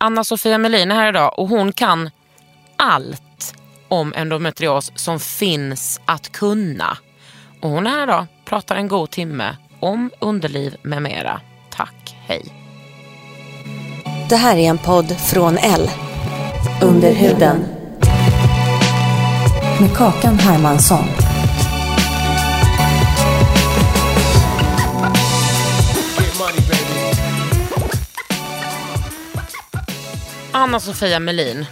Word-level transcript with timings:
Anna-Sofia 0.00 0.58
Melin 0.58 0.90
är 0.90 0.94
här 0.94 1.08
idag 1.08 1.38
och 1.38 1.48
hon 1.48 1.72
kan 1.72 2.10
allt 2.76 3.54
om 3.88 4.12
endometrios 4.16 4.92
som 4.94 5.20
finns 5.20 6.00
att 6.04 6.32
kunna. 6.32 6.98
Och 7.62 7.70
hon 7.70 7.86
är 7.86 7.90
här 7.90 8.02
idag, 8.02 8.26
pratar 8.44 8.76
en 8.76 8.88
god 8.88 9.10
timme 9.10 9.56
om 9.80 10.10
underliv 10.20 10.76
med 10.82 11.02
mera. 11.02 11.40
Tack, 11.70 12.16
hej. 12.26 12.42
Det 14.28 14.36
här 14.36 14.56
är 14.56 14.70
en 14.70 14.78
podd 14.78 15.16
från 15.20 15.58
L. 15.58 15.90
Under 16.82 17.12
huden. 17.12 17.64
Med 19.80 19.96
Kakan 19.96 20.38
Hermansson. 20.38 21.27
Anna-Sofia 30.58 31.20
Melin, 31.20 31.66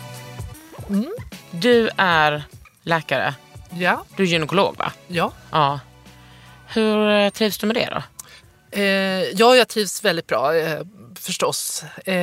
du 1.50 1.90
är 1.96 2.42
läkare. 2.82 3.34
Ja, 3.70 4.04
Du 4.16 4.22
är 4.22 4.26
gynekolog 4.26 4.76
va? 4.78 4.92
ja. 5.08 5.32
Ja. 5.50 5.80
Hur 6.74 7.10
eh, 7.10 7.30
trivs 7.30 7.58
du 7.58 7.66
med 7.66 7.76
det 7.76 7.88
då? 7.90 8.02
Eh, 8.80 9.22
ja, 9.22 9.56
jag 9.56 9.68
trivs 9.68 10.04
väldigt 10.04 10.26
bra 10.26 10.54
eh, 10.56 10.80
förstås. 11.14 11.84
Eh, 12.04 12.14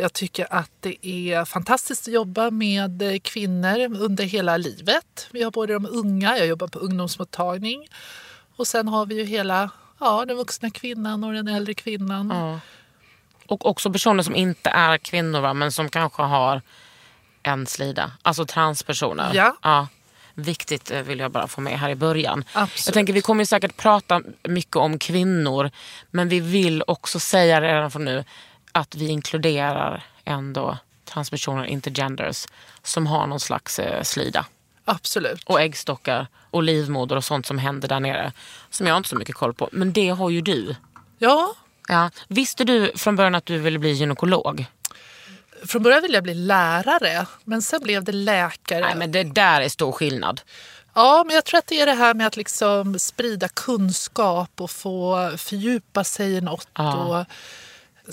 jag 0.00 0.12
tycker 0.12 0.46
att 0.50 0.70
det 0.80 1.06
är 1.06 1.44
fantastiskt 1.44 2.08
att 2.08 2.14
jobba 2.14 2.50
med 2.50 3.02
eh, 3.02 3.18
kvinnor 3.18 3.96
under 4.00 4.24
hela 4.24 4.56
livet. 4.56 5.28
Vi 5.30 5.42
har 5.42 5.50
både 5.50 5.72
de 5.72 5.86
unga, 5.86 6.38
jag 6.38 6.46
jobbar 6.46 6.68
på 6.68 6.78
ungdomsmottagning 6.78 7.86
och 8.56 8.66
sen 8.66 8.88
har 8.88 9.06
vi 9.06 9.14
ju 9.14 9.24
hela 9.24 9.70
ja, 10.00 10.24
den 10.28 10.36
vuxna 10.36 10.70
kvinnan 10.70 11.24
och 11.24 11.32
den 11.32 11.48
äldre 11.48 11.74
kvinnan. 11.74 12.30
Ja. 12.30 12.60
Och 13.46 13.66
också 13.66 13.92
personer 13.92 14.22
som 14.22 14.36
inte 14.36 14.70
är 14.70 14.98
kvinnor 14.98 15.40
va? 15.40 15.54
men 15.54 15.72
som 15.72 15.88
kanske 15.88 16.22
har 16.22 16.62
en 17.42 17.66
slida. 17.66 18.12
Alltså 18.22 18.44
transpersoner. 18.44 19.30
Ja. 19.34 19.88
Viktigt 20.34 20.90
eh, 20.90 21.02
vill 21.02 21.18
jag 21.18 21.30
bara 21.30 21.48
få 21.48 21.60
med 21.60 21.78
här 21.78 21.90
i 21.90 21.94
början. 21.94 22.44
Absolut. 22.52 22.86
Jag 22.86 22.94
tänker 22.94 23.12
vi 23.12 23.20
kommer 23.20 23.42
ju 23.42 23.46
säkert 23.46 23.76
prata 23.76 24.22
mycket 24.42 24.76
om 24.76 24.98
kvinnor. 24.98 25.70
Men 26.10 26.28
vi 26.28 26.40
vill 26.40 26.82
också 26.86 27.20
säga 27.20 27.60
redan 27.60 27.90
från 27.90 28.04
nu 28.04 28.24
att 28.72 28.94
vi 28.94 29.08
inkluderar 29.08 30.04
ändå 30.24 30.78
transpersoner, 31.04 31.64
intergenders, 31.64 32.46
som 32.82 33.06
har 33.06 33.26
någon 33.26 33.40
slags 33.40 33.78
eh, 33.78 34.02
slida. 34.02 34.46
Absolut. 34.84 35.44
Och 35.44 35.60
äggstockar 35.60 36.26
och 36.50 36.62
livmoder 36.62 37.16
och 37.16 37.24
sånt 37.24 37.46
som 37.46 37.58
händer 37.58 37.88
där 37.88 38.00
nere. 38.00 38.32
Som 38.70 38.86
jag 38.86 38.94
har 38.94 38.96
inte 38.96 39.08
så 39.08 39.16
mycket 39.16 39.34
koll 39.34 39.54
på. 39.54 39.68
Men 39.72 39.92
det 39.92 40.08
har 40.08 40.30
ju 40.30 40.40
du. 40.40 40.76
Ja, 41.18 41.54
Ja. 41.88 42.10
Visste 42.28 42.64
du 42.64 42.92
från 42.96 43.16
början 43.16 43.34
att 43.34 43.46
du 43.46 43.58
ville 43.58 43.78
bli 43.78 43.90
gynekolog? 43.92 44.66
från 45.66 45.82
början 45.82 46.02
ville 46.02 46.14
jag 46.14 46.22
bli 46.24 46.34
lärare 46.34 47.26
men 47.44 47.62
sen 47.62 47.80
blev 47.82 48.04
det 48.04 48.12
läkare. 48.12 48.80
Nej 48.80 48.94
men 48.96 49.12
det 49.12 49.22
där 49.22 49.60
är 49.60 49.68
stor 49.68 49.92
skillnad. 49.92 50.40
Ja, 50.94 51.24
men 51.26 51.34
jag 51.34 51.44
tror 51.44 51.58
att 51.58 51.66
det 51.66 51.80
är 51.80 51.86
det 51.86 51.92
här 51.94 52.14
med 52.14 52.26
att 52.26 52.36
liksom 52.36 52.98
sprida 52.98 53.48
kunskap 53.48 54.50
och 54.60 54.70
få 54.70 55.30
fördjupa 55.36 56.04
sig 56.04 56.32
i 56.32 56.40
något 56.40 56.68
Ja. 56.74 56.94
och 56.94 57.26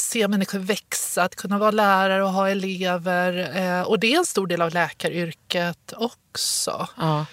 se 0.01 0.27
människor 0.27 0.59
växa, 0.59 1.23
att 1.23 1.35
kunna 1.35 1.57
vara 1.57 1.71
lärare 1.71 2.23
och 2.23 2.31
ha 2.31 2.49
elever. 2.49 3.57
Eh, 3.57 3.81
och 3.81 3.99
det 3.99 4.13
är 4.13 4.17
en 4.17 4.25
stor 4.25 4.47
del 4.47 4.61
av 4.61 4.73
läkaryrket 4.73 5.93
också. 5.97 6.87
Ja. 6.97 7.25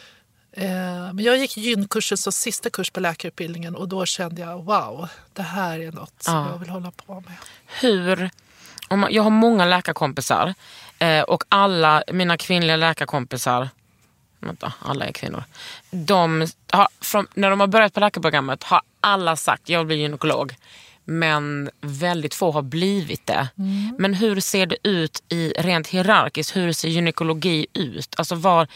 Eh, 0.58 1.12
men 1.12 1.24
jag 1.24 1.36
gick 1.38 1.56
gynkursen 1.56 2.18
som 2.18 2.32
sista 2.32 2.70
kurs 2.70 2.90
på 2.90 3.00
läkarutbildningen 3.00 3.76
och 3.76 3.88
då 3.88 4.06
kände 4.06 4.40
jag 4.40 4.64
wow, 4.64 5.08
det 5.32 5.42
här 5.42 5.80
är 5.80 5.92
något 5.92 6.22
som 6.22 6.34
Ja. 6.34 6.48
jag 6.50 6.58
vill 6.58 6.68
hålla 6.68 6.90
på 6.90 7.14
med. 7.14 7.34
Hur, 7.80 8.30
jag 9.10 9.22
har 9.22 9.30
många 9.30 9.64
läkarkompisar 9.64 10.54
eh, 10.98 11.22
och 11.22 11.44
alla 11.48 12.02
mina 12.12 12.36
kvinnliga 12.36 12.76
läkarkompisar, 12.76 13.68
vänta, 14.40 14.72
alla 14.82 15.06
är 15.06 15.12
kvinnor. 15.12 15.44
De 15.90 16.46
har, 16.70 16.88
från, 17.00 17.26
när 17.34 17.50
de 17.50 17.60
har 17.60 17.66
börjat 17.66 17.94
på 17.94 18.00
läkarprogrammet 18.00 18.62
har 18.64 18.80
alla 19.00 19.36
sagt 19.36 19.68
jag 19.68 19.78
vill 19.78 19.86
bli 19.86 19.96
gynekolog. 19.96 20.54
Men 21.10 21.70
väldigt 21.80 22.34
få 22.34 22.50
har 22.50 22.62
blivit 22.62 23.26
det. 23.26 23.48
Men 23.98 24.14
hur 24.14 24.40
ser 24.40 24.66
det 24.66 24.76
ut 24.82 25.22
i 25.28 25.52
rent 25.58 25.88
hierarkiskt? 25.88 26.56
Hur 26.56 26.72
ser 26.72 26.88
gynekologi 26.88 27.66
ut? 27.74 28.14
Alltså 28.16 28.34
var, 28.34 28.66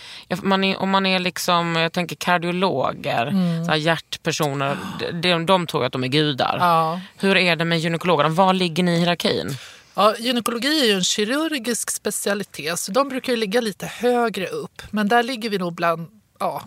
man 0.42 0.64
är, 0.64 0.76
om 0.76 0.90
man 0.90 1.06
är 1.06 1.18
liksom, 1.18 1.76
jag 1.76 1.92
tänker 1.92 2.16
kardiologer, 2.16 3.32
så 3.64 3.70
här 3.70 3.76
hjärtpersoner, 3.76 4.76
de, 5.22 5.46
de 5.46 5.66
tror 5.66 5.84
att 5.84 5.92
de 5.92 6.04
är 6.04 6.08
gudar. 6.08 6.56
Ja. 6.60 7.00
Hur 7.16 7.36
är 7.36 7.56
det 7.56 7.64
med 7.64 7.78
gynekologerna? 7.78 8.28
Var 8.28 8.52
ligger 8.54 8.82
ni 8.82 8.94
i 8.94 8.98
hierarkin? 8.98 9.56
Ja, 9.94 10.14
gynekologi 10.18 10.80
är 10.80 10.86
ju 10.86 10.92
en 10.92 11.04
kirurgisk 11.04 11.90
specialitet 11.90 12.78
så 12.78 12.92
de 12.92 13.08
brukar 13.08 13.32
ju 13.32 13.36
ligga 13.36 13.60
lite 13.60 13.86
högre 13.86 14.46
upp. 14.46 14.82
Men 14.90 15.08
där 15.08 15.22
ligger 15.22 15.50
vi 15.50 15.58
nog 15.58 15.74
bland 15.74 16.21
ja, 16.42 16.62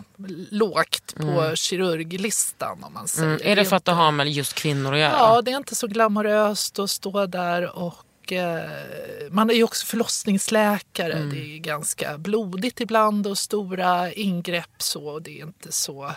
lågt 0.50 1.14
på 1.16 1.56
kirurglistan 1.56 2.84
om 2.84 2.92
man 2.92 3.08
säger. 3.08 3.28
Mm. 3.28 3.40
Är 3.44 3.56
det 3.56 3.64
för 3.64 3.76
att 3.76 3.84
det 3.84 3.92
har 3.92 4.10
med 4.10 4.28
just 4.32 4.54
kvinnor 4.54 4.92
att 4.94 4.98
göra? 5.00 5.12
Ja, 5.12 5.42
det 5.42 5.50
är 5.52 5.56
inte 5.56 5.74
så 5.74 5.86
glamoröst 5.86 6.78
att 6.78 6.90
stå 6.90 7.26
där 7.26 7.76
och 7.78 8.32
eh, 8.32 8.70
man 9.30 9.50
är 9.50 9.54
ju 9.54 9.62
också 9.62 9.86
förlossningsläkare. 9.86 11.12
Mm. 11.12 11.30
Det 11.30 11.38
är 11.56 11.58
ganska 11.58 12.18
blodigt 12.18 12.80
ibland 12.80 13.26
och 13.26 13.38
stora 13.38 14.12
ingrepp 14.12 14.82
så. 14.82 15.18
Det 15.18 15.40
är 15.40 15.42
inte 15.46 15.72
så 15.72 16.12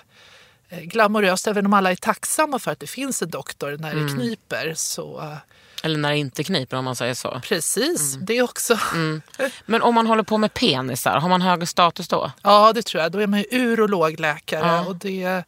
eh, 0.69 0.79
glamoröst. 0.79 1.47
Även 1.47 1.65
om 1.65 1.73
alla 1.73 1.91
är 1.91 1.95
tacksamma 1.95 2.59
för 2.59 2.71
att 2.71 2.79
det 2.79 2.87
finns 2.87 3.21
en 3.21 3.29
doktor 3.29 3.77
när 3.79 3.91
Mm. 3.91 4.07
det 4.07 4.13
kniper. 4.13 4.73
Så 4.75 5.37
Eller 5.83 5.97
när 5.99 6.09
det 6.11 6.17
inte 6.17 6.43
kniper 6.43 6.77
om 6.77 6.85
man 6.85 6.95
säger 6.95 7.13
så. 7.13 7.41
precis, 7.43 8.13
Mm. 8.15 8.25
det 8.25 8.41
också. 8.41 8.79
Men 9.65 9.81
om 9.81 9.95
man 9.95 10.07
håller 10.07 10.23
på 10.23 10.37
med 10.37 10.53
penisar, 10.53 11.17
har 11.19 11.29
man 11.29 11.41
högre 11.41 11.65
status 11.65 12.07
då? 12.07 12.31
Ja, 12.43 12.73
det 12.73 12.81
tror 12.81 13.03
jag. 13.03 13.11
Då 13.11 13.19
är 13.19 13.27
man 13.27 13.39
ju 13.39 13.45
urologläkare 13.51 14.67
Ja. 14.67 14.85
och 14.85 14.95
det 14.95 15.43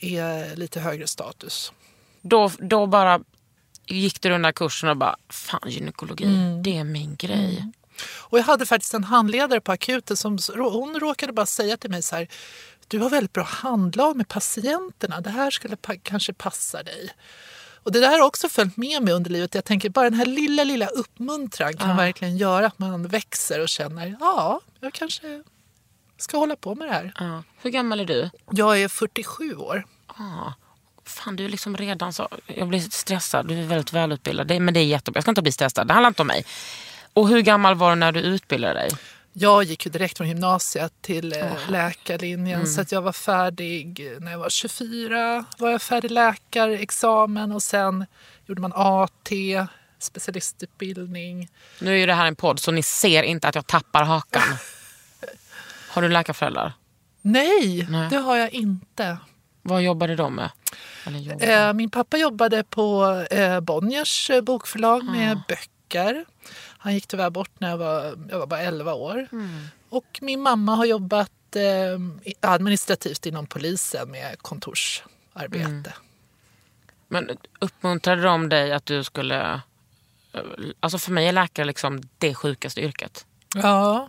är 0.00 0.56
lite 0.56 0.80
högre 0.80 1.06
status. 1.06 1.72
Då, 2.22 2.50
då 2.58 2.86
bara 2.86 3.20
gick 3.86 4.20
du 4.20 4.28
den 4.28 4.42
där 4.42 4.52
kursen 4.52 4.88
och 4.88 4.96
bara, 4.96 5.16
fan 5.28 5.60
gynekologi, 5.66 6.24
Mm. 6.24 6.62
det 6.62 6.76
är 6.78 6.84
min 6.84 7.16
grej. 7.16 7.72
Och 8.18 8.38
jag 8.38 8.44
hade 8.44 8.66
faktiskt 8.66 8.94
en 8.94 9.04
handledare 9.04 9.60
på 9.60 9.72
akuten 9.72 10.16
som 10.16 10.38
hon 10.56 11.00
råkade 11.00 11.32
bara 11.32 11.46
säga 11.46 11.76
till 11.76 11.90
mig 11.90 12.02
så 12.02 12.16
här. 12.16 12.28
Du 12.88 12.98
har 12.98 13.10
väldigt 13.10 13.32
bra 13.32 13.44
handlag 13.44 14.16
med 14.16 14.28
patienterna. 14.28 15.20
Det 15.20 15.30
här 15.30 15.50
skulle 15.50 15.76
pa- 15.76 15.96
kanske 16.02 16.32
passa 16.32 16.82
dig. 16.82 17.10
Och 17.82 17.92
det 17.92 18.00
där 18.00 18.18
har 18.18 18.26
också 18.26 18.48
följt 18.48 18.76
med 18.76 19.02
mig 19.02 19.14
under 19.14 19.30
livet. 19.30 19.54
Jag 19.54 19.64
tänker 19.64 19.90
bara 19.90 20.10
den 20.10 20.18
här 20.18 20.26
lilla, 20.26 20.64
lilla 20.64 20.86
uppmuntran 20.86 21.76
kan 21.76 21.96
verkligen 21.96 22.36
göra 22.36 22.66
att 22.66 22.78
man 22.78 23.06
växer 23.06 23.60
och 23.60 23.68
känner 23.68 24.16
ja, 24.20 24.60
jag 24.80 24.92
kanske 24.92 25.42
ska 26.18 26.38
hålla 26.38 26.56
på 26.56 26.74
med 26.74 26.88
det 26.88 26.92
här. 26.92 27.12
Ja. 27.18 27.42
Hur 27.62 27.70
gammal 27.70 28.00
är 28.00 28.04
du? 28.04 28.30
Jag 28.50 28.82
är 28.82 28.88
47 28.88 29.56
år. 29.56 29.86
Ah. 30.06 30.52
Fan, 31.04 31.36
du 31.36 31.44
är 31.44 31.48
liksom 31.48 31.76
redan 31.76 32.12
så... 32.12 32.28
Jag 32.46 32.68
blir 32.68 32.80
stressad. 32.80 33.48
Du 33.48 33.58
är 33.58 33.66
väldigt 33.66 33.92
välutbildad. 33.92 34.60
Men 34.60 34.74
det 34.74 34.80
är 34.80 34.84
jättebra. 34.84 35.18
Jag 35.18 35.24
ska 35.24 35.30
inte 35.30 35.42
bli 35.42 35.52
stressad. 35.52 35.88
Det 35.88 35.94
handlar 35.94 36.08
inte 36.08 36.22
om 36.22 36.28
mig. 36.28 36.44
Och 37.12 37.28
hur 37.28 37.40
gammal 37.40 37.74
var 37.74 37.90
du 37.90 37.96
när 37.96 38.12
du 38.12 38.20
utbildade 38.20 38.74
dig? 38.74 38.90
Jag 39.32 39.62
gick 39.64 39.86
ju 39.86 39.90
direkt 39.92 40.16
från 40.18 40.28
gymnasiet 40.28 40.92
till 41.00 41.32
eh, 41.32 41.70
läkarlinjen 41.70 42.66
så 42.66 42.80
att 42.80 42.92
jag 42.92 43.02
var 43.02 43.12
färdig 43.12 44.16
när 44.20 44.30
jag 44.32 44.38
var 44.38 44.50
24. 44.50 45.44
var 45.58 45.70
jag 45.70 45.82
färdig 45.82 46.10
läkarexamen 46.10 47.52
och 47.52 47.62
sen 47.62 48.06
gjorde 48.46 48.60
man 48.60 48.72
AT 48.74 49.30
specialistutbildning. 49.98 51.48
Nu 51.80 51.90
är 51.92 51.96
ju 51.96 52.06
det 52.06 52.14
här 52.14 52.26
en 52.26 52.36
podd 52.36 52.60
så 52.60 52.70
ni 52.70 52.82
ser 52.82 53.22
inte 53.22 53.48
att 53.48 53.54
jag 53.54 53.66
tappar 53.66 54.04
hakan. 54.04 54.42
Har 55.90 56.02
du 56.02 56.08
läkarföräldrar? 56.08 56.72
Nej, 57.22 57.86
Nej. 57.90 58.10
det 58.10 58.16
har 58.16 58.36
jag 58.36 58.50
inte. 58.54 59.16
Vad 59.62 59.82
jobbade 59.82 60.16
de 60.16 60.34
med? 60.34 60.50
Eller 61.06 61.18
jobbar 61.18 61.46
de? 61.46 61.52
Eh, 61.52 61.72
min 61.72 61.90
pappa 61.90 62.16
jobbade 62.16 62.64
på 62.64 63.04
eh, 63.30 63.60
Bonniers 63.60 64.30
bokförlag 64.42 65.04
med 65.04 65.36
Ah. 65.36 65.42
böcker. 65.48 66.24
Han 66.78 66.94
gick 66.94 67.06
tyvärr 67.06 67.30
bort 67.30 67.50
när 67.58 67.70
jag 67.70 67.78
var, 67.78 68.18
jag 68.30 68.38
var 68.38 68.46
bara 68.46 68.60
11 68.60 68.94
år. 68.94 69.28
Mm. 69.32 69.66
Och 69.88 70.18
min 70.20 70.40
mamma 70.40 70.74
har 70.74 70.84
jobbat 70.84 71.56
eh, 71.56 71.98
administrativt 72.40 73.26
inom 73.26 73.46
polisen 73.46 74.10
med 74.10 74.38
kontorsarbete. 74.38 75.64
Mm. 75.64 75.92
Men 77.08 77.30
uppmuntrade 77.58 78.22
de 78.22 78.48
dig 78.48 78.72
att 78.72 78.86
du 78.86 79.04
skulle... 79.04 79.60
Alltså 80.80 80.98
för 80.98 81.12
mig 81.12 81.26
är 81.26 81.32
läkare 81.32 81.66
liksom 81.66 82.00
det 82.18 82.34
sjukaste 82.34 82.80
yrket. 82.80 83.26
Ja. 83.54 84.08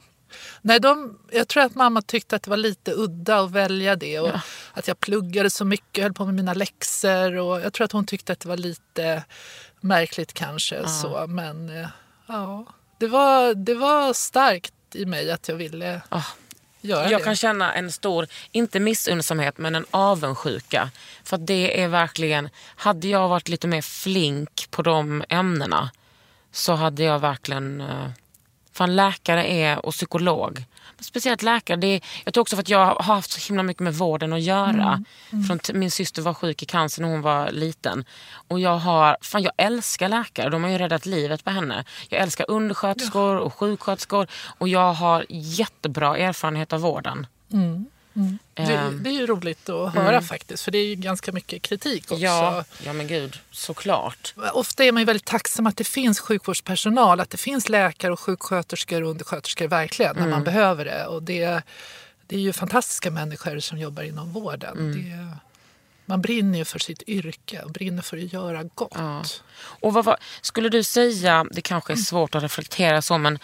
Nej, 0.61 0.79
de, 0.79 1.19
jag 1.31 1.47
tror 1.47 1.63
att 1.63 1.75
mamma 1.75 2.01
tyckte 2.01 2.35
att 2.35 2.43
det 2.43 2.49
var 2.49 2.57
lite 2.57 2.93
udda 2.93 3.39
att 3.39 3.51
välja 3.51 3.95
det. 3.95 4.19
Och 4.19 4.31
Att 4.73 4.87
jag 4.87 4.99
pluggade 4.99 5.49
så 5.49 5.65
mycket, 5.65 6.03
höll 6.03 6.13
på 6.13 6.25
med 6.25 6.33
mina 6.33 6.53
läxor. 6.53 7.35
Och 7.35 7.61
jag 7.61 7.73
tror 7.73 7.85
att 7.85 7.91
hon 7.91 8.05
tyckte 8.05 8.33
att 8.33 8.39
det 8.39 8.49
var 8.49 8.57
lite 8.57 9.23
märkligt 9.81 10.33
kanske. 10.33 10.87
Så, 10.87 11.27
men 11.27 11.69
eh, 11.69 11.87
ja, 12.29 12.65
det 12.97 13.07
var, 13.07 13.53
det 13.53 13.73
var 13.75 14.13
starkt 14.13 14.73
i 14.93 15.05
mig 15.05 15.31
att 15.31 15.47
jag 15.47 15.55
ville 15.55 16.01
Ah. 16.09 16.21
göra 16.81 17.11
Jag 17.11 17.21
det. 17.21 17.25
kan 17.25 17.35
känna 17.35 17.73
en 17.73 17.91
stor, 17.91 18.27
inte 18.51 18.79
missunnsamhet, 18.79 19.57
men 19.57 19.75
en 19.75 19.85
avundsjuka. 19.91 20.89
För 21.23 21.37
det 21.37 21.81
är 21.83 21.87
verkligen, 21.87 22.49
hade 22.75 23.07
jag 23.07 23.29
varit 23.29 23.49
lite 23.49 23.67
mer 23.67 23.81
flink 23.81 24.67
på 24.71 24.81
de 24.81 25.23
ämnena 25.29 25.91
så 26.51 26.73
hade 26.73 27.03
jag 27.03 27.19
verkligen, 27.19 27.81
eh, 27.81 28.09
fan 28.73 28.95
läkare 28.95 29.43
är 29.51 29.85
och 29.85 29.93
psykolog. 29.93 30.63
Speciellt 31.01 31.41
läkare, 31.43 31.77
det 31.77 31.87
är, 31.87 32.01
jag 32.25 32.33
tror 32.33 32.41
också 32.41 32.55
för 32.55 32.61
att 32.61 32.69
jag 32.69 32.85
har 32.95 33.03
haft 33.03 33.31
så 33.31 33.47
himla 33.47 33.63
mycket 33.63 33.79
med 33.83 33.93
vården 33.93 34.33
att 34.33 34.41
göra. 34.41 35.03
Från 35.47 35.59
t- 35.59 35.73
min 35.73 35.91
syster 35.91 36.21
var 36.21 36.33
sjuk 36.33 36.63
i 36.63 36.65
cancer 36.65 37.01
när 37.01 37.09
hon 37.09 37.21
var 37.21 37.51
liten. 37.51 38.05
Och 38.47 38.59
jag 38.59 38.77
har, 38.77 39.17
fan 39.21 39.43
jag 39.43 39.53
älskar 39.57 40.09
läkare, 40.09 40.49
de 40.49 40.63
har 40.63 40.69
ju 40.71 40.77
räddat 40.77 41.05
livet 41.05 41.43
på 41.43 41.49
henne. 41.51 41.85
Jag 42.09 42.21
älskar 42.21 42.45
undersköterskor 42.49 43.35
och 43.37 43.53
sjuksköterskor 43.53 44.27
och 44.57 44.67
jag 44.67 44.93
har 44.93 45.25
jättebra 45.29 46.17
erfarenhet 46.17 46.73
av 46.73 46.81
vården. 46.81 47.27
det, 47.51 47.85
Ehm. 48.55 49.03
det 49.03 49.09
är 49.09 49.13
ju 49.13 49.27
roligt 49.27 49.69
att 49.69 49.93
höra 49.93 50.21
faktiskt. 50.21 50.63
För 50.63 50.71
det 50.71 50.77
är 50.77 50.85
ju 50.85 50.95
ganska 50.95 51.31
mycket 51.31 51.61
kritik 51.61 52.03
också. 52.11 52.23
Ja, 52.23 52.65
ja 52.85 52.93
men 52.93 53.07
gud, 53.07 53.39
såklart. 53.51 54.33
Ofta 54.53 54.83
är 54.83 54.91
man 54.91 55.01
ju 55.01 55.05
väldigt 55.05 55.25
tacksam 55.25 55.67
att 55.67 55.77
det 55.77 55.83
finns 55.83 56.19
sjukvårdspersonal, 56.19 57.19
att 57.19 57.29
det 57.29 57.37
finns 57.37 57.69
läkare 57.69 58.11
och 58.13 58.19
sjuksköterskor 58.19 59.03
och 59.03 59.09
undersköterskor 59.09 59.67
verkligen 59.67 60.15
när 60.15 60.27
man 60.27 60.43
behöver 60.43 60.85
det. 60.85 61.05
Och 61.05 61.23
det, 61.23 61.61
det 62.27 62.35
är 62.35 62.39
ju 62.39 62.53
fantastiska 62.53 63.11
människor 63.11 63.59
som 63.59 63.77
jobbar 63.77 64.03
inom 64.03 64.31
vården. 64.31 64.91
Det, 64.91 65.37
man 66.05 66.21
brinner 66.21 66.59
ju 66.59 66.65
för 66.65 66.79
sitt 66.79 67.03
yrke 67.07 67.61
och 67.61 67.71
brinner 67.71 68.01
för 68.01 68.17
att 68.17 68.33
göra 68.33 68.63
gott. 68.63 68.91
Ja. 68.95 69.23
Och 69.59 69.93
vad, 69.93 70.05
var- 70.05 70.17
skulle 70.41 70.69
du 70.69 70.83
säga, 70.83 71.45
det 71.51 71.61
kanske 71.61 71.93
är 71.93 71.97
svårt 71.97 72.35
att 72.35 72.43
reflektera 72.43 73.01
så, 73.01 73.17
men 73.17 73.39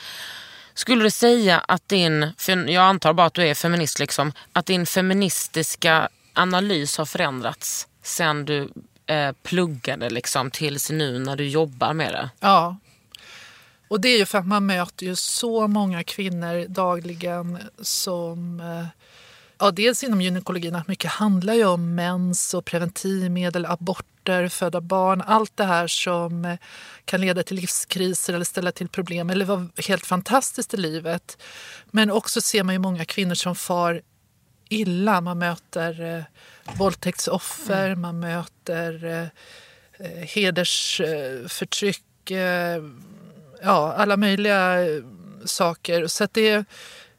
skulle 0.76 1.04
du 1.04 1.12
säga 1.12 1.60
att 1.60 1.90
din, 1.90 2.34
för 2.38 2.70
jag 2.70 2.84
antar 2.84 3.14
bara 3.14 3.28
att 3.28 3.34
du 3.34 3.48
är 3.48 3.54
feminist, 3.54 4.00
liksom, 4.00 4.32
att 4.54 4.66
din 4.66 4.86
feministiska 4.86 6.10
analys 6.34 6.98
har 6.98 7.06
förändrats 7.06 7.88
sen 8.04 8.46
du 8.46 8.70
eh, 9.06 9.32
pluggade 9.44 10.10
liksom, 10.10 10.52
tills 10.52 10.92
nu 10.92 11.20
när 11.20 11.36
du 11.36 11.48
jobbar 11.48 11.94
med 11.94 12.14
det? 12.14 12.30
Ja. 12.40 12.78
Och 13.88 14.02
det 14.02 14.10
är 14.10 14.18
ju 14.18 14.26
för 14.26 14.38
att 14.38 14.48
man 14.48 14.66
möter 14.66 15.06
ju 15.06 15.16
så 15.16 15.68
många 15.68 16.04
kvinnor 16.04 16.68
dagligen 16.68 17.58
som... 17.82 18.60
eh, 18.60 19.05
Ja, 19.60 19.72
dels 19.72 20.04
inom 20.04 20.22
gynekologin 20.22 20.76
att 20.76 20.88
mycket 20.88 21.12
handlar 21.12 21.54
ju 21.54 21.66
om 21.66 21.96
mens 21.96 22.54
och 22.54 22.66
preventivmedel, 22.66 23.66
aborter, 23.66 24.48
föda 24.48 24.82
barn. 24.82 25.22
Allt 25.22 25.58
det 25.58 25.64
här 25.64 25.88
som 25.88 26.46
eh, 26.46 26.58
kan 27.06 27.22
leda 27.22 27.44
till 27.44 27.56
livskriser 27.56 28.34
eller 28.34 28.46
ställa 28.46 28.72
till 28.72 28.90
problem 28.90 29.30
eller 29.30 29.46
vara 29.46 29.70
helt 29.88 30.06
fantastiskt 30.06 30.74
i 30.74 30.78
livet. 30.78 31.38
Men 31.92 32.12
också 32.12 32.42
ser 32.42 32.64
man 32.64 32.76
ju 32.76 32.80
många 32.80 33.06
kvinnor 33.06 33.36
som 33.36 33.56
far 33.56 34.02
illa. 34.70 35.22
Man 35.22 35.38
möter 35.38 36.18
eh, 36.18 36.24
våldtäktsoffer, 36.78 37.96
man 37.96 38.20
möter 38.20 39.06
eh, 39.06 39.28
eh, 40.00 40.28
hedersförtryck, 40.28 42.32
eh, 42.32 42.84
ja, 43.64 43.94
alla 43.94 44.18
möjliga 44.18 44.82
eh, 44.82 45.04
saker. 45.46 46.08
Så 46.08 46.28
det, 46.32 46.66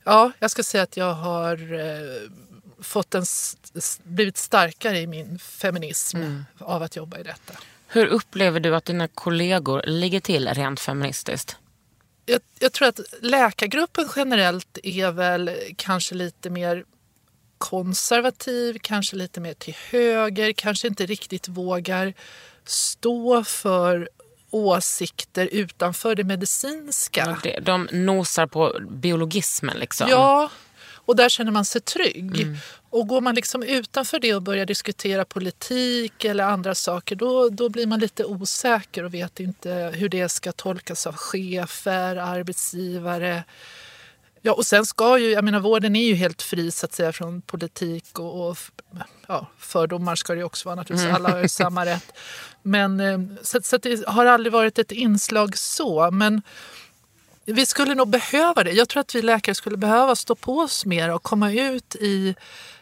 ja, 0.06 0.32
jag 0.38 0.50
ska 0.50 0.62
säga 0.62 0.82
att 0.82 0.97
jag 0.97 1.14
har 1.14 1.73
eh, 1.73 2.31
fått 2.81 3.14
en, 3.14 3.25
blivit 4.03 4.37
starkare 4.37 4.99
i 4.99 5.06
min 5.06 5.38
feminism 5.38 6.19
av 6.58 6.82
att 6.82 6.97
jobba 6.97 7.19
i 7.19 7.23
detta. 7.23 7.55
Hur 7.88 8.06
upplever 8.06 8.61
du 8.61 8.76
att 8.76 8.85
dina 8.85 9.08
kollegor 9.08 9.82
ligger 9.87 10.20
till 10.20 10.49
rent 10.49 10.81
feministiskt? 10.81 11.56
Jag, 12.26 12.41
jag 12.58 12.73
tror 12.73 12.88
att 12.88 13.00
läkargruppen 13.20 14.08
generellt 14.17 14.79
är 14.82 15.11
väl 15.11 15.50
kanske 15.76 16.14
lite 16.14 16.50
mer 16.50 16.85
konservativ, 17.58 18.79
kanske 18.82 19.17
lite 19.17 19.41
mer 19.41 19.55
till 19.55 19.76
höger, 19.91 20.53
kanske 20.53 20.88
inte 20.88 21.06
riktigt 21.06 21.49
vågar 21.49 22.14
stå 22.64 23.44
för 23.44 24.08
åsikter 24.50 25.48
utanför 25.52 26.14
det 26.14 26.25
medicinska. 26.25 27.38
Det- 27.43 27.60
De 27.60 27.88
nosar 27.93 28.46
på 28.46 28.78
biologismen 28.90 29.76
liksom. 29.78 30.08
Ja, 30.10 30.50
och 30.94 31.16
där 31.16 31.28
känner 31.28 31.52
man 31.52 31.64
sig 31.64 31.81
trygg. 31.81 32.46
Och 32.90 33.08
går 33.08 33.20
man 33.20 33.34
liksom 33.34 33.62
utanför 33.62 34.19
det 34.19 34.34
och 34.34 34.43
börjar 34.43 34.66
diskutera 34.66 35.25
politik 35.25 36.25
eller 36.25 36.44
andra 36.44 36.75
saker 36.75 37.16
då, 37.16 37.48
då 37.48 37.69
blir 37.69 37.87
man 37.87 38.00
lite 38.00 38.25
osäker 38.25 39.04
och 39.04 39.14
vet 39.14 39.40
inte 39.40 39.70
hur 39.94 40.08
det 40.08 40.28
ska 40.28 40.52
tolkas 40.52 41.06
av 41.06 41.16
chefer, 41.16 42.16
arbetsgivare. 42.16 43.44
Ja, 44.46 44.52
och 44.52 44.66
sen 44.66 44.87
ska 44.87 45.19
ju, 45.19 45.31
jag 45.31 45.44
menar 45.44 45.60
vården 45.60 45.96
är 45.96 46.04
ju 46.04 46.14
helt 46.14 46.43
fri 46.43 46.70
så 46.70 46.87
att 46.87 46.93
säga 46.93 47.12
från 47.12 47.40
politik 47.40 48.19
och, 48.19 48.48
och 48.48 48.58
ja, 49.26 49.46
fördomar 49.58 50.14
ska 50.14 50.32
det 50.32 50.38
ju 50.38 50.44
också 50.44 50.69
vara 50.69 50.76
naturligtvis. 50.76 51.14
Alla 51.14 51.31
har 51.31 51.43
ju 51.43 51.48
samma 51.64 51.87
rätt. 51.87 52.12
Men, 52.62 53.00
eh, 53.00 53.19
så, 53.43 53.60
så 53.62 53.76
det 53.76 54.08
har 54.08 54.26
aldrig 54.26 54.52
varit 54.52 54.78
ett 54.78 54.93
inslag 54.93 55.58
så. 55.58 56.10
Men 56.10 56.43
vi 57.44 57.66
skulle 57.66 57.94
nog 57.94 58.08
behöva 58.08 58.64
det. 58.64 58.72
Jag 58.72 58.88
tror 58.88 59.00
att 59.00 59.15
vi 59.15 59.22
läkare 59.22 59.55
skulle 59.55 59.76
behöva 59.76 60.17
stå 60.17 60.34
på 60.34 60.58
oss 60.58 60.86
mer 60.86 61.15
och 61.15 61.22
komma 61.22 61.53
ut 61.53 61.96
i 62.00 62.34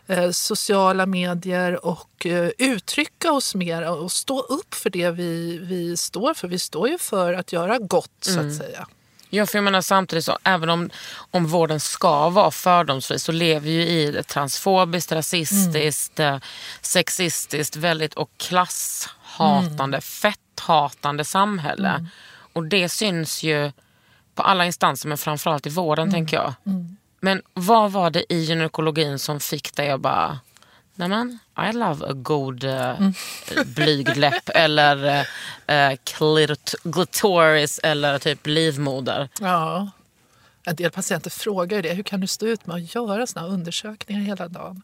eh, 0.07 0.31
sociala 0.31 1.07
medier 1.07 1.87
och 1.87 2.27
eh, 2.27 2.51
uttrycka 2.59 3.33
oss 3.33 3.55
mer 3.55 3.91
och 3.91 4.13
stå 4.13 4.41
upp 4.41 4.75
för 4.75 4.91
det 4.91 5.11
vi, 5.11 5.59
vi 5.59 5.97
står 5.97 6.35
för. 6.35 6.49
Vi 6.49 6.59
står 6.59 6.89
ju 6.89 6.99
för 6.99 7.35
att 7.35 7.53
göra 7.53 7.79
gott 7.79 8.17
så 8.21 8.41
att 8.41 8.57
säga. 8.57 8.87
Ja, 9.35 9.47
för 9.47 9.59
jag 9.59 9.65
menar 9.65 9.81
samtidigt 9.81 10.25
så 10.25 10.39
även 10.45 10.71
om, 10.71 10.91
om 11.31 11.47
vården 11.47 11.81
ska 11.81 12.29
vara 12.29 12.51
fördomsfri 12.51 13.19
så 13.19 13.33
lever 13.33 13.61
vi 13.61 13.71
ju 13.73 13.83
i 13.83 14.17
ett 14.17 14.29
transfobiskt, 14.29 15.13
rasistiskt, 15.13 16.21
eh, 16.21 16.39
sexistiskt 16.81 17.77
väldigt 17.77 18.15
och 18.15 18.31
klasshatande, 18.37 20.01
fetthatande 20.01 21.25
samhälle. 21.25 22.07
Och 22.53 22.65
det 22.65 22.89
syns 22.89 23.43
ju 23.43 23.73
på 24.35 24.43
alla 24.43 24.67
instanser 24.67 25.09
men 25.09 25.19
framförallt 25.19 25.67
i 25.67 25.71
vården 25.71 26.11
tänker 26.11 26.37
jag. 26.37 26.55
Men 27.21 27.43
vad 27.55 27.93
var 27.93 28.11
det 28.11 28.33
i 28.33 28.41
gynekologin 28.41 29.19
som 29.19 29.41
fick 29.41 29.77
dig 29.77 29.91
att 29.91 30.01
bara 30.01 30.39
Nämen, 30.97 31.39
I 31.71 31.73
love 31.73 32.07
a 32.07 32.13
god 32.13 32.65
uh, 32.65 32.73
eh, 32.73 33.65
blygdläpp 33.67 34.49
eller 34.55 35.05
eh, 35.05 35.21
eh, 35.67 35.93
uh, 35.93 35.99
clit- 36.05 36.75
glitoris 36.83 37.81
eller 37.83 38.19
typ 38.19 38.47
livmoder. 38.47 39.29
Ja. 39.41 39.91
En 40.67 40.77
del 40.77 40.91
patienter 40.91 41.31
frågar 41.31 41.77
ju 41.77 41.83
det. 41.83 41.95
Hur 41.95 42.03
kan 42.03 42.21
du 42.21 42.27
stå 42.27 42.47
ut 42.47 42.67
med 42.67 42.77
att 42.77 42.95
göra 42.95 43.27
såna 43.27 43.47
undersökningar 43.47 44.21
hela 44.23 44.49
dagen? 44.49 44.83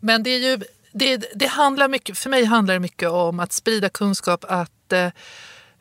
Men 0.00 0.22
det 0.22 0.30
är 0.30 0.50
ju... 0.50 0.58
Det, 0.94 1.24
det 1.34 1.46
handlar 1.46 1.88
mycket, 1.88 2.18
för 2.18 2.30
mig 2.30 2.44
handlar 2.44 2.74
det 2.74 2.80
mycket 2.80 3.08
om 3.08 3.40
att 3.40 3.52
sprida 3.52 3.88
kunskap, 3.88 4.44
att 4.48 4.92
eh, 4.92 5.08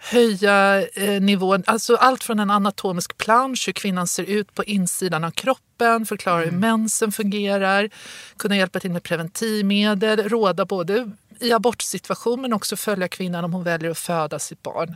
höja 0.01 0.87
eh, 0.87 1.21
nivån. 1.21 1.63
Alltså 1.67 1.95
allt 1.95 2.23
från 2.23 2.39
en 2.39 2.51
anatomisk 2.51 3.17
plansch, 3.17 3.67
hur 3.67 3.73
kvinnan 3.73 4.07
ser 4.07 4.23
ut 4.23 4.55
på 4.55 4.63
insidan 4.63 5.23
av 5.23 5.31
kroppen, 5.31 6.05
förklara 6.05 6.43
hur 6.43 6.51
mensen 6.51 7.11
fungerar, 7.11 7.89
kunna 8.37 8.57
hjälpa 8.57 8.79
till 8.79 8.91
med 8.91 9.03
preventivmedel, 9.03 10.29
råda 10.29 10.65
både 10.65 11.11
i 11.39 11.51
abortsituation 11.53 12.41
men 12.41 12.53
också 12.53 12.75
följa 12.75 13.07
kvinnan 13.07 13.45
om 13.45 13.53
hon 13.53 13.63
väljer 13.63 13.91
att 13.91 13.97
föda 13.97 14.39
sitt 14.39 14.63
barn. 14.63 14.95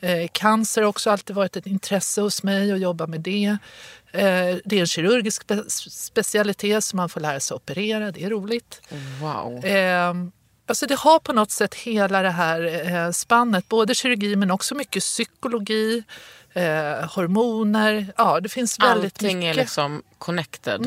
Eh, 0.00 0.28
cancer 0.32 0.82
har 0.82 0.88
också 0.88 1.10
alltid 1.10 1.36
varit 1.36 1.56
ett 1.56 1.66
intresse 1.66 2.20
hos 2.20 2.42
mig 2.42 2.72
att 2.72 2.80
jobba 2.80 3.06
med 3.06 3.20
det. 3.20 3.56
Eh, 4.12 4.56
det 4.64 4.76
är 4.76 4.80
en 4.80 4.86
kirurgisk 4.86 5.46
spe- 5.46 5.68
specialitet 5.90 6.84
så 6.84 6.96
man 6.96 7.08
får 7.08 7.20
lära 7.20 7.40
sig 7.40 7.54
operera, 7.54 8.10
det 8.10 8.24
är 8.24 8.30
roligt. 8.30 8.82
Wow. 9.20 9.64
Eh, 9.64 10.14
Alltså 10.70 10.86
det 10.86 10.94
har 10.94 11.18
på 11.18 11.32
något 11.32 11.50
sätt 11.50 11.74
hela 11.74 12.22
det 12.22 12.30
här 12.30 12.90
eh, 12.92 13.10
spannet, 13.10 13.68
både 13.68 13.94
kirurgi 13.94 14.36
men 14.36 14.50
också 14.50 14.74
mycket 14.74 15.02
psykologi, 15.02 16.04
eh, 16.52 16.62
hormoner. 17.14 18.12
Ja, 18.16 18.40
det 18.40 18.48
finns 18.48 18.78
väldigt 18.78 19.14
Allting 19.14 19.38
mycket. 19.38 19.44
Mm. 19.44 19.50
är 19.50 19.54
liksom 19.54 20.02
connected. 20.18 20.86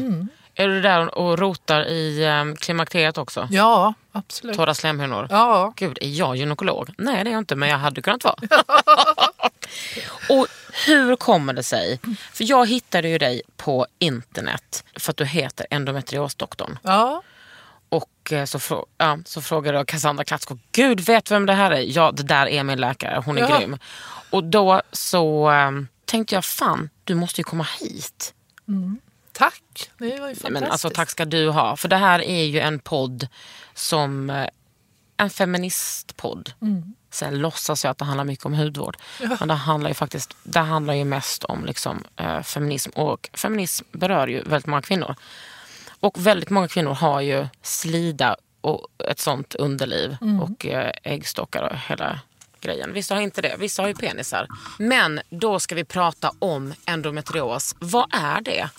Är 0.55 0.67
du 0.67 0.81
där 0.81 1.17
och 1.17 1.39
rotar 1.39 1.85
i 1.87 2.25
um, 2.25 2.55
klimakteriet 2.55 3.17
också? 3.17 3.47
Ja, 3.51 3.93
absolut. 4.11 4.55
Torra 4.55 4.73
slemhinnor? 4.73 5.27
Ja. 5.29 5.73
Gud, 5.75 5.97
är 6.01 6.09
jag 6.09 6.35
gynekolog? 6.35 6.89
Nej 6.97 7.23
det 7.23 7.29
är 7.29 7.31
jag 7.31 7.41
inte 7.41 7.55
men 7.55 7.69
jag 7.69 7.77
hade 7.77 8.01
kunnat 8.01 8.23
vara. 8.23 8.35
och 10.29 10.47
hur 10.85 11.15
kommer 11.15 11.53
det 11.53 11.63
sig? 11.63 11.99
För 12.33 12.43
jag 12.49 12.69
hittade 12.69 13.09
ju 13.09 13.17
dig 13.17 13.41
på 13.57 13.87
internet 13.99 14.83
för 14.95 15.11
att 15.11 15.17
du 15.17 15.25
heter 15.25 15.65
endometriosdoktorn. 15.69 16.79
Ja. 16.83 17.21
Och 18.23 18.33
eh, 18.33 18.45
så, 18.45 18.57
frå- 18.57 18.85
ja, 18.97 19.17
så 19.25 19.41
frågade 19.41 19.77
jag 19.77 19.87
Cassandra 19.87 20.23
Klatsko, 20.23 20.57
gud 20.71 20.99
vet 20.99 21.31
vem 21.31 21.45
det 21.45 21.53
här 21.53 21.71
är? 21.71 21.81
Ja 21.97 22.11
det 22.11 22.23
där 22.23 22.47
är 22.47 22.63
min 22.63 22.79
läkare, 22.81 23.21
hon 23.25 23.37
är 23.37 23.41
Ja. 23.41 23.59
grym. 23.59 23.77
Och 24.29 24.43
då 24.43 24.81
så 24.91 25.49
um, 25.51 25.87
tänkte 26.05 26.35
jag, 26.35 26.45
fan 26.45 26.89
du 27.03 27.15
måste 27.15 27.41
ju 27.41 27.43
komma 27.43 27.67
hit. 27.79 28.33
Tack, 29.31 29.63
det 29.97 30.05
var 30.05 30.11
ju 30.11 30.17
fantastiskt. 30.19 30.49
Men 30.49 30.63
alltså, 30.63 30.89
tack 30.89 31.09
ska 31.09 31.25
du 31.25 31.49
ha. 31.49 31.75
För 31.77 31.87
det 31.87 31.95
här 31.97 32.21
är 32.21 32.43
ju 32.43 32.59
en 32.59 32.79
podd 32.79 33.27
som 33.73 34.29
eh, 34.29 34.47
en 35.17 35.29
feministpodd. 35.29 36.53
Mm. 36.61 36.93
Sen 37.11 37.37
låtsas 37.39 37.83
jag 37.83 37.91
att 37.91 37.97
det 37.97 38.05
handlar 38.05 38.23
mycket 38.23 38.45
om 38.45 38.53
hudvård. 38.53 38.97
Men 39.39 39.47
det 39.47 39.53
handlar 39.53 39.89
ju 39.89 39.93
faktiskt 39.93 40.35
det 40.43 40.59
handlar 40.59 40.93
ju 40.93 41.05
mest 41.05 41.43
om 41.43 41.65
liksom, 41.65 42.03
eh, 42.15 42.41
feminism. 42.41 42.89
Och 42.95 43.29
feminism 43.33 43.85
berör 43.91 44.27
ju 44.27 44.43
väldigt 44.43 44.67
många 44.67 44.81
kvinnor. 44.81 45.15
Och 46.03 46.25
väldigt 46.27 46.49
många 46.49 46.67
kvinnor 46.67 46.93
har 46.93 47.21
ju 47.21 47.47
slida 47.61 48.35
och 48.61 48.87
ett 49.09 49.19
sånt 49.19 49.55
underliv 49.55 50.17
Mm. 50.21 50.39
och 50.41 50.65
eh, 50.65 50.91
äggstockar 51.03 51.61
och 51.63 51.77
hela 51.89 52.19
grejen. 52.61 52.93
Vissa 52.93 53.15
har 53.15 53.21
inte 53.21 53.41
det, 53.41 53.55
vissa 53.59 53.81
har 53.81 53.87
ju 53.87 53.95
penisar. 53.95 54.47
Men 54.79 55.21
då 55.29 55.59
ska 55.59 55.75
vi 55.75 55.83
prata 55.83 56.31
om 56.39 56.73
endometrios. 56.85 57.75
Vad 57.79 58.05
är 58.13 58.41
det? 58.41 58.69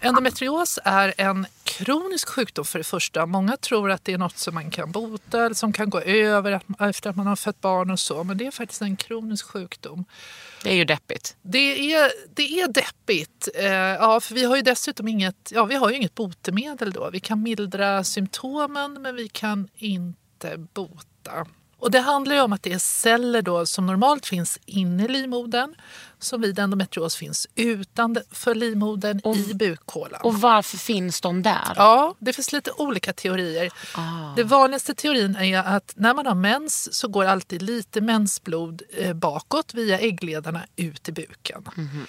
Endometrios 0.00 0.78
är 0.84 1.14
en 1.16 1.46
kronisk 1.64 2.28
sjukdom 2.28 2.64
för 2.64 2.78
det 2.78 2.84
första. 2.84 3.26
Många 3.26 3.56
tror 3.56 3.90
att 3.90 4.04
det 4.04 4.12
är 4.12 4.18
något 4.18 4.38
som 4.38 4.54
man 4.54 4.70
kan 4.70 4.92
bota 4.92 5.44
eller 5.44 5.54
som 5.54 5.72
kan 5.72 5.90
gå 5.90 6.00
över 6.00 6.60
efter 6.78 7.10
att 7.10 7.16
man 7.16 7.26
har 7.26 7.36
fött 7.36 7.60
barn 7.60 7.90
och 7.90 8.00
så. 8.00 8.24
Men 8.24 8.38
det 8.38 8.46
är 8.46 8.50
faktiskt 8.50 8.82
en 8.82 8.96
kronisk 8.96 9.46
sjukdom. 9.46 10.04
Det 10.62 10.70
är 10.70 10.74
ju 10.74 10.84
deppigt. 10.84 11.36
Det 11.42 11.92
är, 11.94 12.12
det 12.34 12.60
är 12.60 12.68
deppigt. 12.68 13.48
Eh, 13.54 13.66
ja, 13.72 14.20
för 14.20 14.34
vi 14.34 14.44
har 14.44 14.56
ju 14.56 14.62
dessutom 14.62 15.08
inget, 15.08 15.52
ja, 15.54 15.64
vi 15.64 15.74
har 15.74 15.90
inget 15.90 16.14
botemedel 16.14 16.92
då. 16.92 17.10
Vi 17.10 17.20
kan 17.20 17.42
mildra 17.42 18.04
symptomen 18.04 19.02
men 19.02 19.16
vi 19.16 19.28
kan 19.28 19.68
inte 19.76 20.56
bota. 20.74 21.46
Och 21.78 21.90
det 21.90 22.00
handlar 22.00 22.42
om 22.42 22.52
att 22.52 22.62
det 22.62 22.72
är 22.72 22.78
celler 22.78 23.42
då 23.42 23.66
som 23.66 23.86
normalt 23.86 24.26
finns 24.26 24.58
inne 24.66 25.04
i 25.04 25.08
livmodern 25.08 25.74
som 26.18 26.40
vid 26.40 26.58
endometrios 26.58 27.16
finns 27.16 27.46
utanför 27.54 28.54
livmodern 28.54 29.20
i 29.36 29.54
bukhålan. 29.54 30.20
Och 30.24 30.34
varför 30.34 30.76
finns 30.76 31.20
de 31.20 31.42
där? 31.42 31.72
Ja, 31.76 32.14
det 32.18 32.32
finns 32.32 32.52
lite 32.52 32.70
olika 32.72 33.12
teorier. 33.12 33.70
Ah. 33.94 34.34
Det 34.36 34.44
vanligaste 34.44 34.94
teorin 34.94 35.36
är 35.36 35.58
att 35.58 35.92
när 35.96 36.14
man 36.14 36.26
har 36.26 36.34
mens 36.34 36.94
så 36.94 37.08
går 37.08 37.24
alltid 37.24 37.62
lite 37.62 38.00
mensblod 38.00 38.82
eh, 38.90 39.12
bakåt 39.14 39.74
via 39.74 39.98
äggledarna 39.98 40.62
ut 40.76 41.08
i 41.08 41.12
buken. 41.12 41.68
Mhm. 41.76 42.06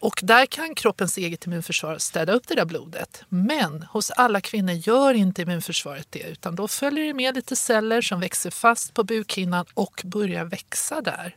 Och 0.00 0.20
där 0.22 0.46
kan 0.46 0.74
kroppens 0.74 1.16
eget 1.18 1.46
immunförsvar 1.46 1.98
städa 1.98 2.32
upp 2.32 2.48
det 2.48 2.54
där 2.54 2.64
blodet. 2.64 3.22
Men 3.28 3.82
hos 3.82 4.10
alla 4.10 4.40
kvinnor 4.40 4.72
gör 4.72 5.14
inte 5.14 5.42
immunförsvaret 5.42 6.06
det 6.10 6.22
utan 6.22 6.56
då 6.56 6.68
följer 6.68 7.04
det 7.06 7.14
med 7.14 7.34
lite 7.34 7.56
celler 7.56 8.00
som 8.00 8.20
växer 8.20 8.50
fast 8.50 8.94
på 8.94 9.04
bukhinnan 9.04 9.66
och 9.74 10.02
börjar 10.04 10.44
växa 10.44 11.00
där. 11.00 11.36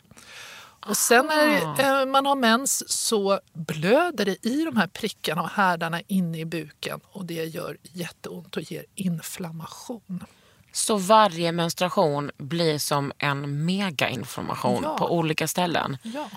Och 0.86 0.98
sen 0.98 1.26
när 1.26 2.02
eh, 2.02 2.06
man 2.06 2.26
har 2.26 2.36
mens 2.36 2.90
så 2.92 3.40
blöder 3.54 4.26
det 4.26 4.46
i 4.46 4.64
de 4.64 4.78
här 4.78 4.88
prickarna 4.88 5.42
och 5.42 5.50
härdarna 5.50 6.02
inne 6.08 6.40
i 6.40 6.46
buken 6.46 7.00
och 7.12 7.26
det 7.26 7.34
gör 7.46 7.78
jätteont 7.82 8.58
och 8.58 8.72
ger 8.72 8.86
inflammation. 8.96 10.24
Så 10.72 10.98
varje 10.98 11.52
menstruation 11.52 12.32
blir 12.38 12.78
som 12.78 13.12
en 13.18 13.66
megainformation 13.66 14.84
Ja. 14.84 14.98
på 14.98 15.12
olika 15.18 15.48
ställen. 15.48 15.98
Ja. 16.04 16.30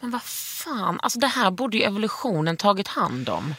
Men 0.00 0.10
vad 0.10 0.22
fan, 0.22 1.00
alltså 1.02 1.18
det 1.18 1.26
här 1.26 1.50
borde 1.50 1.76
ju 1.76 1.82
evolutionen 1.82 2.56
tagit 2.56 2.88
hand 2.88 3.28
om. 3.28 3.54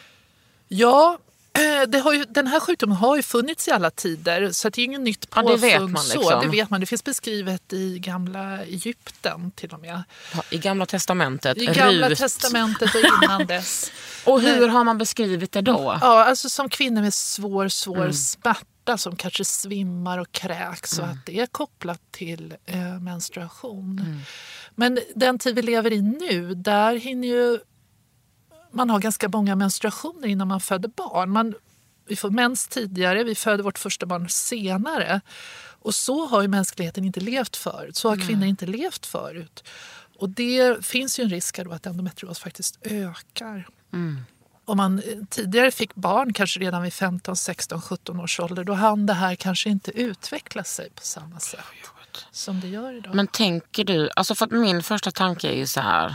Ja, 0.68 1.18
det 1.88 1.98
har 1.98 2.12
ju, 2.12 2.24
den 2.24 2.46
här 2.46 2.60
sjukdomen 2.60 2.96
har 2.96 3.16
ju 3.16 3.22
funnits 3.22 3.68
i 3.68 3.70
alla 3.70 3.90
tider 3.90 4.52
så 4.52 4.68
det 4.68 4.80
är 4.80 4.84
inget 4.84 5.00
nytt 5.00 5.26
Ja, 5.34 5.42
det 5.42 5.48
påfund. 5.48 5.60
vet 5.60 5.80
man 5.90 6.02
så. 6.02 6.18
liksom. 6.18 6.40
Det 6.42 6.48
vet 6.48 6.70
man. 6.70 6.80
Det 6.80 6.86
finns 6.86 7.04
beskrivet 7.04 7.72
i 7.72 7.98
gamla 7.98 8.64
Egypten 8.64 9.50
till 9.50 9.70
och 9.70 9.80
med. 9.80 10.02
I 10.50 10.58
gamla 10.58 10.86
testamentet, 10.86 11.58
I 11.58 11.66
gamla 11.66 12.08
Rut. 12.10 12.18
testamentet 12.18 12.94
och 12.94 13.00
innan 13.24 13.46
dess. 13.46 13.92
Och 14.24 14.40
hur 14.40 14.68
har 14.68 14.84
man 14.84 14.98
beskrivit 14.98 15.52
det 15.52 15.60
då? 15.60 15.98
Ja, 16.00 16.24
alltså 16.24 16.48
som 16.50 16.68
kvinnor 16.68 17.02
med 17.02 17.14
svår, 17.14 17.68
svår 17.68 17.96
Mm. 17.96 18.12
smärta 18.12 18.98
som 18.98 19.16
kanske 19.16 19.44
svimmar 19.44 20.18
och 20.18 20.32
kräks 20.32 20.98
Mm. 20.98 21.10
och 21.10 21.16
att 21.16 21.26
det 21.26 21.40
är 21.40 21.46
kopplat 21.46 22.00
till 22.10 22.54
eh, 22.66 22.78
menstruation. 23.00 23.98
Mm. 24.06 24.20
Men 24.78 24.98
den 25.14 25.38
tid 25.38 25.54
vi 25.54 25.62
lever 25.62 25.92
i 25.92 26.02
nu, 26.02 26.54
där 26.54 26.96
hinner 26.96 27.28
ju 27.28 27.58
man 28.70 28.90
ha 28.90 28.98
ganska 28.98 29.28
många 29.28 29.56
menstruationer 29.56 30.28
innan 30.28 30.48
man 30.48 30.60
föder 30.60 30.88
barn. 30.88 31.30
Man, 31.30 31.54
vi 32.08 32.16
får 32.16 32.30
mens 32.30 32.68
tidigare, 32.68 33.24
vi 33.24 33.34
föder 33.34 33.64
vårt 33.64 33.78
första 33.78 34.06
barn 34.06 34.28
senare. 34.28 35.20
Och 35.82 35.94
så 35.94 36.26
har 36.26 36.42
ju 36.42 36.48
mänskligheten 36.48 37.04
inte 37.04 37.20
levt 37.20 37.56
förut. 37.56 37.96
Så 37.96 38.08
har 38.08 38.16
kvinnor 38.16 38.46
inte 38.46 38.66
levt 38.66 39.06
förut. 39.06 39.64
Och 40.18 40.28
det 40.28 40.86
finns 40.86 41.18
ju 41.18 41.24
en 41.24 41.30
risk 41.30 41.58
att 41.58 41.86
endometrios 41.86 42.38
faktiskt 42.38 42.78
ökar. 42.82 43.68
Om 44.64 44.76
man 44.76 44.98
eh, 44.98 45.24
tidigare 45.30 45.70
fick 45.70 45.94
barn, 45.94 46.32
kanske 46.32 46.60
redan 46.60 46.82
vid 46.82 46.92
15, 46.92 47.36
16, 47.36 47.82
17 47.82 48.20
års 48.20 48.40
ålder, 48.40 48.64
då 48.64 48.72
hann 48.72 49.06
det 49.06 49.14
här 49.14 49.34
kanske 49.34 49.70
inte 49.70 49.90
utveckla 49.90 50.64
sig 50.64 50.90
på 50.90 51.02
samma 51.02 51.40
sätt 51.40 51.60
som 52.30 52.60
det 52.60 52.68
gör 52.68 52.92
idag. 52.92 53.14
Men 53.14 53.26
tänker 53.26 53.84
du, 53.84 54.10
alltså 54.16 54.34
för 54.34 54.44
att 54.44 54.50
min 54.52 54.82
första 54.82 55.10
tanke 55.10 55.48
är 55.48 55.56
ju 55.56 55.66
så 55.66 55.80
här, 55.80 56.14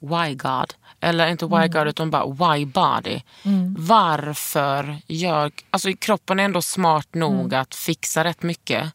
why 0.00 0.34
God? 0.34 0.74
Eller 1.00 1.26
inte 1.28 1.46
why 1.46 1.68
God 1.68 1.88
utan 1.88 2.10
bara 2.10 2.26
why 2.26 2.66
body? 2.66 3.20
Varför 3.78 4.96
gör, 5.06 5.50
alltså 5.70 5.92
kroppen 5.98 6.40
är 6.40 6.44
ändå 6.44 6.62
smart 6.62 7.14
nog 7.14 7.54
att 7.54 7.74
fixa 7.74 8.24
rätt 8.24 8.42
mycket. 8.42 8.92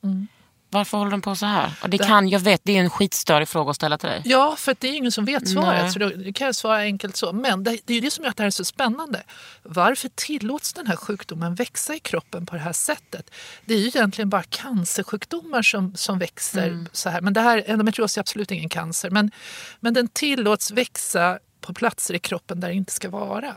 Varför 0.73 0.97
håller 0.97 1.11
den 1.11 1.21
på 1.21 1.35
så 1.35 1.45
här? 1.45 1.71
Och 1.83 1.89
det 1.89 1.97
kan, 1.97 2.29
jag 2.29 2.39
vet, 2.39 2.61
det 2.63 2.77
är 2.77 2.81
en 2.81 2.89
skitstörig 2.89 3.47
fråga 3.47 3.69
att 3.69 3.75
ställa 3.75 3.97
till 3.97 4.09
dig. 4.09 4.21
Ja, 4.25 4.55
för 4.57 4.75
det 4.79 4.87
är 4.87 4.93
ingen 4.93 5.11
som 5.11 5.25
vet 5.25 5.49
svaret. 5.49 5.81
Nej. 5.81 5.91
Så 5.91 5.99
då 5.99 6.33
kan 6.33 6.45
jag 6.45 6.55
svara 6.55 6.77
enkelt 6.77 7.15
så. 7.17 7.33
Men 7.33 7.63
det, 7.63 7.77
det 7.85 7.93
är 7.93 7.95
ju 7.95 8.01
det 8.01 8.11
som 8.11 8.23
gör 8.23 8.31
att 8.31 8.37
det 8.37 8.43
här 8.43 8.47
är 8.47 8.51
så 8.51 8.65
spännande. 8.65 9.23
Varför 9.63 10.09
tillåts 10.15 10.73
den 10.73 10.87
här 10.87 10.95
sjukdomen 10.95 11.55
växa 11.55 11.95
i 11.95 11.99
kroppen 11.99 12.45
på 12.45 12.55
det 12.55 12.61
här 12.61 12.73
sättet? 12.73 13.31
Det 13.65 13.73
är 13.73 13.77
ju 13.79 13.87
egentligen 13.87 14.29
bara 14.29 14.43
cancersjukdomar 14.43 15.61
som, 15.61 15.95
som 15.95 16.19
växer 16.19 16.67
Mm. 16.67 16.87
så 16.91 17.09
här. 17.09 17.21
Men 17.21 17.33
det 17.33 17.41
här, 17.41 17.63
endometrios 17.67 18.17
är 18.17 18.21
absolut 18.21 18.51
ingen 18.51 18.69
cancer. 18.69 19.09
Men, 19.09 19.31
men 19.79 19.93
den 19.93 20.07
tillåts 20.07 20.71
växa 20.71 21.39
på 21.61 21.73
platser 21.73 22.13
i 22.13 22.19
kroppen 22.19 22.59
där 22.59 22.67
det 22.67 22.73
inte 22.73 22.91
ska 22.91 23.09
vara. 23.09 23.53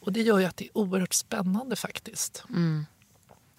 Och 0.00 0.12
det 0.12 0.22
gör 0.22 0.38
ju 0.38 0.44
att 0.44 0.56
det 0.56 0.64
är 0.64 0.70
oerhört 0.78 1.14
spännande 1.14 1.76
faktiskt. 1.76 2.44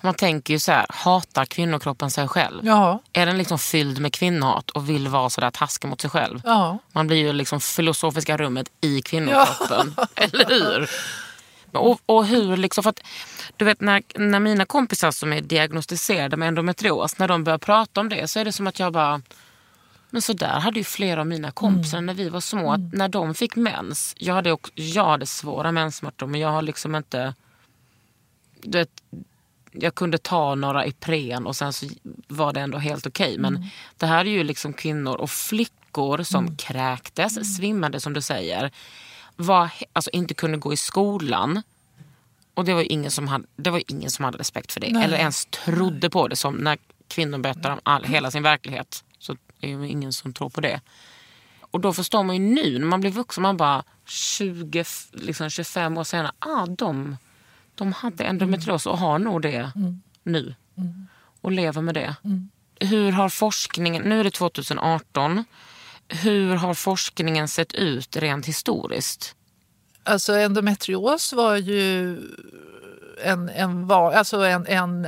Man 0.05 0.13
tänker 0.13 0.53
ju 0.53 0.59
så 0.59 0.71
här, 0.71 0.85
hatar 0.89 1.45
kvinnokroppen 1.45 2.11
sig 2.11 2.27
själv? 2.27 2.65
Ja, 2.65 3.01
Är 3.13 3.25
den 3.25 3.37
liksom 3.37 3.59
fylld 3.59 3.99
med 3.99 4.13
kvinnohat 4.13 4.69
och 4.69 4.89
vill 4.89 5.07
vara 5.07 5.29
sådär 5.29 5.51
taskig 5.51 5.87
mot 5.87 6.01
sig 6.01 6.09
själv? 6.09 6.41
ja. 6.45 6.79
Man 6.91 7.07
blir 7.07 7.17
ju 7.17 7.33
liksom 7.33 7.59
filosofiska 7.59 8.37
rummet 8.37 8.71
i 8.81 9.01
kvinnokroppen. 9.01 9.95
Eller 10.15 10.49
hur? 10.49 10.89
Och, 11.71 11.99
och 12.05 12.25
hur 12.25 12.57
liksom, 12.57 12.83
för 12.83 12.89
att, 12.89 12.99
du 13.57 13.65
vet 13.65 13.81
när, 13.81 14.03
när 14.15 14.39
mina 14.39 14.65
kompisar 14.65 15.11
som 15.11 15.33
är 15.33 15.41
diagnostiserade 15.41 16.37
med 16.37 16.47
endometrios, 16.47 17.17
när 17.19 17.27
de 17.27 17.43
börjar 17.43 17.57
prata 17.57 18.01
om 18.01 18.09
det 18.09 18.27
så 18.27 18.39
är 18.39 18.45
det 18.45 18.51
som 18.51 18.67
att 18.67 18.79
jag 18.79 18.93
bara, 18.93 19.21
men 20.09 20.21
så 20.21 20.33
där 20.33 20.59
hade 20.59 20.79
ju 20.79 20.83
flera 20.83 21.19
av 21.19 21.27
mina 21.27 21.51
kompisar 21.51 22.01
när 22.01 22.13
vi 22.13 22.29
var 22.29 22.39
små, 22.39 22.73
att 22.73 22.93
när 22.93 23.07
de 23.07 23.35
fick 23.35 23.55
mens, 23.55 24.15
jag 24.17 24.33
hade, 24.33 24.51
också, 24.51 24.71
jag 24.75 25.05
hade 25.05 25.25
svåra 25.25 25.71
menssmärtor 25.71 26.27
men 26.27 26.41
jag 26.41 26.49
har 26.49 26.61
liksom 26.61 26.95
inte, 26.95 27.33
du 28.61 28.77
vet, 28.77 28.89
jag 29.79 29.95
kunde 29.95 30.17
ta 30.17 30.55
några 30.55 30.85
Ipren 30.85 31.45
och 31.47 31.55
sen 31.55 31.73
så 31.73 31.87
var 32.27 32.53
det 32.53 32.59
ändå 32.61 32.77
helt 32.77 33.07
okej. 33.07 33.37
Men 33.37 33.65
det 33.97 34.05
här 34.05 34.25
är 34.25 34.29
ju 34.29 34.43
liksom 34.43 34.73
kvinnor 34.73 35.15
och 35.15 35.29
flickor 35.29 36.23
som 36.23 36.57
kräktes, 36.57 37.55
svimmade 37.55 37.99
som 37.99 38.13
du 38.13 38.21
säger. 38.21 38.71
Var, 39.35 39.69
alltså 39.93 40.11
inte 40.11 40.33
kunde 40.33 40.57
gå 40.57 40.73
i 40.73 40.77
skolan. 40.77 41.61
Och 42.53 42.65
det 42.65 42.73
var 42.73 42.91
ingen 42.91 43.11
som 43.11 43.27
hade, 43.27 43.45
det 43.55 43.69
var 43.69 43.81
ingen 43.87 44.09
som 44.11 44.25
hade 44.25 44.37
respekt 44.37 44.71
för 44.71 44.79
det. 44.79 44.91
Nej. 44.91 45.03
Eller 45.03 45.17
ens 45.17 45.45
trodde 45.45 46.09
på 46.09 46.27
det. 46.27 46.35
Som 46.35 46.55
när 46.55 46.77
kvinnor 47.07 47.37
berättar 47.37 47.71
om 47.71 47.79
all, 47.83 48.03
hela 48.03 48.31
sin 48.31 48.43
verklighet. 48.43 49.03
Så 49.19 49.31
är 49.31 49.37
det 49.59 49.67
ju 49.67 49.87
ingen 49.89 50.13
som 50.13 50.33
tror 50.33 50.49
på 50.49 50.61
det. 50.61 50.81
Och 51.59 51.79
då 51.81 51.93
förstår 51.93 52.23
man 52.23 52.35
ju 52.35 52.41
nu 52.41 52.79
när 52.79 52.85
man 52.87 53.01
blir 53.01 53.11
vuxen, 53.11 53.41
man 53.41 53.57
bara 53.57 53.83
20, 54.05 54.79
f- 54.79 55.07
liksom 55.11 55.49
25 55.49 55.97
år 55.97 56.03
senare, 56.03 56.31
ah, 56.39 56.65
de, 56.65 57.17
de 57.75 57.93
hade 57.93 58.23
endometrios 58.23 58.85
och 58.85 58.97
har 58.97 59.19
nog 59.19 59.41
det 59.41 59.71
nu. 60.23 60.55
Och 61.41 61.51
lever 61.51 61.81
med 61.81 61.95
det. 61.95 62.15
hur 62.79 63.11
har 63.11 63.29
forskningen, 63.29 64.03
nu 64.03 64.19
är 64.19 64.23
det 64.23 64.31
2018, 64.31 65.43
hur 66.07 66.55
har 66.55 66.73
forskningen 66.73 67.47
sett 67.47 67.73
ut 67.73 68.17
rent 68.17 68.45
historiskt? 68.45 69.35
Alltså 70.03 70.33
endometrios 70.33 71.33
var 71.33 71.55
ju 71.55 72.17
en, 73.23 73.49
en, 73.49 73.91
alltså 73.91 74.37
en, 74.37 74.67
en, 74.67 75.07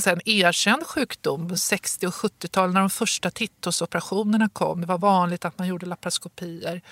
säga, 0.00 0.16
en 0.16 0.28
erkänd 0.28 0.86
sjukdom. 0.86 1.56
60 1.56 2.06
och 2.06 2.14
70-tal 2.14 2.72
när 2.72 2.80
de 2.80 2.90
första 2.90 3.30
titthålsoperationerna 3.30 4.48
kom. 4.48 4.80
Det 4.80 4.86
var 4.86 4.98
vanligt 4.98 5.44
att 5.44 5.58
man 5.58 5.66
gjorde 5.66 5.86
laparoskopier. 5.86 6.82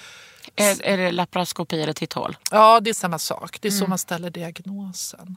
Är, 0.56 0.82
är 0.82 0.96
det 0.96 1.12
laparoskopi 1.12 1.82
eller 1.82 1.92
titthål? 1.92 2.36
Ja, 2.50 2.80
det 2.80 2.90
är 2.90 2.94
samma 2.94 3.18
sak. 3.18 3.58
Det 3.60 3.68
är 3.68 3.72
så 3.72 3.86
man 3.86 3.98
ställer 3.98 4.30
diagnosen. 4.30 5.36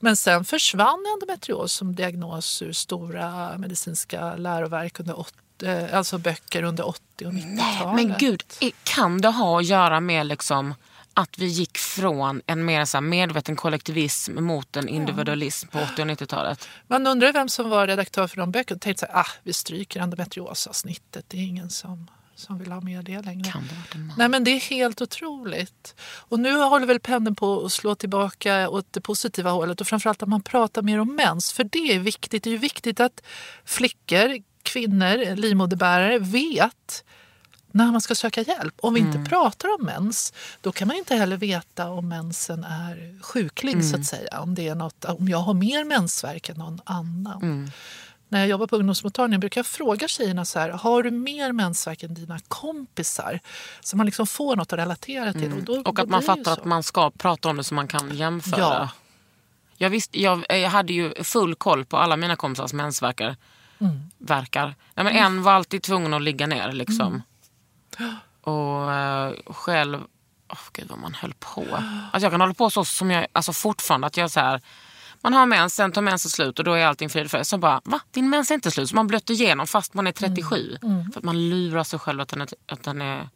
Men 0.00 0.16
sen 0.16 0.44
försvann 0.44 1.04
endometrios 1.14 1.72
som 1.72 1.94
diagnos 1.94 2.62
ur 2.62 2.72
stora 2.72 3.58
medicinska 3.58 4.36
läroverk 4.36 5.00
under 5.00 5.20
80, 5.20 5.36
eh, 5.62 5.96
alltså 5.96 6.18
böcker 6.18 6.62
under 6.62 6.88
80 6.88 7.26
och 7.26 7.32
90-talet. 7.32 7.94
Men 7.94 8.14
gud, 8.18 8.42
kan 8.84 9.20
det 9.20 9.28
ha 9.28 9.58
att 9.58 9.66
göra 9.66 10.00
med 10.00 10.26
liksom 10.26 10.74
att 11.14 11.38
vi 11.38 11.46
gick 11.46 11.78
från 11.78 12.42
en 12.46 12.64
mer 12.64 12.84
så 12.84 13.00
medveten 13.00 13.56
kollektivism 13.56 14.44
mot 14.44 14.76
en 14.76 14.88
individualism 14.88 15.68
på 15.68 15.78
80 15.78 16.02
och 16.02 16.08
90-talet? 16.08 16.68
Man 16.86 17.06
undrar 17.06 17.32
vem 17.32 17.48
som 17.48 17.70
var 17.70 17.86
redaktör 17.86 18.26
för 18.26 18.36
de 18.36 18.52
böckerna. 18.52 18.78
Tänkte 18.78 19.06
så 19.06 19.12
här, 19.12 19.20
ah, 19.20 19.26
vi 19.42 19.52
stryker 19.52 20.00
endometriosavsnittet. 20.00 21.24
Det 21.28 21.36
är 21.36 21.42
ingen 21.42 21.70
som, 21.70 22.10
som 22.34 22.58
vill 22.58 22.72
ha 22.72 22.80
med 22.80 23.04
det 23.04 23.22
längre. 23.22 23.50
Kan 23.50 23.62
det 23.62 23.74
varit 23.74 23.94
en 23.94 24.06
man? 24.06 24.16
Nej 24.18 24.28
men 24.28 24.44
det 24.44 24.50
är 24.50 24.60
helt 24.60 25.02
otroligt. 25.02 25.94
Och 26.02 26.40
nu 26.40 26.56
håller 26.56 26.86
väl 26.86 27.00
pendeln 27.00 27.36
på 27.36 27.64
att 27.64 27.72
slå 27.72 27.94
tillbaka 27.94 28.68
åt 28.68 28.92
det 28.92 29.00
positiva 29.00 29.50
hållet 29.50 29.80
och 29.80 29.86
framförallt 29.86 30.22
att 30.22 30.28
man 30.28 30.42
pratar 30.42 30.82
mer 30.82 30.98
om 30.98 31.14
mens. 31.14 31.52
För 31.52 31.64
det 31.64 31.94
är 31.94 31.98
viktigt. 31.98 32.44
Det 32.44 32.50
är 32.50 32.52
ju 32.52 32.58
viktigt 32.58 33.00
att 33.00 33.22
flickor, 33.64 34.42
kvinnor, 34.62 35.36
livmoderbärare 35.36 36.18
vet 36.18 37.04
när 37.72 37.92
man 37.92 38.00
ska 38.00 38.14
söka 38.14 38.42
hjälp. 38.42 38.74
Om 38.80 38.94
vi 38.94 39.00
inte 39.00 39.30
pratar 39.30 39.68
om 39.68 39.86
mens, 39.86 40.32
då 40.60 40.72
kan 40.72 40.88
man 40.88 40.96
inte 40.96 41.16
heller 41.16 41.36
veta 41.36 41.90
om 41.90 42.08
mensen 42.08 42.64
är 42.64 43.22
sjuklig 43.22 43.84
så 43.84 43.96
att 43.96 44.04
säga. 44.04 44.40
Om, 44.40 44.54
det 44.54 44.68
är 44.68 44.74
något, 44.74 45.04
om 45.04 45.28
jag 45.28 45.38
har 45.38 45.54
mer 45.54 45.84
mensvärk 45.84 46.48
än 46.48 46.56
någon 46.56 46.80
annan. 46.84 47.70
När 48.28 48.40
jag 48.40 48.48
jobbar 48.48 48.66
på 48.66 48.76
ungdomsmottagningen 48.76 49.40
brukar 49.40 49.58
jag 49.58 49.66
fråga 49.66 50.08
tjejerna 50.08 50.44
så 50.44 50.58
här, 50.58 50.68
har 50.68 51.02
du 51.02 51.10
mer 51.10 51.52
mensvärk 51.52 52.02
än 52.02 52.14
dina 52.14 52.38
kompisar? 52.48 53.40
Så 53.80 53.96
man 53.96 54.06
liksom 54.06 54.26
får 54.26 54.56
något 54.56 54.72
att 54.72 54.78
relatera 54.78 55.32
till. 55.32 55.52
Och, 55.52 55.62
då, 55.62 55.72
Och 55.72 55.94
då 55.94 56.02
att 56.02 56.08
man 56.08 56.22
fattar 56.22 56.52
att 56.52 56.64
man 56.64 56.82
ska 56.82 57.10
prata 57.10 57.48
om 57.48 57.56
det 57.56 57.64
så 57.64 57.74
man 57.74 57.88
kan 57.88 58.16
jämföra. 58.16 58.58
Ja. 58.60 58.88
Jag, 59.76 59.90
visste, 59.90 60.22
jag, 60.22 60.44
jag 60.48 60.70
hade 60.70 60.92
ju 60.92 61.24
full 61.24 61.54
koll 61.54 61.84
på 61.84 61.96
alla 61.96 62.16
mina 62.16 62.36
kompisars 62.36 62.72
mensvärkar. 62.72 63.36
Mm. 63.78 64.00
Verkar. 64.18 64.74
Nej, 64.94 65.04
men 65.04 65.16
en 65.16 65.42
var 65.42 65.52
alltid 65.52 65.82
tvungen 65.82 66.14
att 66.14 66.22
ligga 66.22 66.46
ner. 66.46 66.72
Liksom. 66.72 67.22
Mm. 67.98 68.14
Och 68.40 68.92
eh, 68.92 69.34
själv, 69.46 69.98
oh, 70.48 70.58
gud 70.72 70.88
vad 70.88 70.98
man 70.98 71.14
höll 71.14 71.34
på. 71.34 71.66
Alltså, 71.70 72.24
jag 72.24 72.30
kan 72.32 72.40
hålla 72.40 72.54
på 72.54 72.70
så 72.70 72.84
som 72.84 73.10
jag, 73.10 73.26
alltså 73.32 73.52
fortfarande. 73.52 74.06
Att 74.06 74.16
jag 74.16 74.30
så 74.30 74.40
här, 74.40 74.60
man 75.20 75.34
har 75.34 75.46
mens, 75.46 75.74
sen 75.74 75.92
tar 75.92 76.02
mensen 76.02 76.30
slut 76.30 76.58
och 76.58 76.64
då 76.64 76.72
är 76.72 76.86
allting 76.86 77.10
frid 77.10 77.24
och 77.24 77.30
fröjd. 77.30 77.46
Så 77.46 77.58
bara, 77.58 77.80
va? 77.84 78.00
Din 78.10 78.30
mens 78.30 78.50
är 78.50 78.54
inte 78.54 78.70
slut. 78.70 78.88
Så 78.88 78.96
man 78.96 79.06
blöter 79.06 79.34
igenom 79.34 79.66
fast 79.66 79.94
man 79.94 80.06
är 80.06 80.12
37. 80.12 80.76
Mm. 80.82 81.12
För 81.12 81.20
att 81.20 81.24
man 81.24 81.48
lurar 81.50 81.84
sig 81.84 81.98
själv 81.98 82.20
att 82.20 82.28
den 82.28 82.40
är, 82.40 82.48
att 82.66 82.82
den 82.82 83.00
är 83.00 83.28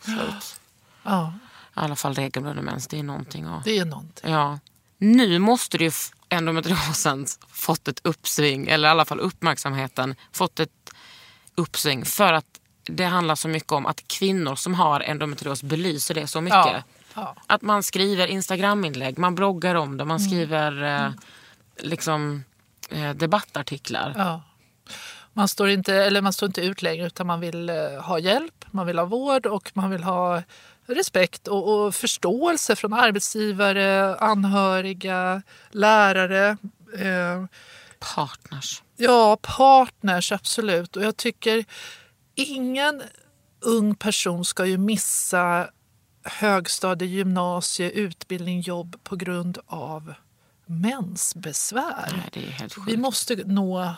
slut. 0.00 0.60
Ja, 1.08 1.32
I 1.68 1.70
alla 1.74 1.96
fall 1.96 2.14
regelbunden 2.14 2.64
mens, 2.64 2.86
det 2.86 2.98
är 2.98 3.02
någonting 3.02 3.44
att... 3.44 3.64
det 3.64 3.78
är 3.78 3.84
någonting. 3.84 4.30
Ja. 4.30 4.58
Nu 4.98 5.38
måste 5.38 5.78
det 5.78 5.84
ju 5.84 5.90
endometriosen 6.28 7.26
fått 7.48 7.88
ett 7.88 8.00
uppsving, 8.04 8.68
eller 8.68 8.88
i 8.88 8.90
alla 8.90 9.04
fall 9.04 9.20
uppmärksamheten 9.20 10.14
fått 10.32 10.60
ett 10.60 10.92
uppsving. 11.54 12.04
För 12.04 12.32
att 12.32 12.55
det 12.86 13.04
handlar 13.04 13.34
så 13.34 13.48
mycket 13.48 13.72
om 13.72 13.86
att 13.86 14.08
kvinnor 14.08 14.54
som 14.54 14.74
har 14.74 15.00
endometrios 15.00 15.62
belyser 15.62 16.14
det 16.14 16.26
så 16.26 16.40
mycket. 16.40 16.56
Ja, 16.56 16.82
ja. 17.14 17.36
Att 17.46 17.62
man 17.62 17.82
skriver 17.82 18.26
Instagraminlägg, 18.26 19.18
man 19.18 19.34
bloggar 19.34 19.74
om 19.74 19.96
det, 19.96 20.04
man 20.04 20.20
skriver 20.20 20.82
eh, 20.82 21.10
liksom, 21.78 22.44
eh, 22.90 23.10
debattartiklar. 23.10 24.14
Ja. 24.16 24.42
Man 25.32 25.48
står, 25.48 25.68
inte, 25.68 25.94
eller 25.94 26.22
man 26.22 26.32
står 26.32 26.46
inte 26.46 26.60
ut 26.60 26.82
längre 26.82 27.06
utan 27.06 27.26
man 27.26 27.40
vill 27.40 27.68
eh, 27.68 27.76
ha 28.02 28.18
hjälp, 28.18 28.64
man 28.70 28.86
vill 28.86 28.98
ha 28.98 29.06
vård 29.06 29.46
och 29.46 29.70
man 29.74 29.90
vill 29.90 30.02
ha 30.02 30.42
respekt 30.86 31.48
och, 31.48 31.74
och 31.86 31.94
förståelse 31.94 32.76
från 32.76 32.92
arbetsgivare, 32.92 34.16
anhöriga, 34.16 35.42
lärare. 35.70 36.56
Eh, 36.98 37.44
Partners. 38.14 38.82
Ja, 38.96 39.38
partners, 39.42 40.32
absolut. 40.32 40.96
Och 40.96 41.02
jag 41.02 41.16
tycker 41.16 41.64
ingen 42.36 43.02
ung 43.60 43.94
person 43.94 44.44
ska 44.44 44.66
ju 44.66 44.78
missa 44.78 45.70
högstadie, 46.22 47.08
gymnasie, 47.08 47.90
utbildning, 47.90 48.60
jobb 48.60 48.96
på 49.04 49.16
grund 49.16 49.58
av 49.66 50.14
mensbesvär. 50.66 52.30
Nej. 52.34 52.68
Vi 52.86 52.96
måste 52.96 53.34
nå 53.34 53.94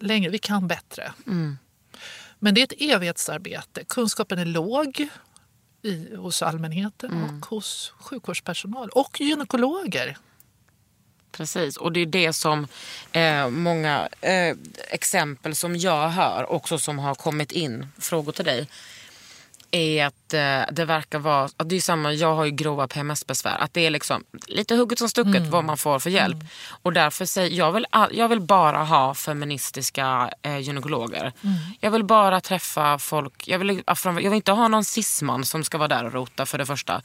längre, 0.00 0.30
vi 0.30 0.38
kan 0.38 0.68
bättre. 0.68 1.12
Men 2.38 2.54
det 2.54 2.60
är 2.60 2.64
ett 2.64 2.80
evighetsarbete. 2.80 3.84
Kunskapen 3.84 4.38
är 4.38 4.44
låg 4.44 5.08
i, 5.82 6.16
hos 6.16 6.42
allmänheten 6.42 7.22
och 7.24 7.46
hos 7.46 7.92
sjukvårdspersonal 7.98 8.88
och 8.88 9.20
gynekologer. 9.20 10.18
Precis, 11.32 11.76
och 11.76 11.92
det 11.92 12.00
är 12.00 12.06
det 12.06 12.32
som 12.32 12.66
eh, 13.12 13.48
många 13.48 14.08
eh, 14.20 14.56
exempel 14.88 15.54
som 15.54 15.76
jag 15.76 16.08
hör, 16.08 16.52
också 16.52 16.78
som 16.78 16.98
har 16.98 17.14
kommit 17.14 17.52
in, 17.52 17.86
frågor 17.98 18.32
till 18.32 18.44
dig, 18.44 18.68
är 19.70 20.06
att 20.06 20.34
eh, 20.34 20.74
det 20.74 20.84
verkar 20.84 21.18
vara, 21.18 21.48
att 21.56 21.68
det 21.68 21.76
är 21.76 21.80
samma, 21.80 22.12
jag 22.12 22.34
har 22.34 22.44
ju 22.44 22.50
grova 22.50 22.88
PMS-besvär, 22.88 23.58
att 23.58 23.74
det 23.74 23.86
är 23.86 23.90
liksom 23.90 24.24
lite 24.46 24.74
hugget 24.74 24.98
som 24.98 25.08
stucket 25.08 25.46
vad 25.46 25.64
man 25.64 25.76
får 25.76 25.98
för 25.98 26.10
hjälp. 26.10 26.38
Och 26.82 26.92
därför 26.92 27.24
säger 27.24 27.56
jag 27.58 27.72
vill, 27.72 27.86
jag 28.10 28.28
vill 28.28 28.40
bara 28.40 28.84
ha 28.84 29.14
feministiska 29.14 30.30
eh, 30.42 30.58
gynekologer. 30.58 31.32
Jag 31.80 31.90
vill 31.90 32.04
bara 32.04 32.40
träffa 32.40 32.98
folk, 32.98 33.48
jag 33.48 33.58
vill, 33.58 33.82
jag 34.04 34.12
vill 34.12 34.32
inte 34.32 34.52
ha 34.52 34.68
någon 34.68 34.84
cisman 34.84 35.44
som 35.44 35.64
ska 35.64 35.78
vara 35.78 35.88
där 35.88 36.04
och 36.04 36.12
rota 36.12 36.46
för 36.46 36.58
det 36.58 36.66
första. 36.66 37.02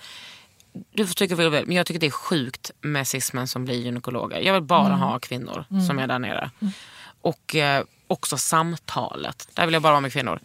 Du 0.91 1.07
får 1.07 1.13
tycka 1.13 1.35
vad 1.35 1.45
du 1.45 1.49
vill, 1.49 1.67
men 1.67 1.75
jag 1.75 1.85
tycker 1.85 1.99
det 1.99 2.05
är 2.05 2.11
sjukt 2.11 2.71
med 2.81 3.07
cismen 3.07 3.47
som 3.47 3.65
blir 3.65 3.75
gynekologer. 3.75 4.39
Jag 4.39 4.53
vill 4.53 4.63
bara 4.63 4.95
ha 4.95 5.19
kvinnor 5.19 5.65
som 5.87 5.99
är 5.99 6.07
där 6.07 6.19
nere. 6.19 6.51
Och 7.21 7.55
eh, 7.55 7.83
också 8.07 8.37
samtalet. 8.37 9.47
Där 9.53 9.65
vill 9.65 9.73
jag 9.73 9.81
bara 9.81 9.93
vara 9.93 10.01
med 10.01 10.13
kvinnor. 10.13 10.39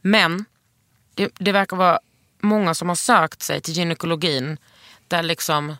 Men 0.00 0.44
det, 1.14 1.32
det 1.38 1.52
verkar 1.52 1.76
vara 1.76 2.00
många 2.40 2.74
som 2.74 2.88
har 2.88 2.96
sökt 2.96 3.42
sig 3.42 3.60
till 3.60 3.74
gynekologin 3.74 4.58
där 5.08 5.22
liksom 5.22 5.76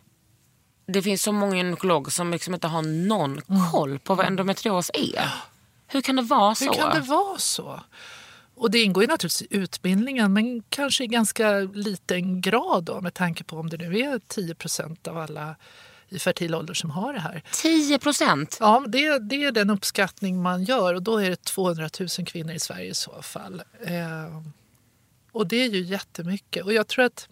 det 0.87 1.03
finns 1.03 1.23
så 1.23 1.33
många 1.33 1.57
gynekologer 1.57 2.11
som 2.11 2.31
liksom 2.31 2.55
inte 2.55 2.69
har 2.69 2.83
någon 2.83 3.41
koll 3.73 3.99
på 3.99 4.15
vad 4.15 4.27
endometrios 4.27 4.91
är. 4.95 5.31
Hur 5.87 6.01
kan 6.01 6.17
det 6.17 6.23
vara 6.23 6.55
så? 6.55 6.65
Hur 6.65 6.73
kan 6.73 6.95
det 6.95 7.01
vara 7.01 7.39
så? 7.39 7.81
Och 8.61 8.71
det 8.71 8.83
ingår 8.83 9.03
ju 9.03 9.07
naturligtvis 9.07 9.53
i 9.53 9.57
utbildningen 9.57 10.33
men 10.33 10.63
kanske 10.69 11.05
i 11.05 11.07
ganska 11.07 11.59
liten 11.59 12.41
grad 12.41 12.85
då, 12.85 13.01
med 13.01 13.15
tanke 13.15 13.45
på 13.45 13.57
om 13.57 13.71
det 13.71 13.77
nu 13.77 13.99
är 13.99 14.21
10 14.29 14.55
procent 14.55 15.09
av 15.09 15.19
alla 15.19 15.57
i 16.09 16.19
fertil 16.19 16.55
ålder 16.55 16.75
som 16.75 16.91
har 16.91 17.13
det 17.13 17.21
här. 17.21 17.43
10 17.53 17.99
procent? 17.99 18.57
Ja, 18.61 18.85
det, 18.89 19.19
det 19.19 19.45
är 19.45 19.53
den 19.53 19.71
uppskattning 19.71 20.43
man 20.43 20.65
gör 20.65 20.95
och 20.95 21.03
då 21.03 21.19
är 21.19 21.31
det 21.31 21.45
200 21.45 21.89
000 22.01 22.09
kvinnor 22.09 22.53
i 22.53 22.59
Sverige 22.59 22.91
i 22.91 22.95
så 22.95 23.23
fall. 23.23 23.63
Eh, 23.85 24.43
och 25.33 25.47
det 25.47 25.65
är 25.65 25.69
ju 25.69 25.81
jättemycket. 25.81 26.65
Och 26.65 26.73
jag 26.73 26.87
tror 26.87 27.05
att, 27.05 27.29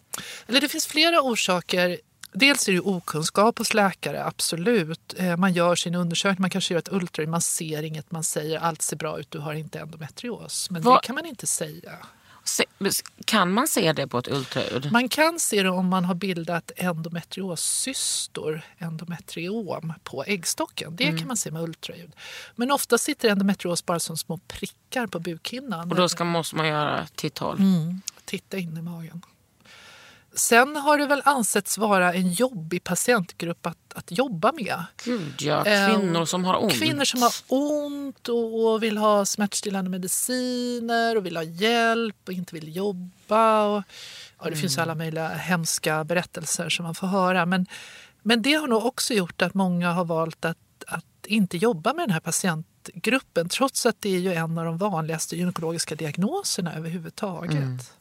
eller 0.47 0.61
det 0.61 0.69
finns 0.69 0.87
flera 0.87 1.23
orsaker. 1.23 1.99
Dels 2.33 2.69
är 2.69 2.73
det 2.73 2.81
okunskap 2.81 3.59
hos 3.59 3.75
läkare, 3.75 4.25
absolut. 4.25 5.15
Eh, 5.17 5.37
man 5.37 5.53
gör 5.53 5.75
sin 5.77 5.95
undersökning, 5.95 6.41
man 6.43 6.51
kanske 6.51 6.75
gör 6.75 6.79
ett 6.79 6.93
ultraljud, 6.93 7.29
man 7.31 7.41
ser 7.41 7.83
inget, 7.83 8.11
man 8.11 8.25
säger 8.25 8.59
allt 8.59 8.83
ser 8.83 8.97
bra 8.97 9.21
ut, 9.21 9.31
du 9.31 9.39
har 9.39 9.55
inte 9.55 9.79
endometrios. 9.79 10.71
Men 10.71 10.83
Vad- 10.83 11.03
det 11.03 11.07
kan 11.07 11.15
man 11.15 11.27
inte 11.27 11.47
säga. 11.47 11.93
Se- 12.45 12.65
Kan 13.25 13.53
man 13.53 13.69
se 13.69 13.93
det 13.93 14.07
på 14.09 14.19
ett 14.19 14.29
ultraljud? 14.29 14.93
Man 14.93 15.09
kan 15.09 15.41
se 15.41 15.63
det 15.63 15.69
om 15.71 15.87
man 15.89 16.05
har 16.05 16.15
bildat 16.15 16.71
endometrioscystor, 16.77 18.63
endometriom, 18.79 19.93
på 20.05 20.25
äggstocken. 20.25 20.97
Det 20.97 21.05
Mm. 21.05 21.19
kan 21.19 21.29
man 21.29 21.37
se 21.37 21.51
med 21.51 21.63
ultraljud. 21.63 22.13
Men 22.57 22.71
ofta 22.71 22.99
sitter 22.99 23.29
endometrios 23.29 23.87
bara 23.87 24.01
som 24.01 24.17
små 24.17 24.39
prickar 24.39 25.07
på 25.07 25.19
bukhinnan. 25.21 25.91
Och 25.91 25.97
då 25.97 26.09
ska, 26.09 26.25
måste 26.25 26.57
man 26.57 26.69
göra 26.69 27.07
titthål? 27.15 27.57
Mm. 27.59 28.01
Titta 28.25 28.59
in 28.59 28.77
i 28.77 28.83
magen. 28.83 29.23
Sen 30.35 30.77
har 30.77 30.99
det 30.99 31.07
väl 31.07 31.23
ansetts 31.25 31.79
vara 31.79 32.15
en 32.15 32.33
jobbig 32.33 32.85
patientgrupp 32.85 33.67
att, 33.67 33.95
att 33.95 34.19
jobba 34.19 34.53
med. 34.53 34.85
Gud 35.05 35.43
ja, 35.43 35.67
Eh, 35.67 35.89
kvinnor 35.89 36.25
som 36.25 36.45
har 36.45 36.63
ont. 36.63 36.73
Kvinnor 36.73 37.05
som 37.05 37.23
har 37.23 37.33
ont 37.49 38.29
och, 38.29 38.73
och 38.73 38.83
vill 38.83 38.99
ha 38.99 39.25
smärtstillande 39.25 39.91
mediciner 39.91 41.17
och 41.17 41.27
vill 41.27 41.37
ha 41.37 41.43
hjälp 41.43 42.17
och 42.27 42.33
inte 42.33 42.55
vill 42.55 42.77
jobba. 42.77 43.65
Och, 43.65 43.83
ja, 44.39 44.51
det 44.51 44.57
finns 44.57 44.79
alla 44.79 44.95
möjliga 44.95 45.29
hemska 45.29 46.05
berättelser 46.05 46.69
som 46.69 46.85
man 46.85 46.95
får 46.95 47.07
höra. 47.07 47.47
Men, 47.47 47.67
men 48.23 48.43
det 48.43 48.53
har 48.53 48.67
nog 48.67 48.87
också 48.87 49.15
gjort 49.15 49.43
att 49.43 49.55
många 49.55 49.93
har 49.93 50.05
valt 50.05 50.45
att, 50.45 50.59
att 50.87 51.05
inte 51.27 51.57
jobba 51.57 51.93
med 51.93 52.03
den 52.03 52.11
här 52.11 52.21
patientgruppen 52.21 53.49
trots 53.49 53.87
att 53.87 53.97
det 54.01 54.15
är 54.15 54.21
ju 54.21 54.35
en 54.35 54.59
av 54.59 54.65
de 54.65 54.79
vanligaste 54.79 55.37
gynekologiska 55.37 55.95
diagnoserna 55.95 56.75
överhuvudtaget. 56.75 57.93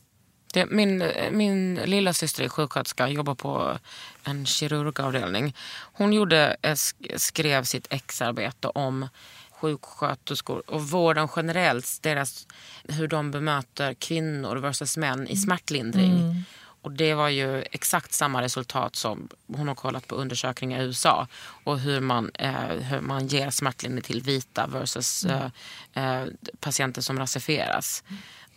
Det, 0.53 0.65
min, 0.65 1.11
min 1.31 1.75
lilla 1.75 2.13
syster 2.13 2.43
är 2.43 2.49
sjuksköterska, 2.49 3.07
jobbar 3.07 3.35
på 3.35 3.77
en 4.23 4.45
kirurgavdelning. 4.45 5.55
Hon 5.93 6.13
gjorde, 6.13 6.55
eh, 6.61 6.71
sk- 6.71 7.17
skrev 7.17 7.63
sitt 7.63 7.87
exarbete 7.89 8.67
om 8.67 9.07
sjuksköterskor 9.51 10.63
och 10.67 10.81
vården 10.89 11.27
generellt, 11.35 11.99
deras, 12.01 12.47
hur 12.83 13.07
de 13.07 13.31
bemöter 13.31 13.93
kvinnor 13.93 14.55
versus 14.55 14.97
män 14.97 15.27
i 15.27 15.35
smärtlindring. 15.37 16.43
Och 16.81 16.91
det 16.91 17.13
var 17.13 17.29
ju 17.29 17.61
exakt 17.71 18.13
samma 18.13 18.41
resultat 18.41 18.95
som 18.95 19.29
hon 19.47 19.67
har 19.67 19.75
kollat 19.75 20.07
på 20.07 20.15
undersökningar 20.15 20.79
i 20.81 20.83
USA 20.83 21.27
och 21.63 21.79
hur 21.79 21.99
man, 21.99 22.31
eh, 22.33 22.51
hur 22.89 23.01
man 23.01 23.27
ger 23.27 23.49
smärtlindring 23.49 24.01
till 24.03 24.21
vita 24.21 24.67
versus 24.67 25.25
eh, 25.25 25.45
eh, 25.93 26.25
patienter 26.59 27.01
som 27.01 27.19
rasifieras. 27.19 28.03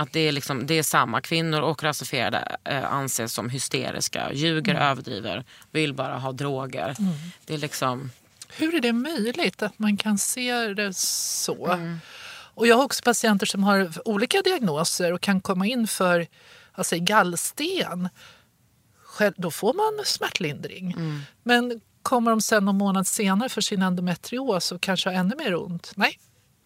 Att 0.00 0.12
det 0.12 0.20
är, 0.20 0.32
liksom, 0.32 0.66
det 0.66 0.74
är 0.74 0.82
samma. 0.82 1.20
Kvinnor 1.20 1.60
och 1.60 1.82
rasifierade 1.82 2.56
eh, 2.64 2.92
anses 2.92 3.32
som 3.32 3.50
hysteriska, 3.50 4.32
ljuger, 4.32 4.74
överdriver, 4.74 5.44
vill 5.70 5.94
bara 5.94 6.18
ha 6.18 6.32
droger. 6.32 6.96
Det 7.44 7.54
är 7.54 7.58
liksom... 7.58 8.10
Hur 8.48 8.74
är 8.74 8.80
det 8.80 8.92
möjligt 8.92 9.62
att 9.62 9.78
man 9.78 9.96
kan 9.96 10.18
se 10.18 10.74
det 10.74 10.96
så? 10.96 11.78
Och 12.54 12.66
jag 12.66 12.76
har 12.76 12.84
också 12.84 13.02
patienter 13.04 13.46
som 13.46 13.64
har 13.64 14.08
olika 14.08 14.42
diagnoser 14.42 15.12
och 15.12 15.20
kan 15.20 15.40
komma 15.40 15.66
in 15.66 15.86
för 15.86 16.26
alltså, 16.72 16.96
gallsten. 16.98 18.08
Då 19.36 19.50
får 19.50 19.74
man 19.74 20.04
smärtlindring. 20.04 20.96
Men 21.42 21.80
kommer 22.02 22.30
de 22.30 22.40
sen 22.40 22.64
någon 22.64 22.78
månad 22.78 23.06
senare 23.06 23.48
för 23.48 23.60
sin 23.60 23.82
endometrios 23.82 24.72
och 24.72 24.80
kanske 24.80 25.08
har 25.08 25.14
ännu 25.16 25.36
mer 25.36 25.54
ont? 25.54 25.92
Nej, 25.96 26.18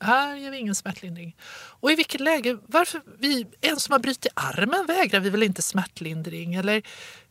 här 0.04 0.36
ger 0.36 0.50
vi 0.50 0.56
ingen 0.58 0.74
smärtlindring. 0.74 1.36
Och 1.80 1.92
i 1.92 1.94
vilket 1.94 2.20
läge? 2.20 2.58
Varför? 2.66 3.00
Vi, 3.18 3.46
en 3.60 3.80
som 3.80 3.92
har 3.92 3.98
brutit 3.98 4.32
armen 4.34 4.86
vägrar 4.86 5.20
vi 5.20 5.30
väl 5.30 5.42
inte 5.42 5.62
smärtlindring? 5.62 6.54
Eller, 6.54 6.82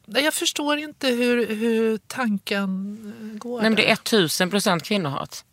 nej, 0.06 0.24
jag 0.24 0.34
förstår 0.34 0.78
inte 0.78 1.08
hur, 1.08 1.48
hur 1.56 1.98
tanken 1.98 2.98
eh, 3.34 3.38
går. 3.38 3.62
Nej, 3.62 3.70
men 3.70 3.76
det 3.76 3.90
är 3.90 3.94
1000 3.94 4.50
procent 4.50 4.84
kvinnohat. 4.84 5.46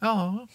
Ja. 0.00 0.46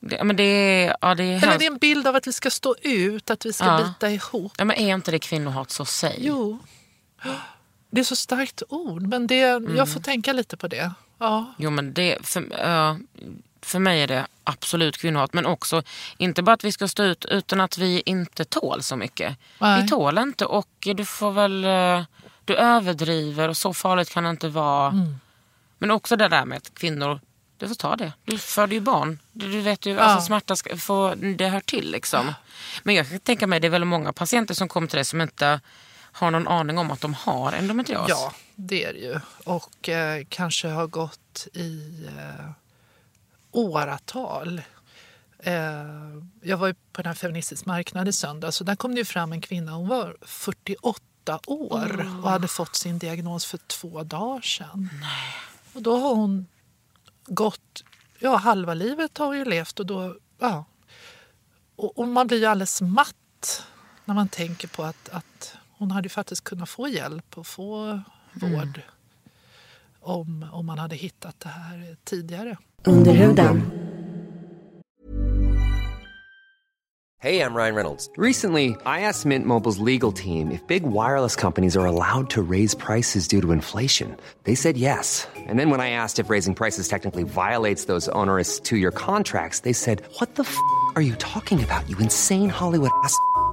Det, 0.00 0.24
men 0.24 0.36
det 0.36 0.42
är, 0.42 0.96
ja, 1.00 1.14
det 1.14 1.24
är 1.24 1.42
Eller 1.42 1.58
det 1.58 1.66
är 1.66 1.70
en 1.70 1.78
bild 1.78 2.06
av 2.06 2.16
att 2.16 2.26
vi 2.26 2.32
ska 2.32 2.50
stå 2.50 2.74
ut, 2.82 3.30
att 3.30 3.46
vi 3.46 3.52
ska 3.52 3.64
Ja. 3.64 3.78
bita 3.86 4.10
ihop. 4.10 4.52
Ja, 4.58 4.64
men 4.64 4.76
är 4.76 4.94
inte 4.94 5.10
det 5.10 5.18
kvinnohat 5.18 5.70
så 5.70 5.84
säg. 5.84 6.18
Jo. 6.20 6.58
Det 7.90 8.00
är 8.00 8.04
så 8.04 8.16
starkt 8.16 8.62
ord, 8.68 9.02
men 9.02 9.26
det, 9.26 9.40
Mm. 9.42 9.76
jag 9.76 9.92
får 9.92 10.00
tänka 10.00 10.32
lite 10.32 10.56
på 10.56 10.68
det. 10.68 10.92
Ja. 11.18 11.54
Jo 11.58 11.70
men 11.70 11.94
det, 11.94 12.18
för, 12.26 12.44
ja, 12.58 12.98
för 13.62 13.78
mig 13.78 14.02
är 14.02 14.06
det 14.06 14.26
absolut 14.44 14.98
kvinnohat. 14.98 15.32
Men 15.32 15.46
också, 15.46 15.82
inte 16.16 16.42
bara 16.42 16.52
att 16.52 16.64
vi 16.64 16.72
ska 16.72 16.88
stå 16.88 17.02
ut 17.02 17.24
utan 17.24 17.60
att 17.60 17.78
vi 17.78 18.02
inte 18.06 18.44
tål 18.44 18.82
så 18.82 18.96
mycket. 18.96 19.36
Nej. 19.58 19.82
Vi 19.82 19.88
tål 19.88 20.18
inte 20.18 20.46
och 20.46 20.68
du 20.80 21.04
får 21.04 21.32
väl, 21.32 21.64
eh, 21.64 22.04
du 22.44 22.56
överdriver 22.56 23.48
och 23.48 23.56
så 23.56 23.74
farligt 23.74 24.10
kan 24.10 24.24
det 24.24 24.30
inte 24.30 24.48
vara. 24.48 24.88
Mm. 24.88 25.18
Men 25.78 25.90
också 25.90 26.16
det 26.16 26.28
där 26.28 26.44
med 26.44 26.58
att 26.58 26.74
kvinnor, 26.74 27.20
du 27.56 27.68
får 27.68 27.74
ta 27.74 27.96
det. 27.96 28.12
Du 28.24 28.38
föder 28.38 28.74
ju 28.74 28.80
barn. 28.80 29.18
Du, 29.32 29.60
vet 29.60 29.86
ju, 29.86 30.00
alltså 30.00 30.26
smärta 30.26 30.56
ska, 30.56 30.76
få, 30.76 31.14
det 31.14 31.48
hör 31.48 31.60
till 31.60 31.90
liksom. 31.90 32.34
Men 32.82 32.94
jag 32.94 33.08
kan 33.08 33.18
tänka 33.18 33.46
mig, 33.46 33.60
det 33.60 33.66
är 33.66 33.70
väl 33.70 33.84
många 33.84 34.12
patienter 34.12 34.54
som 34.54 34.68
kommer 34.68 34.88
till 34.88 34.96
dig 34.96 35.04
som 35.04 35.20
inte 35.20 35.60
har 36.12 36.30
någon 36.30 36.48
aning 36.48 36.78
om 36.78 36.90
att 36.90 37.00
de 37.00 37.14
har 37.14 37.52
endometrios. 37.52 38.08
ja, 38.08 38.32
det 38.54 38.84
är 38.84 38.92
det 38.92 38.98
ju. 38.98 39.20
Och 39.44 39.88
eh, 39.88 40.24
kanske 40.28 40.68
har 40.68 40.86
gått 40.86 41.46
i 41.52 42.06
eh, 42.06 42.50
åratal. 43.52 44.62
Eh, 45.38 45.54
jag 46.42 46.56
var 46.56 46.72
på 46.72 47.02
den 47.02 47.06
här 47.06 47.14
Feministisk 47.14 47.66
marknad 47.66 48.08
i 48.08 48.12
söndags 48.12 48.60
och 48.60 48.66
där 48.66 48.76
kom 48.76 48.94
det 48.94 49.04
fram 49.04 49.32
en 49.32 49.40
kvinna, 49.40 49.72
hon 49.72 49.88
var 49.88 50.16
48 50.22 51.40
år 51.46 52.06
och 52.22 52.30
hade 52.30 52.48
fått 52.48 52.76
sin 52.76 52.98
diagnos 52.98 53.44
för 53.44 53.58
två 53.58 54.02
dagar 54.02 54.40
sedan. 54.40 54.88
Och 55.72 55.82
då 55.82 55.96
har 55.96 56.14
hon 56.14 56.46
gått, 57.26 57.84
ja 58.18 58.36
halva 58.36 58.74
livet 58.74 59.18
har 59.18 59.26
hon 59.26 59.38
ju 59.38 59.44
levt 59.44 59.80
och 59.80 59.86
då, 59.86 60.16
ja. 60.38 60.64
Och, 61.76 61.98
och 61.98 62.08
man 62.08 62.26
blir 62.26 62.38
ju 62.38 62.46
alldeles 62.46 62.80
matt 62.82 63.64
när 64.04 64.14
man 64.14 64.28
tänker 64.28 64.68
på 64.68 64.82
att, 64.82 65.08
att 65.08 65.56
hon 65.70 65.90
hade 65.90 66.04
ju 66.04 66.10
faktiskt 66.10 66.44
kunnat 66.44 66.68
få 66.68 66.88
hjälp 66.88 67.38
och 67.38 67.46
få 67.46 68.00
vård 68.32 68.80
om, 70.02 70.46
om 70.52 70.66
man 70.66 70.78
hade 70.78 70.96
hittat 70.96 71.40
det 71.40 71.48
här 71.48 71.96
tidigare. 72.04 72.56
Under 72.86 73.12
huden. 73.12 73.82
Hey, 77.22 77.38
I'm 77.38 77.54
Ryan 77.54 77.76
Reynolds. 77.76 78.10
Recently, 78.16 78.74
I 78.84 79.02
asked 79.02 79.24
Mint 79.24 79.46
Mobile's 79.46 79.78
legal 79.78 80.10
team 80.10 80.50
if 80.50 80.66
big 80.66 80.82
wireless 80.82 81.36
companies 81.36 81.76
are 81.76 81.86
allowed 81.86 82.30
to 82.30 82.42
raise 82.42 82.74
prices 82.74 83.28
due 83.28 83.40
to 83.40 83.52
inflation. 83.52 84.16
They 84.42 84.56
said 84.56 84.76
yes. 84.76 85.28
And 85.46 85.56
then 85.56 85.70
when 85.70 85.80
I 85.80 85.90
asked 85.90 86.18
if 86.18 86.30
raising 86.30 86.56
prices 86.56 86.88
technically 86.88 87.22
violates 87.22 87.84
those 87.84 88.08
onerous 88.08 88.58
two 88.58 88.76
year 88.76 88.90
contracts, 88.90 89.60
they 89.60 89.72
said, 89.72 90.02
What 90.18 90.34
the 90.34 90.42
f 90.42 90.58
are 90.96 91.02
you 91.02 91.14
talking 91.14 91.62
about, 91.62 91.88
you 91.88 91.96
insane 91.98 92.48
Hollywood 92.48 92.90
ass? 93.04 93.16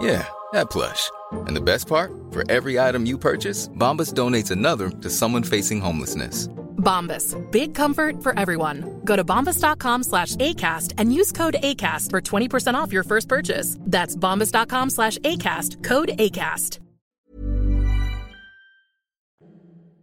Yeah, 0.00 0.26
that 0.52 0.70
plush. 0.70 1.10
And 1.46 1.56
the 1.56 1.60
best 1.60 1.86
part? 1.86 2.10
For 2.30 2.50
every 2.50 2.78
item 2.78 3.06
you 3.06 3.18
purchase, 3.18 3.68
Bombas 3.68 4.14
donates 4.14 4.50
another 4.50 4.88
to 4.88 5.10
someone 5.10 5.42
facing 5.42 5.80
homelessness. 5.80 6.48
Bombas. 6.78 7.36
Big 7.50 7.74
comfort 7.74 8.22
for 8.22 8.38
everyone. 8.38 9.00
Go 9.04 9.16
to 9.16 9.24
bombas.com 9.24 10.04
slash 10.04 10.36
ACAST 10.36 10.94
and 10.98 11.12
use 11.12 11.32
code 11.32 11.56
ACAST 11.62 12.10
for 12.10 12.20
20% 12.20 12.74
off 12.74 12.92
your 12.92 13.04
first 13.04 13.28
purchase. 13.28 13.76
That's 13.80 14.16
bombas.com 14.16 14.90
slash 14.90 15.18
ACAST. 15.18 15.84
Code 15.84 16.08
ACAST. 16.18 16.80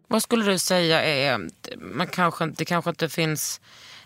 Vad 0.09 0.23
skulle 0.23 0.45
du 0.45 0.59
säga 0.59 1.03
är, 1.03 1.49
man 1.77 2.07
kanske, 2.07 2.45
det 2.45 2.65
kanske 2.65 2.89
inte 2.89 3.09
finns, 3.09 3.61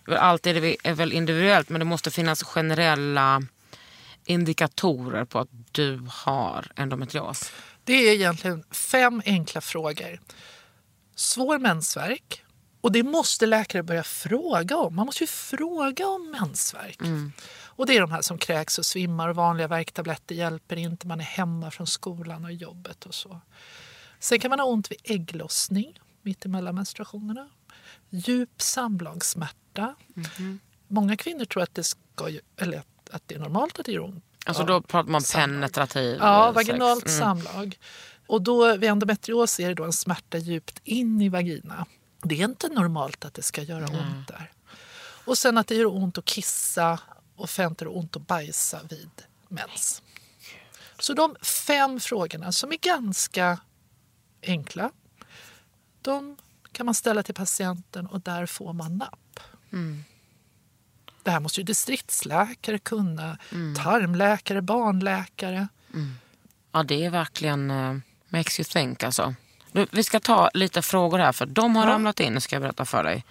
allt 0.08 0.48
är 0.48 0.94
väl 0.94 1.12
individuellt 1.12 1.70
men 1.70 1.80
det 1.80 1.86
måste 1.86 2.12
finnas 2.12 2.44
generella 2.44 3.42
indikatorer 4.26 5.26
på 5.26 5.40
att 5.40 5.50
du 5.72 6.08
har 6.10 6.72
endometrios. 6.76 7.52
Det 7.84 7.94
är 7.94 8.14
egentligen 8.14 8.64
fem 8.72 9.22
enkla 9.26 9.62
frågor. 9.62 10.20
Svår 11.16 11.60
mensvärk. 11.60 12.44
Och 12.82 12.92
det 12.92 13.04
måste 13.04 13.46
läkare 13.46 13.84
börja 13.84 14.04
fråga 14.04 14.78
om. 14.78 14.96
Man 14.96 15.06
måste 15.06 15.24
ju 15.24 15.28
fråga 15.28 16.08
om 16.08 16.32
mensvärk. 16.32 17.00
Och 17.64 17.86
det 17.86 17.98
är 17.98 18.02
de 18.02 18.12
här 18.12 18.22
som 18.22 18.38
kräks 18.38 18.78
och 18.78 18.86
svimmar 18.86 19.30
och 19.30 19.36
vanliga 19.36 19.68
värktabletter 19.68 20.36
hjälper 20.36 20.76
inte. 20.76 21.08
Man 21.08 21.20
är 21.20 21.24
hemma 21.24 21.72
från 21.72 21.88
skolan 21.88 22.46
och 22.46 22.54
jobbet 22.54 23.06
och 23.06 23.16
så. 23.16 23.42
Sen 24.20 24.40
kan 24.40 24.50
man 24.50 24.60
ha 24.60 24.66
ont 24.66 24.92
vid 24.92 24.98
ägglossning 25.04 26.00
mitt 26.22 26.46
emellan 26.46 26.76
menstruationerna. 26.76 27.50
Djup 28.10 28.62
samlagssmärta. 28.62 29.96
Många 30.88 31.18
kvinnor 31.18 31.46
tror 31.46 31.64
att 31.64 31.76
det, 31.76 31.84
ska, 31.84 32.30
eller 32.58 32.84
att- 33.12 33.24
det 33.28 33.36
är 33.36 33.40
normalt 33.40 33.80
att 33.80 33.86
det 33.86 33.92
gör 33.92 34.04
ont. 34.04 34.26
Alltså 34.46 34.64
då 34.64 34.82
pratar 34.82 35.10
man 35.12 35.22
Samlag. 35.22 35.48
penetrativ 35.62 36.18
Ja, 36.20 36.52
vaginalt 36.52 37.06
Mm. 37.08 37.20
samlag. 37.20 37.80
Och 38.28 38.42
då, 38.42 38.78
vid 38.78 38.90
endometrios 38.90 39.60
är 39.60 39.68
det 39.68 39.74
då 39.74 39.84
en 39.84 39.94
smärta 39.94 40.38
djupt 40.38 40.80
in 40.84 41.22
i 41.22 41.30
vagina. 41.30 41.86
Det 42.24 42.42
är 42.42 42.46
inte 42.46 42.68
normalt 42.68 43.26
att 43.26 43.34
det 43.34 43.42
ska 43.42 43.62
göra 43.62 43.86
ont 43.86 44.28
där. 44.28 44.52
Och 45.26 45.38
sen 45.38 45.58
att 45.58 45.68
det 45.68 45.76
gör 45.76 45.86
ont 45.86 46.18
att 46.18 46.26
kissa 46.26 47.00
och 47.36 47.50
gör 47.50 47.76
det 47.86 47.88
ont 47.88 48.16
att 48.16 48.28
bajsa 48.28 48.80
vid 48.90 49.10
mens. 49.48 50.02
Så 51.00 51.14
de 51.14 51.36
fem 51.42 52.00
frågorna 52.00 52.52
som 52.52 52.72
är 52.72 52.78
ganska 52.78 53.60
enkla, 54.48 54.92
de 56.02 56.38
kan 56.72 56.86
man 56.86 56.96
ställa 56.96 57.24
till 57.24 57.36
patienten 57.36 58.08
och 58.08 58.22
där 58.22 58.46
får 58.46 58.74
man 58.74 58.98
napp. 58.98 59.40
Det 61.24 61.32
här 61.32 61.40
måste 61.40 61.60
ju 61.60 61.64
distriktsläkare 61.64 62.78
kunna, 62.78 63.38
tarmläkare, 63.84 64.62
barnläkare. 64.62 65.68
Ja, 66.72 66.84
det 66.84 67.06
är 67.06 67.10
verkligen 67.10 67.72
uh, 67.72 67.98
makes 68.30 68.60
you 68.60 68.66
think 68.66 69.04
alltså. 69.04 69.36
Nu, 69.72 69.88
vi 69.92 70.04
ska 70.04 70.20
ta 70.20 70.50
lite 70.54 70.82
frågor 70.82 71.20
här 71.20 71.32
för 71.32 71.46
de 71.46 71.76
har 71.76 71.88
ramlat 71.88 72.20
in, 72.20 72.42
ska 72.42 72.56
jag 72.56 72.62
berätta 72.62 72.86
för 72.86 73.04
dig. 73.04 73.26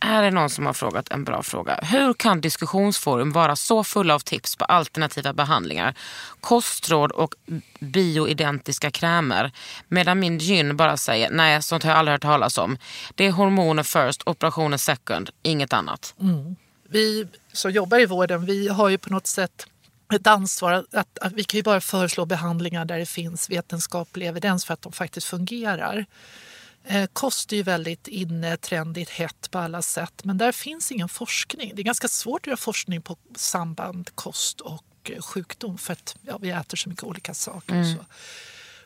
Här 0.00 0.22
är 0.22 0.30
någon 0.30 0.50
som 0.50 0.66
har 0.66 0.72
frågat 0.72 1.08
en 1.08 1.24
bra 1.24 1.42
fråga. 1.42 1.80
Hur 1.82 2.14
kan 2.14 2.40
diskussionsforum 2.40 3.32
vara 3.32 3.56
så 3.56 3.84
fulla 3.84 4.14
av 4.14 4.18
tips 4.18 4.56
på 4.56 4.64
alternativa 4.64 5.32
behandlingar, 5.32 5.94
kostråd 6.40 7.12
och 7.12 7.34
bioidentiska 7.80 8.90
krämer 8.90 9.52
medan 9.88 10.20
min 10.20 10.38
gyn 10.38 10.76
bara 10.76 10.96
säger 10.96 11.30
nej, 11.30 11.62
sånt 11.62 11.84
har 11.84 11.90
jag 11.90 11.98
aldrig 11.98 12.12
hört 12.12 12.22
talas 12.22 12.58
om. 12.58 12.78
Det 13.14 13.26
är 13.26 13.30
hormoner 13.30 13.82
first, 13.82 14.22
operationer 14.26 14.76
second, 14.76 15.30
inget 15.42 15.72
annat. 15.72 16.14
Vi 16.88 17.26
som 17.52 17.70
jobbar 17.70 18.00
i 18.00 18.06
vården, 18.06 18.44
vi 18.44 18.68
har 18.68 18.88
ju 18.88 18.98
på 18.98 19.10
något 19.10 19.26
sätt 19.26 19.66
ett 20.14 20.26
ansvar 20.26 20.72
att, 20.72 20.94
att, 20.94 21.18
att 21.18 21.32
vi 21.32 21.44
kan 21.44 21.58
ju 21.58 21.62
bara 21.62 21.80
föreslå 21.80 22.26
behandlingar 22.26 22.84
där 22.84 22.98
det 22.98 23.06
finns 23.06 23.50
vetenskaplig 23.50 24.26
evidens 24.26 24.64
för 24.64 24.74
att 24.74 24.82
de 24.82 24.92
faktiskt 24.92 25.26
fungerar. 25.26 26.06
Eh, 26.84 27.06
kost 27.12 27.52
är 27.52 27.56
ju 27.56 27.62
väldigt 27.62 28.08
inne, 28.08 28.56
trendigt, 28.56 29.10
hett 29.10 29.50
på 29.50 29.58
alla 29.58 29.82
sätt 29.82 30.24
men 30.24 30.38
där 30.38 30.52
finns 30.52 30.92
ingen 30.92 31.08
forskning. 31.08 31.72
Det 31.74 31.82
är 31.82 31.84
ganska 31.84 32.08
svårt 32.08 32.40
att 32.40 32.46
göra 32.46 32.56
forskning 32.56 33.02
på 33.02 33.16
samband 33.36 34.10
kost 34.14 34.60
och 34.60 34.84
sjukdom 35.20 35.78
för 35.78 35.92
att 35.92 36.16
ja, 36.22 36.38
vi 36.38 36.50
äter 36.50 36.76
så 36.76 36.88
mycket 36.88 37.04
olika 37.04 37.34
saker. 37.34 37.80
Och 37.80 37.86
så. 37.86 38.04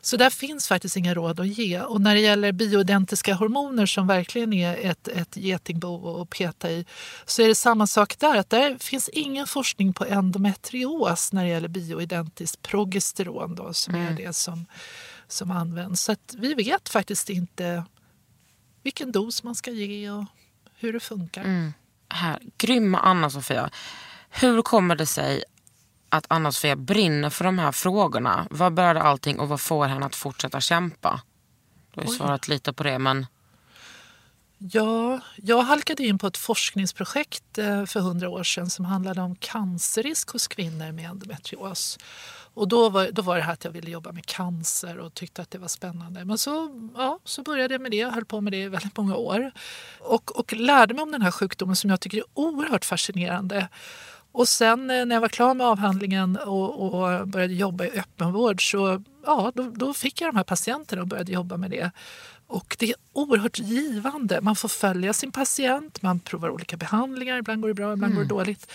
Så 0.05 0.17
där 0.17 0.29
finns 0.29 0.67
faktiskt 0.67 0.97
inga 0.97 1.13
råd 1.13 1.39
att 1.39 1.47
ge. 1.47 1.81
Och 1.81 2.01
när 2.01 2.15
det 2.15 2.21
gäller 2.21 2.51
bioidentiska 2.51 3.33
hormoner 3.33 3.85
som 3.85 4.07
verkligen 4.07 4.53
är 4.53 4.77
ett, 4.85 5.07
ett 5.07 5.37
getingbo 5.37 6.21
att 6.21 6.29
peta 6.29 6.71
i 6.71 6.85
så 7.25 7.41
är 7.41 7.47
det 7.47 7.55
samma 7.55 7.87
sak 7.87 8.19
där. 8.19 8.37
Att 8.37 8.49
där 8.49 8.77
finns 8.77 9.09
ingen 9.09 9.47
forskning 9.47 9.93
på 9.93 10.05
endometrios 10.05 11.33
när 11.33 11.43
det 11.43 11.49
gäller 11.49 11.67
bioidentiskt 11.67 12.61
progesteron 12.61 13.55
då, 13.55 13.73
som 13.73 13.95
är 13.95 14.11
det 14.11 14.33
som, 14.33 14.65
som 15.27 15.51
används. 15.51 16.01
Så 16.01 16.15
vi 16.37 16.53
vet 16.53 16.89
faktiskt 16.89 17.29
inte 17.29 17.83
vilken 18.83 19.11
dos 19.11 19.43
man 19.43 19.55
ska 19.55 19.71
ge 19.71 20.09
och 20.09 20.25
hur 20.75 20.93
det 20.93 20.99
funkar. 20.99 21.71
Här, 22.09 22.39
grymma 22.57 22.99
Anna-Sofia. 22.99 23.69
Hur 24.29 24.61
kommer 24.61 24.95
det 24.95 25.05
sig 25.05 25.43
att 26.13 26.25
Anna-Sofia 26.27 26.75
brinner 26.75 27.29
för 27.29 27.45
de 27.45 27.59
här 27.59 27.71
frågorna? 27.71 28.47
Vad 28.49 28.73
började 28.73 29.01
allting 29.01 29.39
och 29.39 29.49
vad 29.49 29.61
får 29.61 29.85
henne 29.85 30.05
att 30.05 30.15
fortsätta 30.15 30.61
kämpa? 30.61 31.21
Du 31.93 32.01
har 32.01 32.07
ju 32.07 32.13
svarat 32.13 32.47
lite 32.47 32.73
på 32.73 32.83
det 32.83 32.99
men 32.99 33.25
Ja, 34.71 35.19
jag 35.35 35.61
halkade 35.61 36.03
in 36.03 36.17
på 36.17 36.27
ett 36.27 36.37
forskningsprojekt 36.37 37.57
eh, 37.57 37.85
för 37.85 37.99
hundra 37.99 38.29
år 38.29 38.43
sedan 38.43 38.69
som 38.69 38.85
handlade 38.85 39.21
om 39.21 39.35
cancerrisk 39.35 40.29
hos 40.29 40.47
kvinnor 40.47 40.91
med 40.91 41.09
endometrios. 41.09 41.99
Och 42.53 42.67
då 42.67 42.89
var, 42.89 43.11
då 43.11 43.21
var 43.21 43.37
det 43.37 43.43
här 43.43 43.53
att 43.53 43.63
jag 43.63 43.71
ville 43.71 43.91
jobba 43.91 44.11
med 44.11 44.25
cancer 44.25 44.97
och 44.97 45.13
tyckte 45.13 45.41
att 45.41 45.51
det 45.51 45.57
var 45.57 45.67
spännande. 45.67 46.25
Men 46.25 46.37
så, 46.37 46.69
ja, 46.95 47.19
så 47.23 47.41
började 47.43 47.73
jag 47.73 47.81
med 47.81 47.91
det, 47.91 47.97
jag 47.97 48.11
höll 48.11 48.25
på 48.25 48.41
med 48.41 48.53
det 48.53 48.57
i 48.57 48.67
väldigt 48.67 48.97
många 48.97 49.15
år. 49.15 49.51
Och, 49.99 50.39
och 50.39 50.53
lärde 50.53 50.93
mig 50.93 51.03
om 51.03 51.11
den 51.11 51.21
här 51.21 51.31
sjukdomen 51.31 51.75
som 51.75 51.89
jag 51.89 51.99
tycker 51.99 52.17
är 52.17 52.23
oerhört 52.33 52.85
fascinerande. 52.85 53.67
Och 54.33 54.47
sen 54.47 54.89
eh, 54.89 55.05
när 55.05 55.15
jag 55.15 55.21
var 55.21 55.29
klar 55.29 55.53
med 55.53 55.67
avhandlingen 55.67 56.37
och, 56.37 56.93
och 56.93 57.27
började 57.27 57.53
jobba 57.53 57.85
i 57.85 57.99
öppenvård 57.99 58.71
så 58.71 59.03
ja, 59.25 59.51
då, 59.55 59.63
då 59.63 59.93
fick 59.93 60.21
jag 60.21 60.29
de 60.29 60.37
här 60.37 60.43
patienterna 60.43 61.01
och 61.01 61.07
började 61.07 61.31
jobba 61.31 61.57
med 61.57 61.71
det. 61.71 61.91
Och 62.47 62.75
det 62.79 62.89
är 62.89 62.95
oerhört 63.13 63.59
givande. 63.59 64.41
Man 64.41 64.55
får 64.55 64.69
följa 64.69 65.13
sin 65.13 65.31
patient, 65.31 66.01
man 66.01 66.19
provar 66.19 66.49
olika 66.49 66.77
behandlingar. 66.77 67.37
Ibland 67.37 67.61
går 67.61 67.67
det 67.67 67.73
bra, 67.73 67.93
ibland 67.93 68.15
går 68.15 68.21
det 68.21 68.29
dåligt. 68.29 68.71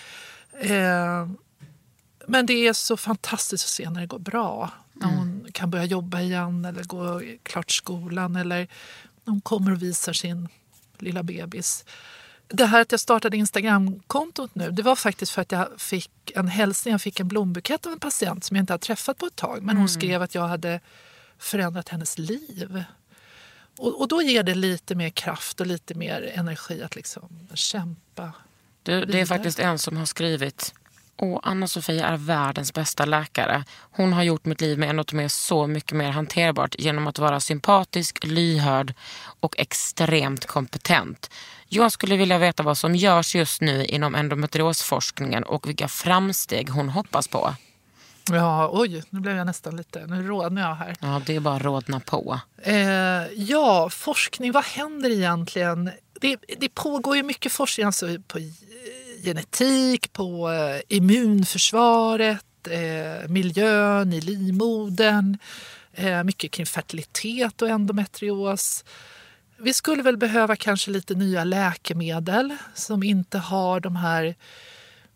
Eh, 0.60 1.28
men 2.26 2.46
det 2.46 2.66
är 2.66 2.72
så 2.72 2.96
fantastiskt 2.96 3.64
att 3.64 3.70
se 3.70 3.90
när 3.90 4.00
det 4.00 4.06
går 4.06 4.18
bra. 4.18 4.70
När 4.92 5.06
hon 5.06 5.46
kan 5.52 5.70
börja 5.70 5.84
jobba 5.84 6.20
igen 6.20 6.64
eller 6.64 6.84
gå 6.84 7.22
klart 7.42 7.70
skolan 7.70 8.36
eller 8.36 8.68
när 9.24 9.30
hon 9.32 9.40
kommer 9.40 9.72
och 9.72 9.82
visar 9.82 10.12
sin 10.12 10.48
lilla 10.98 11.22
bebis. 11.22 11.84
Det 12.48 12.66
här 12.66 12.80
att 12.80 12.90
jag 12.92 13.00
startade 13.00 13.36
Instagramkontot 13.36 14.54
nu, 14.54 14.70
det 14.70 14.82
var 14.82 14.96
faktiskt 14.96 15.32
för 15.32 15.42
att 15.42 15.52
jag 15.52 15.68
fick 15.80 16.10
en 16.34 16.48
hälsning. 16.48 16.92
Jag 16.92 17.02
fick 17.02 17.20
en 17.20 17.28
blombukett 17.28 17.86
av 17.86 17.92
en 17.92 18.00
patient 18.00 18.44
som 18.44 18.56
jag 18.56 18.62
inte 18.62 18.72
hade 18.72 18.84
träffat 18.84 19.18
på 19.18 19.26
ett 19.26 19.36
tag. 19.36 19.62
Men 19.62 19.76
hon 19.76 19.88
skrev 19.88 20.22
att 20.22 20.34
jag 20.34 20.48
hade 20.48 20.80
förändrat 21.38 21.88
hennes 21.88 22.18
liv. 22.18 22.84
Och, 23.78 24.00
och 24.00 24.08
då 24.08 24.22
ger 24.22 24.42
det 24.42 24.54
lite 24.54 24.94
mer 24.94 25.10
kraft 25.10 25.60
och 25.60 25.66
lite 25.66 25.94
mer 25.94 26.32
energi 26.34 26.82
att 26.82 26.96
liksom 26.96 27.48
kämpa. 27.54 28.32
det, 28.82 29.04
det 29.04 29.20
är 29.20 29.26
faktiskt 29.26 29.58
en 29.58 29.78
som 29.78 29.96
har 29.96 30.06
skrivit 30.06 30.74
Åh, 31.20 31.40
Anna-Sofia 31.42 32.06
är 32.06 32.16
världens 32.16 32.72
bästa 32.72 33.04
läkare. 33.04 33.64
Hon 33.90 34.12
har 34.12 34.22
gjort 34.22 34.44
mitt 34.44 34.60
liv 34.60 34.78
med 34.78 34.90
endometrios 34.90 35.34
så 35.34 35.66
mycket 35.66 35.92
mer 35.92 36.10
hanterbart 36.10 36.74
genom 36.78 37.06
att 37.06 37.18
vara 37.18 37.40
sympatisk, 37.40 38.24
lyhörd 38.24 38.94
och 39.40 39.58
extremt 39.58 40.46
kompetent. 40.46 41.30
Jag 41.68 41.92
skulle 41.92 42.16
vilja 42.16 42.38
veta 42.38 42.62
vad 42.62 42.78
som 42.78 42.94
görs 42.94 43.34
just 43.34 43.60
nu 43.60 43.84
inom 43.84 44.14
endometriosforskningen 44.14 45.44
och 45.44 45.68
vilka 45.68 45.88
framsteg 45.88 46.70
hon 46.70 46.88
hoppas 46.88 47.28
på. 47.28 47.54
Ja, 48.30 48.70
oj, 48.72 49.02
nu 49.10 49.20
blev 49.20 49.36
jag 49.36 49.46
nästan 49.46 49.76
lite... 49.76 50.06
Nu 50.06 50.22
rodnar 50.22 50.62
jag 50.62 50.74
här. 50.74 50.96
Ja, 51.00 51.22
det 51.26 51.36
är 51.36 51.40
bara 51.40 51.56
att 51.56 51.62
rodna 51.62 52.00
på. 52.00 52.40
Eh, 52.62 52.76
ja, 53.34 53.88
forskning, 53.90 54.52
vad 54.52 54.64
händer 54.64 55.10
egentligen? 55.10 55.90
Det, 56.20 56.36
det 56.58 56.68
pågår 56.68 57.16
ju 57.16 57.22
mycket 57.22 57.52
forskning 57.52 57.86
alltså 57.86 58.06
på 58.26 58.38
genetik, 59.24 60.12
på 60.12 60.50
eh, 60.52 60.80
immunförsvaret, 60.88 62.68
eh, 62.70 63.28
miljön 63.28 64.12
i 64.12 64.20
livmodern, 64.20 65.38
eh, 65.92 66.24
mycket 66.24 66.50
kring 66.50 66.66
fertilitet 66.66 67.62
och 67.62 67.68
endometrios. 67.68 68.84
Vi 69.58 69.72
skulle 69.72 70.02
väl 70.02 70.16
behöva 70.16 70.56
kanske 70.56 70.90
lite 70.90 71.14
nya 71.14 71.44
läkemedel 71.44 72.56
som 72.74 73.02
inte 73.02 73.38
har 73.38 73.80
de 73.80 73.96
här 73.96 74.34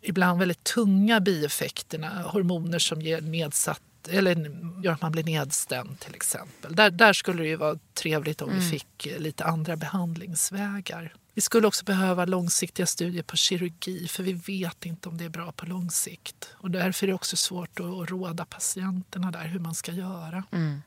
ibland 0.02 0.38
väldigt 0.38 0.64
tunga 0.64 1.20
bieffekterna. 1.20 2.22
Hormoner 2.22 2.78
som 2.78 3.02
ger 3.02 3.20
nedsatt 3.20 3.82
eller 4.10 4.50
gör 4.84 4.92
att 4.92 5.02
man 5.02 5.12
blir 5.12 5.24
nedstämd 5.24 6.00
till 6.00 6.14
exempel. 6.14 6.74
Där, 6.76 6.90
där 6.90 7.12
skulle 7.12 7.42
det 7.42 7.48
ju 7.48 7.56
vara 7.56 7.78
trevligt 7.94 8.42
om 8.42 8.50
vi 8.54 8.70
fick 8.70 9.08
lite 9.18 9.44
andra 9.44 9.76
behandlingsvägar. 9.76 11.14
Vi 11.34 11.40
skulle 11.40 11.66
också 11.66 11.84
behöva 11.84 12.24
långsiktiga 12.24 12.86
studier 12.86 13.22
på 13.22 13.36
kirurgi 13.36 14.08
för 14.08 14.22
vi 14.22 14.32
vet 14.32 14.86
inte 14.86 15.08
om 15.08 15.18
det 15.18 15.24
är 15.24 15.28
bra 15.28 15.52
på 15.52 15.66
lång 15.66 15.90
sikt. 15.90 16.48
Och 16.54 16.70
därför 16.70 17.06
är 17.06 17.08
det 17.08 17.14
också 17.14 17.36
svårt 17.36 17.80
att, 17.80 18.10
råda 18.10 18.44
patienterna 18.44 19.30
där 19.30 19.44
hur 19.44 19.60
man 19.60 19.74
ska 19.74 19.92
göra. 19.92 20.44
Men, 20.50 20.82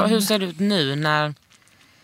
vad- 0.00 0.10
hur 0.10 0.20
ser 0.20 0.38
det 0.38 0.46
ut 0.46 0.58
nu 0.58 0.96
när 0.96 1.34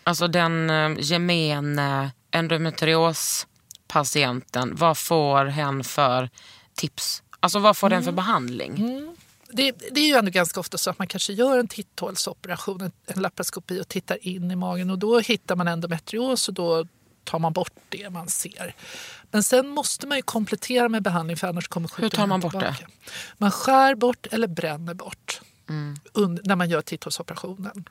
alltså 0.03 0.27
den 0.27 0.69
eh, 0.69 0.91
gemene 0.99 2.11
endometriospatienten, 2.31 4.75
vad 4.75 4.97
får 4.97 5.45
hen 5.45 5.83
för 5.83 6.29
tips? 6.75 7.23
Alltså 7.39 7.59
vad 7.59 7.77
får 7.77 7.89
den 7.89 8.03
för 8.03 8.11
behandling? 8.11 8.75
det, 9.53 9.71
det 9.91 9.99
är 10.01 10.07
ju 10.07 10.15
ändå 10.15 10.31
ganska 10.31 10.59
ofta 10.59 10.77
så 10.77 10.89
att 10.89 10.99
man 10.99 11.07
kanske 11.07 11.33
gör 11.33 11.59
en 11.59 11.67
titthålsoperation, 11.67 12.81
en, 12.81 12.91
en 13.05 13.21
laparoskopi 13.21 13.81
och 13.81 13.87
tittar 13.87 14.27
in 14.27 14.51
i 14.51 14.55
magen 14.55 14.89
och 14.89 14.99
då 14.99 15.19
hittar 15.19 15.55
man 15.55 15.67
endometrios 15.67 16.47
och 16.47 16.53
då 16.53 16.85
tar 17.23 17.39
man 17.39 17.53
bort 17.53 17.73
det 17.89 18.09
man 18.09 18.27
ser. 18.27 18.75
Men 19.31 19.43
sen 19.43 19.67
måste 19.67 20.07
man 20.07 20.17
ju 20.17 20.21
komplettera 20.21 20.89
med 20.89 21.03
behandling 21.03 21.37
för 21.37 21.47
annars 21.47 21.67
kommer 21.67 21.87
sjukdomen 21.87 22.11
tar 22.11 22.27
man 22.27 22.39
bort 22.39 22.53
det? 22.53 22.59
tillbaka. 22.59 22.87
Man 23.37 23.51
skär 23.51 23.95
bort 23.95 24.27
eller 24.31 24.47
bränner 24.47 24.93
bort 24.93 25.41
under, 26.13 26.43
när 26.45 26.55
man 26.55 26.69
gör 26.69 26.81
titthålsoperationen. 26.81 27.85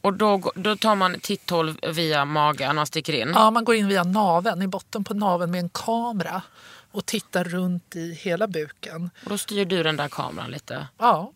Och 0.00 0.14
då, 0.14 0.52
då 0.54 0.76
tar 0.76 0.94
man 0.94 1.20
titthål 1.20 1.78
via 1.92 2.24
magen 2.24 2.78
och 2.78 2.88
sticker 2.88 3.12
in? 3.12 3.32
Ja, 3.34 3.50
man 3.50 3.64
går 3.64 3.74
in 3.74 3.88
via 3.88 4.04
naveln, 4.04 4.62
i 4.62 4.66
botten 4.66 5.04
på 5.04 5.14
naveln 5.14 5.50
med 5.50 5.60
en 5.60 5.68
kamera 5.68 6.42
och 6.90 7.06
tittar 7.06 7.44
runt 7.44 7.96
i 7.96 8.12
hela 8.12 8.46
buken. 8.46 9.10
Och 9.24 9.30
då 9.30 9.38
styr 9.38 9.64
du 9.64 9.82
den 9.82 9.96
där 9.96 10.08
kameran 10.08 10.50
lite? 10.50 10.88
Ja. 10.98 11.32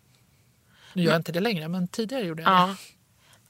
Nu 0.92 1.02
gör 1.02 1.12
jag 1.12 1.18
inte 1.18 1.32
det 1.32 1.40
längre, 1.40 1.68
men 1.68 1.88
tidigare 1.88 2.24
gjorde 2.24 2.42
jag 2.42 2.68
det. 2.68 2.74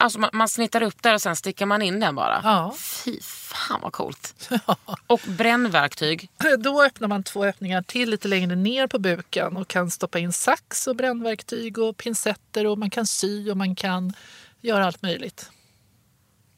Alltså 0.00 0.18
man, 0.18 0.30
man 0.32 0.48
snittar 0.48 0.82
upp 0.82 1.02
där 1.02 1.14
och 1.14 1.22
sen 1.22 1.36
stickar 1.36 1.66
man 1.66 1.82
in 1.82 2.00
den 2.00 2.14
bara? 2.14 2.40
Ja. 2.44 2.74
Fy 2.78 3.20
fan 3.22 3.80
vad 3.82 3.92
coolt. 3.92 4.50
Och 5.06 5.20
brännverktyg? 5.26 6.30
Då 6.58 6.82
öppnar 6.84 7.08
man 7.08 7.22
två 7.22 7.44
öppningar 7.44 7.82
till 7.82 8.10
lite 8.10 8.28
längre 8.28 8.56
ner 8.56 8.86
på 8.86 8.98
buken 8.98 9.56
och 9.56 9.68
kan 9.68 9.90
stoppa 9.90 10.18
in 10.18 10.32
sax 10.32 10.86
och 10.86 10.96
brännverktyg 10.96 11.78
och 11.78 11.96
pincetter 11.96 12.66
och 12.66 12.78
man 12.78 12.90
kan 12.90 13.06
sy 13.06 13.50
och 13.50 13.56
man 13.56 13.74
kan 13.74 14.12
göra 14.60 14.86
allt 14.86 15.02
möjligt. 15.02 15.50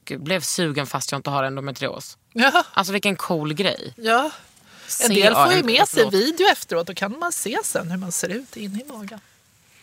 Gud, 0.04 0.22
blev 0.22 0.40
sugen 0.40 0.86
fast 0.86 1.12
jag 1.12 1.18
inte 1.18 1.30
har 1.30 1.44
endometrios. 1.44 2.18
Ja, 2.32 2.64
Alltså 2.72 2.92
vilken 2.92 3.16
cool 3.16 3.54
grej. 3.54 3.94
ja. 3.96 4.30
En 5.04 5.14
del 5.14 5.34
får 5.34 5.52
ju 5.52 5.62
med 5.62 5.88
sig 5.88 6.10
video 6.10 6.46
efteråt. 6.46 6.86
Då 6.86 6.94
kan 6.94 7.18
man 7.18 7.32
se 7.32 7.58
sen 7.64 7.90
hur 7.90 7.98
man 7.98 8.12
ser 8.12 8.28
ut 8.28 8.56
inne 8.56 8.80
i 8.80 8.84
magen. 8.84 9.20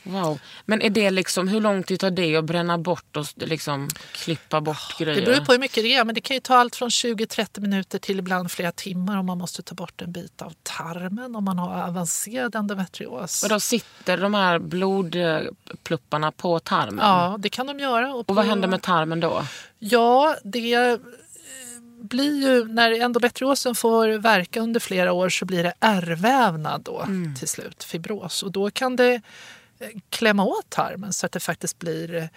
Wow. 0.08 0.40
Men 0.66 0.82
är 0.82 0.90
det 0.90 1.12
liksom, 1.12 1.48
hur 1.48 1.62
lång 1.62 1.84
tid 1.84 2.00
tar 2.00 2.12
det 2.12 2.36
att 2.36 2.46
bränna 2.46 2.78
bort 2.78 3.18
och 3.18 3.26
liksom 3.36 3.90
klippa 4.12 4.62
bort 4.62 4.98
grejer? 5.00 5.20
Det 5.20 5.26
beror 5.32 5.46
på 5.46 5.52
hur 5.52 5.60
mycket 5.60 5.84
det 5.84 5.94
är, 5.96 6.06
men 6.06 6.16
det 6.16 6.22
kan 6.22 6.36
ju 6.36 6.40
ta 6.40 6.56
allt 6.56 6.76
från 6.76 6.90
20-30 6.90 7.60
minuter 7.62 8.00
till 8.00 8.20
ibland 8.20 8.52
flera 8.52 8.72
timmar 8.72 9.18
om 9.18 9.26
man 9.26 9.38
måste 9.38 9.62
ta 9.64 9.76
bort 9.76 10.02
en 10.02 10.12
bit 10.12 10.42
av 10.42 10.54
tarmen 10.64 11.36
om 11.36 11.44
man 11.44 11.60
har 11.60 11.84
avancerad 11.88 12.56
endometrios. 12.56 13.44
Och 13.44 13.50
då 13.50 13.60
sitter 13.60 14.18
de 14.18 14.34
här 14.34 14.60
blodplupparna 14.60 16.32
på 16.32 16.60
tarmen? 16.60 17.00
Ja, 17.06 17.36
det 17.40 17.50
kan 17.50 17.68
de 17.68 17.80
göra. 17.80 18.14
Och 18.14 18.28
på- 18.28 18.34
vad 18.34 18.46
händer 18.46 18.68
med 18.68 18.82
tarmen 18.82 19.20
då? 19.20 19.44
Ja, 19.80 20.36
det 20.44 20.74
eh, 20.74 20.98
blir 22.02 22.42
ju, 22.42 22.66
när 22.68 22.92
endometriosen 23.02 23.76
får 23.76 24.08
verka 24.08 24.60
under 24.62 24.80
flera 24.80 25.12
år 25.14 25.30
så 25.30 25.46
blir 25.46 25.64
det 25.64 25.74
ärrvävnad 25.80 26.82
då 26.82 27.06
till 27.40 27.48
slut, 27.48 27.84
fibros. 27.84 28.44
Och 28.44 28.52
då 28.52 28.72
kan 28.72 28.96
det 28.96 29.22
klämma 30.10 30.44
åt 30.44 30.70
tarmen 30.70 31.14
så 31.14 31.26
att 31.26 31.32
det 31.32 31.40
faktiskt 31.40 31.80
blir 31.80 32.30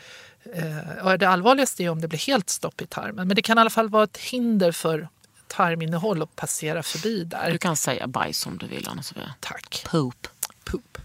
eh, 0.55 1.17
det 1.19 1.29
allvarligaste 1.29 1.85
är 1.85 1.89
om 1.89 2.01
det 2.01 2.09
blir 2.09 2.19
helt 2.19 2.51
stopp 2.51 2.83
i 2.83 2.87
tarmen. 2.87 3.29
Men 3.29 3.35
det 3.35 3.43
kan 3.43 3.59
i 3.59 3.61
alla 3.61 3.71
fall 3.71 3.89
vara 3.89 4.05
ett 4.05 4.17
hinder 4.17 4.73
för 4.73 5.09
tarminnehåll 5.49 6.23
att 6.23 6.37
passera 6.37 6.83
förbi 6.83 7.25
där. 7.25 7.51
Du 7.53 7.59
kan 7.59 7.77
säga 7.77 8.07
bajs 8.07 8.47
om 8.47 8.59
du 8.59 8.67
vill 8.67 8.89
Anna-Sofia. 8.89 9.35
Tack. 9.41 9.87
Poop. 9.91 10.29
Poop. 10.65 10.99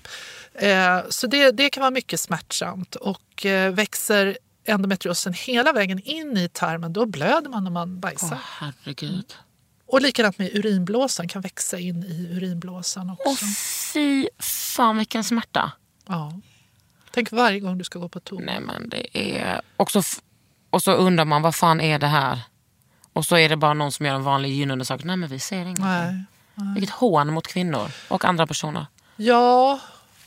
Eh, 0.54 1.02
så 1.10 1.28
det, 1.28 1.52
det 1.52 1.70
kan 1.70 1.82
vara 1.82 1.92
mycket 1.92 2.20
smärtsamt. 2.20 2.96
Och 2.96 3.46
eh, 3.46 3.74
växer 3.74 4.38
endometriosen 4.66 5.34
hela 5.34 5.74
vägen 5.74 6.00
in 6.00 6.38
i 6.38 6.50
tarmen 6.50 6.94
då 6.94 7.06
blöder 7.06 7.50
man 7.50 7.64
när 7.64 7.72
man 7.72 8.00
bajsar. 8.00 8.30
Åh 8.32 8.38
herregud. 8.60 9.36
Och 9.88 10.02
likadant 10.02 10.38
med 10.38 10.56
urinblåsan, 10.56 11.28
kan 11.28 11.42
växa 11.42 11.80
in 11.80 12.04
i 12.04 12.28
urinblåsan 12.32 13.10
också. 13.10 13.46
Åh 13.46 13.50
fy 13.94 14.28
fan 14.40 14.98
vilken 14.98 15.24
smärta. 15.24 15.72
Ja. 16.08 16.34
Tänk 17.12 17.32
varje 17.32 17.60
gång 17.60 17.78
du 17.78 17.84
ska 17.84 18.00
gå 18.00 18.10
på 18.10 18.20
toa. 18.20 18.42
Nej 18.46 18.60
men 18.60 18.90
det 18.90 19.18
är... 19.18 19.62
Och 19.78 19.92
så, 19.92 20.02
och 20.70 20.84
så 20.84 20.92
undrar 20.92 21.26
man 21.26 21.42
vad 21.42 21.56
fan 21.56 21.82
är 21.82 22.00
det 22.00 22.08
här? 22.08 22.40
Och 23.14 23.26
så 23.26 23.38
är 23.38 23.50
det 23.50 23.58
bara 23.58 23.74
någon 23.74 23.92
som 23.92 24.06
gör 24.06 24.16
en 24.16 24.24
vanlig 24.24 24.52
gynundersökning. 24.52 25.08
Nej 25.08 25.18
men 25.18 25.30
vi 25.30 25.40
ser 25.40 25.62
ingenting. 25.62 25.86
Nej. 25.86 26.24
Vilket 26.76 26.90
hån 26.90 27.34
mot 27.34 27.48
kvinnor 27.48 27.92
och 28.08 28.26
andra 28.26 28.48
personer. 28.48 28.86
Ja, 29.16 29.80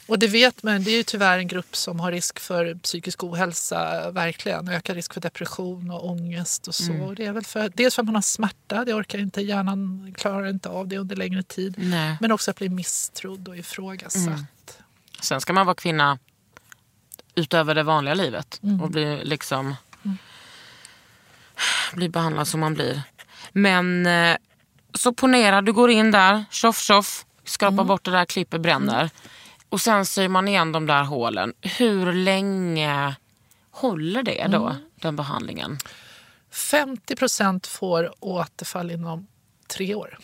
och 0.06 0.18
det 0.18 0.26
vet 0.26 0.62
man. 0.62 0.84
Det 0.84 0.90
är 0.90 0.96
ju 0.96 1.02
tyvärr 1.02 1.38
en 1.38 1.48
grupp 1.48 1.76
som 1.76 2.00
har 2.00 2.12
risk 2.12 2.38
för 2.38 2.74
psykisk 2.74 3.24
ohälsa, 3.24 4.10
verkligen. 4.10 4.68
Ökad 4.68 4.96
risk 4.96 5.14
för 5.14 5.20
depression 5.20 5.90
och 5.90 6.10
ångest 6.10 6.68
och 6.68 6.74
så. 6.74 6.92
Mm. 6.92 7.14
Det 7.14 7.26
är 7.26 7.32
väl 7.32 7.44
för, 7.44 7.72
dels 7.74 7.94
för 7.94 8.02
att 8.02 8.06
man 8.06 8.14
har 8.14 8.22
smärta, 8.22 8.84
det 8.84 8.94
orkar 8.94 9.18
inte 9.18 9.40
hjärnan, 9.40 10.14
klarar 10.16 10.48
inte 10.48 10.68
av 10.68 10.88
det 10.88 10.98
under 10.98 11.16
längre 11.16 11.42
tid. 11.42 11.74
Nej. 11.78 12.16
Men 12.20 12.32
också 12.32 12.50
att 12.50 12.56
bli 12.56 12.68
misstrodd 12.68 13.48
och 13.48 13.56
ifrågasatt. 13.56 14.77
Sen 15.20 15.40
ska 15.40 15.52
man 15.52 15.66
vara 15.66 15.74
kvinna 15.74 16.18
utöver 17.35 17.74
det 17.74 17.83
vanliga 17.83 18.14
livet 18.14 18.61
och 18.83 18.90
bli 18.90 19.24
liksom 19.24 19.74
bli 21.92 22.09
behandlad 22.09 22.48
som 22.48 22.61
man 22.61 22.74
blir. 22.74 23.02
Men 23.52 24.07
eh, 24.07 24.37
så 24.94 25.12
ponera, 25.12 25.62
du 25.62 25.72
går 25.72 25.90
in 25.90 26.11
där, 26.11 26.44
tjoff 26.50 26.78
tjoff, 26.78 27.26
skrapar 27.44 27.85
bort 27.85 28.04
det 28.04 28.11
där, 28.11 28.24
klipper, 28.24 28.59
bränner. 28.59 29.11
Och 29.68 29.81
sen 29.81 30.07
syr 30.07 30.28
man 30.28 30.48
igen 30.48 30.72
de 30.72 30.87
där 30.87 31.02
hålen. 31.02 31.54
Hur 31.61 32.12
länge 32.12 33.16
håller 33.70 34.22
det 34.22 34.46
då, 34.50 34.76
den 34.94 35.16
behandlingen? 35.16 35.78
50 36.50 37.16
procent 37.16 37.66
får 37.66 38.14
återfall 38.20 38.90
inom 38.90 39.26
tre 39.66 39.94
år. 39.94 40.18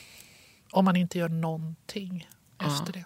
Om 0.71 0.85
man 0.85 0.97
inte 0.97 1.19
gör 1.19 1.29
någonting 1.29 2.29
efter 2.59 2.93
det. 2.93 3.05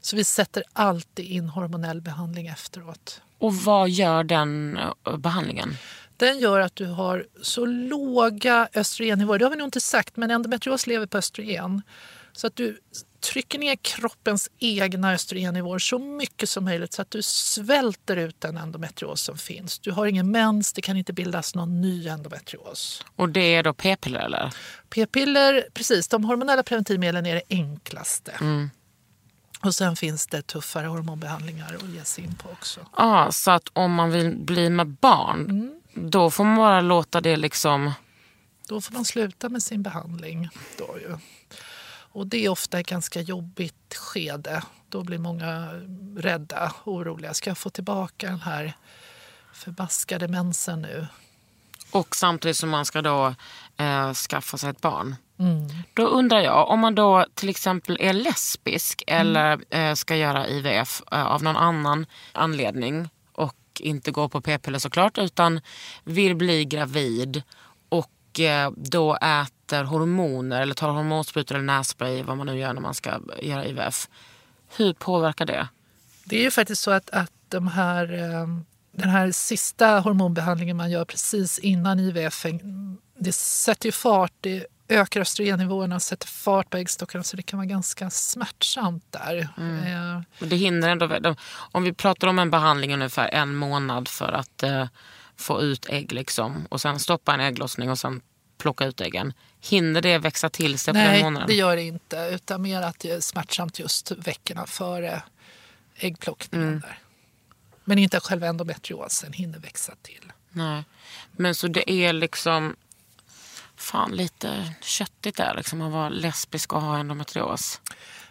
Så 0.00 0.16
vi 0.16 0.24
sätter 0.24 0.62
alltid 0.72 1.26
in 1.26 1.48
hormonell 1.48 2.00
behandling 2.00 2.46
efteråt. 2.46 3.20
Och 3.38 3.54
vad 3.54 3.90
gör 3.90 4.24
den 4.24 4.76
eh, 4.76 5.16
behandlingen? 5.16 5.76
Den 6.16 6.38
gör 6.38 6.60
att 6.60 6.76
du 6.76 6.86
har 6.86 7.26
så 7.42 7.66
låga 7.66 8.68
östrogennivåer. 8.74 9.38
Det 9.38 9.44
har 9.44 9.50
vi 9.50 9.56
nog 9.56 9.66
inte 9.66 9.80
sagt, 9.80 10.16
men 10.16 10.30
endometrios 10.30 10.86
lever 10.86 11.06
på 11.06 11.18
östrogen. 11.18 11.82
Så 12.32 12.46
att 12.46 12.56
du 12.56 12.78
trycker 13.22 13.58
ner 13.58 13.76
kroppens 13.76 14.50
egna 14.58 15.12
östrogennivåer 15.12 15.78
så 15.78 15.98
mycket 15.98 16.48
som 16.48 16.64
möjligt 16.64 16.92
så 16.92 17.02
att 17.02 17.10
du 17.10 17.22
svälter 17.22 18.16
ut 18.16 18.40
den 18.40 18.56
endometrios 18.56 19.22
som 19.22 19.38
finns. 19.38 19.78
Du 19.78 19.92
har 19.92 20.06
ingen 20.06 20.30
mens, 20.30 20.72
det 20.72 20.80
kan 20.80 20.96
inte 20.96 21.12
bildas 21.12 21.54
någon 21.54 21.80
ny 21.80 22.08
endometrios. 22.08 23.04
Och 23.16 23.28
det 23.28 23.54
är 23.54 23.62
då 23.62 23.74
p-piller 23.74 24.20
eller? 24.20 24.54
P-piller, 24.90 25.66
precis, 25.74 26.08
de 26.08 26.24
hormonella 26.24 26.62
preventivmedlen 26.62 27.26
är 27.26 27.34
det 27.34 27.42
enklaste. 27.48 28.32
Och 29.62 29.74
sen 29.74 29.96
finns 29.96 30.26
det 30.26 30.42
tuffare 30.42 30.86
hormonbehandlingar 30.86 31.74
att 31.74 31.88
ge 31.88 32.04
sig 32.04 32.24
in 32.24 32.34
på 32.34 32.48
också. 32.50 32.80
Ja, 32.96 33.32
så 33.32 33.50
att 33.50 33.68
om 33.72 33.92
man 33.92 34.10
vill 34.10 34.36
bli 34.36 34.70
med 34.70 34.88
barn, 34.88 35.80
då 35.94 36.30
får 36.30 36.44
man 36.44 36.56
bara 36.56 36.80
låta 36.80 37.20
det 37.20 37.36
liksom... 37.36 37.92
Då 38.68 38.80
får 38.80 38.94
man 38.94 39.04
sluta 39.04 39.48
med 39.48 39.62
sin 39.62 39.82
behandling. 39.82 40.48
Då 40.78 40.98
ju. 40.98 41.16
Och 42.12 42.26
det 42.26 42.44
är 42.44 42.48
ofta 42.48 42.80
ett 42.80 42.86
ganska 42.86 43.20
jobbigt 43.20 43.94
skede. 43.94 44.62
Då 44.88 45.02
blir 45.02 45.18
många 45.18 45.68
rädda, 46.16 46.72
oroliga. 46.84 47.34
Ska 47.34 47.50
jag 47.50 47.58
få 47.58 47.70
tillbaka 47.70 48.26
den 48.26 48.40
här 48.40 48.72
förbaskade 49.52 50.28
mensen 50.28 50.82
nu? 50.82 51.06
Och 51.90 52.16
samtidigt 52.16 52.56
som 52.56 52.70
man 52.70 52.86
ska 52.86 53.02
då 53.02 53.34
eh, 53.76 54.12
skaffa 54.12 54.58
sig 54.58 54.70
ett 54.70 54.80
barn. 54.80 55.16
Då 55.94 56.02
undrar 56.02 56.40
jag, 56.40 56.68
om 56.68 56.80
man 56.80 56.94
då 56.94 57.26
till 57.34 57.48
exempel 57.48 57.96
är 58.00 58.12
lesbisk 58.12 59.04
eller 59.06 59.60
eh, 59.70 59.94
ska 59.94 60.16
göra 60.16 60.48
IVF 60.48 61.02
eh, 61.12 61.26
av 61.26 61.42
någon 61.42 61.56
annan 61.56 62.06
anledning 62.32 63.08
och 63.32 63.56
inte 63.80 64.10
går 64.10 64.28
på 64.28 64.40
p-piller 64.40 64.78
såklart 64.78 65.18
utan 65.18 65.60
vill 66.04 66.36
bli 66.36 66.64
gravid 66.64 67.42
och 67.88 68.40
eh, 68.40 68.70
då 68.76 69.14
äter 69.16 69.84
hormoner 69.84 70.62
eller 70.62 70.74
tar 70.74 70.88
hormonsprutor 70.88 71.54
eller 71.54 71.64
nässpray, 71.64 72.22
vad 72.22 72.36
man 72.36 72.46
nu 72.46 72.58
gör 72.58 72.72
när 72.72 72.80
man 72.80 72.94
ska 72.94 73.20
göra 73.42 73.66
IVF. 73.66 74.08
Hur 74.76 74.92
påverkar 74.92 75.46
det? 75.46 75.68
Det 76.24 76.36
är 76.36 76.42
ju 76.42 76.50
faktiskt 76.50 76.82
så 76.82 76.90
att, 76.90 77.10
att 77.10 77.32
de 77.48 77.68
här, 77.68 78.12
eh, 78.12 78.46
den 78.92 79.08
här 79.08 79.30
sista 79.30 79.98
hormonbehandlingen 80.00 80.76
man 80.76 80.90
gör 80.90 81.04
precis 81.04 81.58
innan 81.58 82.00
IVF, 82.00 82.46
det 83.18 83.32
sätter 83.32 83.86
ju 83.86 83.92
fart, 83.92 84.32
det 84.40 84.66
ökar 84.92 85.20
östrogennivåerna 85.20 85.94
och 85.94 86.02
sätter 86.02 86.26
fart 86.28 86.70
på 86.70 86.76
äggstockarna 86.76 87.24
så 87.24 87.36
det 87.36 87.42
kan 87.42 87.56
vara 87.58 87.66
ganska 87.66 88.10
smärtsamt 88.10 89.04
där. 89.10 89.38
Eh, 89.38 89.46
Men 90.38 90.48
Det 90.48 90.56
hinner 90.56 90.88
ändå, 90.88 91.06
de- 91.06 91.36
om 91.72 91.82
vi 91.84 91.92
pratar 91.92 92.28
om 92.28 92.38
en 92.38 92.50
behandling 92.50 92.94
ungefär 92.94 93.28
en 93.28 93.54
månad 93.56 94.08
för 94.08 94.32
att 94.32 94.62
eh, 94.62 94.88
få 95.36 95.62
ut 95.62 95.86
ägg 95.88 96.12
liksom, 96.12 96.66
och 96.70 96.80
sen 96.80 96.98
stoppa 96.98 97.34
en 97.34 97.40
ägglossning 97.40 97.90
och 97.90 97.98
sen 97.98 98.20
plocka 98.58 98.84
ut 98.84 99.00
äggen. 99.00 99.32
Hinner 99.60 100.00
det 100.00 100.18
växa 100.18 100.48
till 100.50 100.78
sig 100.78 100.94
på 100.94 100.98
den 100.98 101.06
Nej, 101.08 101.22
månaden? 101.22 101.48
det 101.48 101.54
gör 101.54 101.76
det 101.76 101.82
inte. 101.82 102.16
Utan 102.32 102.62
mer 102.62 102.82
att 102.82 102.98
det 102.98 103.10
är 103.10 103.20
smärtsamt 103.20 103.78
just 103.78 104.10
veckorna 104.10 104.66
före 104.66 105.22
äggplockningen. 105.96 106.80
Där. 106.80 106.98
Men 107.84 107.98
inte 107.98 108.16
att 108.16 108.22
själva 108.26 108.46
endometriosen 108.46 109.32
hinner 109.32 109.58
växa 109.58 109.92
till. 110.02 110.32
Nej. 110.50 110.84
Men 111.32 111.54
så 111.54 111.68
det 111.68 111.90
är 111.90 112.12
liksom 112.12 112.76
fan 113.82 114.10
lite 114.10 114.74
köttigt 114.80 115.36
där 115.36 115.54
liksom 115.56 115.82
att 115.82 115.92
vara 115.92 116.08
lesbisk 116.08 116.72
och 116.72 116.82
ha 116.82 116.98
endometrios. 116.98 117.80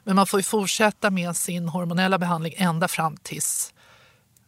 Men 0.04 0.16
man 0.16 0.28
får 0.28 0.40
ju 0.40 0.44
fortsätta 0.44 1.10
med 1.10 1.36
sin 1.38 1.68
hormonella 1.70 2.18
behandling 2.18 2.54
ända 2.58 2.88
fram 2.88 3.18
tills 3.18 3.74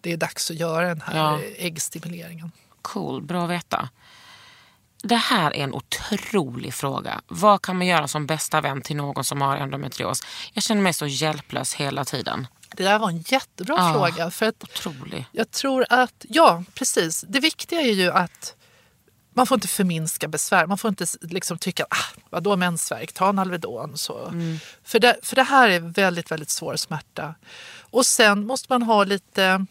det 0.02 0.12
är 0.14 0.18
dags 0.18 0.52
att 0.52 0.58
göra 0.60 0.88
den 0.88 1.02
här 1.02 1.18
Ja. 1.18 1.40
äggstimuleringen. 1.58 2.52
Cool, 2.82 3.22
bra 3.24 3.44
att 3.44 3.50
veta. 3.50 3.90
Det 5.04 5.16
här 5.16 5.52
är 5.54 5.64
en 5.64 5.74
otrolig 5.74 6.74
fråga. 6.74 7.22
Vad 7.28 7.62
kan 7.62 7.78
man 7.78 7.88
göra 7.88 8.08
som 8.08 8.26
bästa 8.28 8.62
vän 8.62 8.82
till 8.82 8.96
någon 8.96 9.24
som 9.24 9.42
har 9.42 9.58
endometrios? 9.58 10.22
Jag 10.54 10.64
känner 10.64 10.82
mig 10.82 10.94
så 10.94 11.06
hjälplös 11.06 11.74
hela 11.74 12.06
tiden. 12.06 12.48
Det 12.76 12.84
där 12.84 13.00
var 13.00 13.10
en 13.10 13.18
jättebra 13.28 13.76
Ja. 13.78 13.94
fråga. 13.94 14.32
För 14.32 14.46
att 14.46 14.64
Otrolig. 14.64 15.26
jag 15.32 15.52
tror 15.52 15.86
att, 15.90 16.26
ja 16.30 16.64
precis. 16.74 17.26
Det 17.28 17.40
viktiga 17.40 17.82
är 17.82 17.92
ju 17.94 18.12
att 18.12 18.56
man 19.36 19.48
får 19.48 19.56
inte 19.56 19.68
förminska 19.68 20.28
besvär. 20.28 20.68
Man 20.68 20.78
får 20.78 20.90
inte 20.90 21.06
liksom 21.22 21.58
tycka, 21.58 21.86
ah, 21.90 22.20
vadå 22.30 22.56
mensvärk, 22.56 23.14
ta 23.14 23.30
en 23.30 23.40
Alvedon. 23.40 23.98
Så. 23.98 24.32
För, 24.84 25.00
det, 25.00 25.18
för 25.24 25.36
det 25.36 25.44
här 25.44 25.70
är 25.70 25.80
väldigt, 25.80 26.32
väldigt 26.32 26.50
svår 26.50 26.76
smärta. 26.76 27.36
Och 27.82 28.06
sen 28.06 28.46
måste 28.46 28.68
man 28.70 28.84
ha 28.84 29.04
lite... 29.04 29.66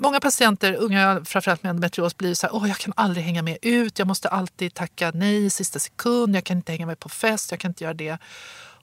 Många 0.00 0.20
patienter, 0.20 0.74
unga 0.74 1.24
framförallt 1.24 1.62
med 1.62 1.70
endometrios, 1.70 2.16
blir 2.16 2.34
så 2.34 2.46
här, 2.46 2.54
åh 2.54 2.68
jag 2.68 2.76
kan 2.76 2.92
aldrig 2.96 3.24
hänga 3.24 3.42
med 3.42 3.58
ut, 3.62 3.98
jag 3.98 4.08
måste 4.08 4.28
alltid 4.28 4.74
tacka 4.74 5.10
nej 5.14 5.44
i 5.44 5.50
sista 5.50 5.78
sekund, 5.78 6.36
jag 6.36 6.44
kan 6.44 6.56
inte 6.56 6.72
hänga 6.72 6.86
med 6.86 6.98
på 6.98 7.08
fest, 7.08 7.50
jag 7.50 7.60
kan 7.60 7.70
inte 7.70 7.84
göra 7.84 7.94
det. 7.94 8.18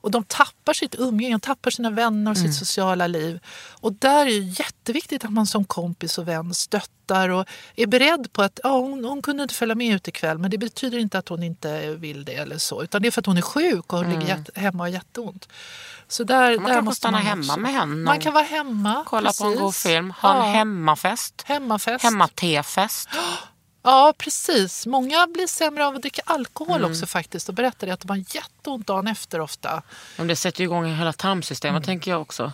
Och 0.05 0.11
de 0.11 0.23
tappar 0.23 0.73
sitt 0.73 0.95
umgänge, 0.99 1.33
de 1.33 1.39
tappar 1.39 1.71
sina 1.71 1.89
vänner 1.89 2.31
och 2.31 2.37
sitt 2.37 2.55
sociala 2.55 3.07
liv. 3.07 3.39
Och 3.81 3.93
där 3.93 4.21
är 4.21 4.25
det 4.25 4.59
jätteviktigt 4.59 5.25
att 5.25 5.31
man 5.31 5.47
som 5.47 5.65
kompis 5.65 6.17
och 6.17 6.27
vän 6.27 6.53
stöttar 6.53 7.29
och 7.29 7.45
är 7.75 7.87
beredd 7.87 8.33
på 8.33 8.41
att 8.41 8.59
ja, 8.63 8.69
hon, 8.69 9.05
hon 9.05 9.21
kunde 9.21 9.43
inte 9.43 9.55
följa 9.55 9.75
med 9.75 9.95
ut 9.95 10.07
ikväll 10.07 10.37
men 10.37 10.51
det 10.51 10.57
betyder 10.57 10.97
inte 10.97 11.17
att 11.17 11.29
hon 11.29 11.43
inte 11.43 11.95
vill 11.95 12.25
det 12.25 12.35
eller 12.35 12.57
så. 12.57 12.83
Utan 12.83 13.01
det 13.01 13.07
är 13.07 13.11
för 13.11 13.21
att 13.21 13.25
hon 13.25 13.37
är 13.37 13.41
sjuk 13.41 13.93
och 13.93 14.05
ligger 14.05 14.27
jätte, 14.27 14.59
hemma 14.59 14.83
och 14.83 14.89
har 14.89 14.93
jätteont. 14.93 15.49
Så 16.07 16.23
där, 16.23 16.55
Man 16.55 16.65
där 16.65 16.75
kan 16.75 16.85
måste 16.85 16.97
stanna 16.97 17.17
man 17.17 17.27
hemma 17.27 17.57
med 17.57 17.73
henne. 17.73 17.95
Man 17.95 18.19
kan 18.19 18.33
vara 18.33 18.43
hemma. 18.43 19.03
Kolla 19.05 19.31
på 19.39 19.43
en 19.43 19.51
precis. 19.51 19.61
god 19.61 19.75
film, 19.75 20.11
ha 20.11 20.33
en 20.33 20.37
Ja, 20.37 20.57
hemmafest. 20.57 21.43
Hemmafest. 21.45 22.03
Hemmatefest. 22.03 23.09
Ja, 23.85 24.13
precis. 24.17 24.85
Många 24.85 25.27
blir 25.33 25.47
sämre 25.47 25.85
av 25.87 25.95
att 25.95 26.01
dricka 26.01 26.21
alkohol 26.25 26.77
Mm. 26.79 26.91
också 26.91 27.05
faktiskt 27.05 27.49
och 27.49 27.55
berättar 27.55 27.87
att 27.87 27.99
de 27.99 28.09
har 28.09 28.35
jätteont 28.35 28.87
dagen 28.87 29.07
efter 29.07 29.39
ofta. 29.41 29.81
Men 30.17 30.27
det 30.27 30.35
sätter 30.35 30.59
ju 30.59 30.65
igång 30.65 30.85
hela 30.95 31.13
tarmsystemet 31.13 31.77
Mm. 31.79 31.83
tänker 31.85 32.11
jag 32.11 32.21
också. 32.21 32.51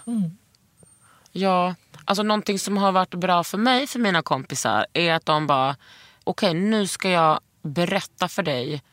Ja, 1.32 1.76
alltså 2.06 2.24
någonting 2.24 2.60
som 2.60 2.78
har 2.78 2.92
varit 2.92 3.14
bra 3.14 3.44
för 3.44 3.58
mig, 3.58 3.88
för 3.88 4.00
mina 4.00 4.22
kompisar, 4.22 4.86
är 4.94 5.14
att 5.14 5.26
de 5.26 5.48
bara, 5.48 5.76
okej 6.24 6.54
nu 6.54 6.88
ska 6.88 7.10
jag 7.10 7.40
berätta 7.62 8.28
för 8.28 8.44
dig 8.44 8.84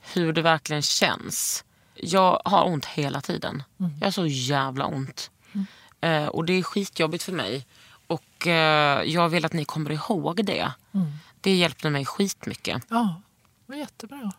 hur 0.00 0.32
det 0.32 0.42
verkligen 0.42 0.82
känns. 0.82 1.64
Jag 1.94 2.40
har 2.44 2.66
ont 2.66 2.86
hela 2.86 3.20
tiden. 3.20 3.62
Jag 3.76 4.06
har 4.06 4.10
så 4.10 4.26
jävla 4.26 4.86
ont. 4.86 5.30
Eh, 6.00 6.26
och 6.26 6.44
det 6.44 6.52
är 6.52 6.62
skitjobbigt 6.62 7.24
för 7.24 7.32
mig. 7.32 7.66
Och 8.06 8.46
eh, 8.46 9.02
jag 9.02 9.28
vill 9.28 9.44
att 9.44 9.52
ni 9.52 9.64
kommer 9.64 9.90
ihåg 9.92 10.44
det. 10.44 10.72
Det 11.40 11.54
hjälpte 11.56 11.90
mig 11.90 12.04
skitmycket. 12.06 12.82
Ja, 12.88 13.20
det 13.66 13.72
var 13.72 13.78
jättebra. 13.78 14.32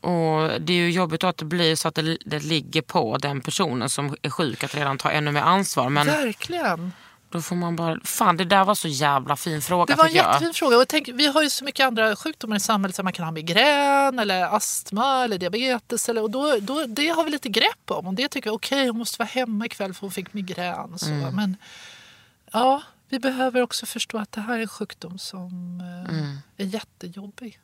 Och 0.00 0.60
det 0.60 0.72
är 0.72 0.76
ju 0.76 0.90
jobbigt 0.90 1.24
att 1.24 1.36
det 1.36 1.44
blir 1.44 1.76
så 1.76 1.88
att 1.88 1.94
det, 1.94 2.18
det 2.26 2.38
ligger 2.38 2.82
på 2.82 3.18
den 3.18 3.40
personen 3.40 3.90
som 3.90 4.16
är 4.22 4.30
sjuk 4.30 4.64
att 4.64 4.74
redan 4.74 4.98
ta 4.98 5.10
ännu 5.10 5.32
mer 5.32 5.40
ansvar. 5.40 5.88
Men 5.88 6.06
Verkligen. 6.06 6.92
då 7.28 7.42
får 7.42 7.56
man 7.56 7.76
bara... 7.76 8.00
Fan 8.04 8.36
det 8.36 8.44
där 8.44 8.64
var 8.64 8.74
så 8.74 8.88
jävla 8.88 9.36
fin 9.36 9.62
fråga 9.62 9.94
Det 9.94 9.98
var 9.98 10.06
en 10.08 10.14
jag. 10.14 10.26
jättefin 10.32 10.54
fråga. 10.54 10.76
Och 10.76 10.88
tänk, 10.88 11.08
vi 11.08 11.26
har 11.26 11.42
ju 11.42 11.50
så 11.50 11.64
mycket 11.64 11.86
andra 11.86 12.16
sjukdomar 12.16 12.56
i 12.56 12.60
samhället. 12.60 12.96
Så 12.96 13.02
man 13.02 13.12
kan 13.12 13.24
ha 13.24 13.32
migrän, 13.32 14.18
eller 14.18 14.42
astma 14.56 15.24
eller 15.24 15.38
diabetes. 15.38 16.08
Eller, 16.08 16.22
och 16.22 16.30
då, 16.30 16.56
då, 16.60 16.86
det 16.86 17.08
har 17.08 17.24
vi 17.24 17.30
lite 17.30 17.48
grepp 17.48 17.90
om. 17.90 18.06
Och 18.06 18.14
det 18.14 18.28
tycker 18.28 18.48
jag, 18.48 18.54
okej 18.54 18.86
hon 18.86 18.98
måste 18.98 19.18
vara 19.18 19.28
hemma 19.28 19.66
ikväll 19.66 19.94
för 19.94 20.00
hon 20.00 20.10
fick 20.10 20.32
migrän. 20.32 20.98
Så. 20.98 21.06
Mm. 21.10 21.36
Men 21.36 21.56
ja, 22.52 22.82
vi 23.10 23.18
behöver 23.18 23.62
också 23.62 23.86
förstå 23.86 24.18
att 24.18 24.32
det 24.32 24.40
här 24.40 24.56
är 24.58 24.62
en 24.62 24.68
sjukdom 24.68 25.18
som 25.18 25.80
eh, 25.80 26.14
Mm. 26.14 26.36
är 26.56 26.64
jättejobbig. 26.64 27.60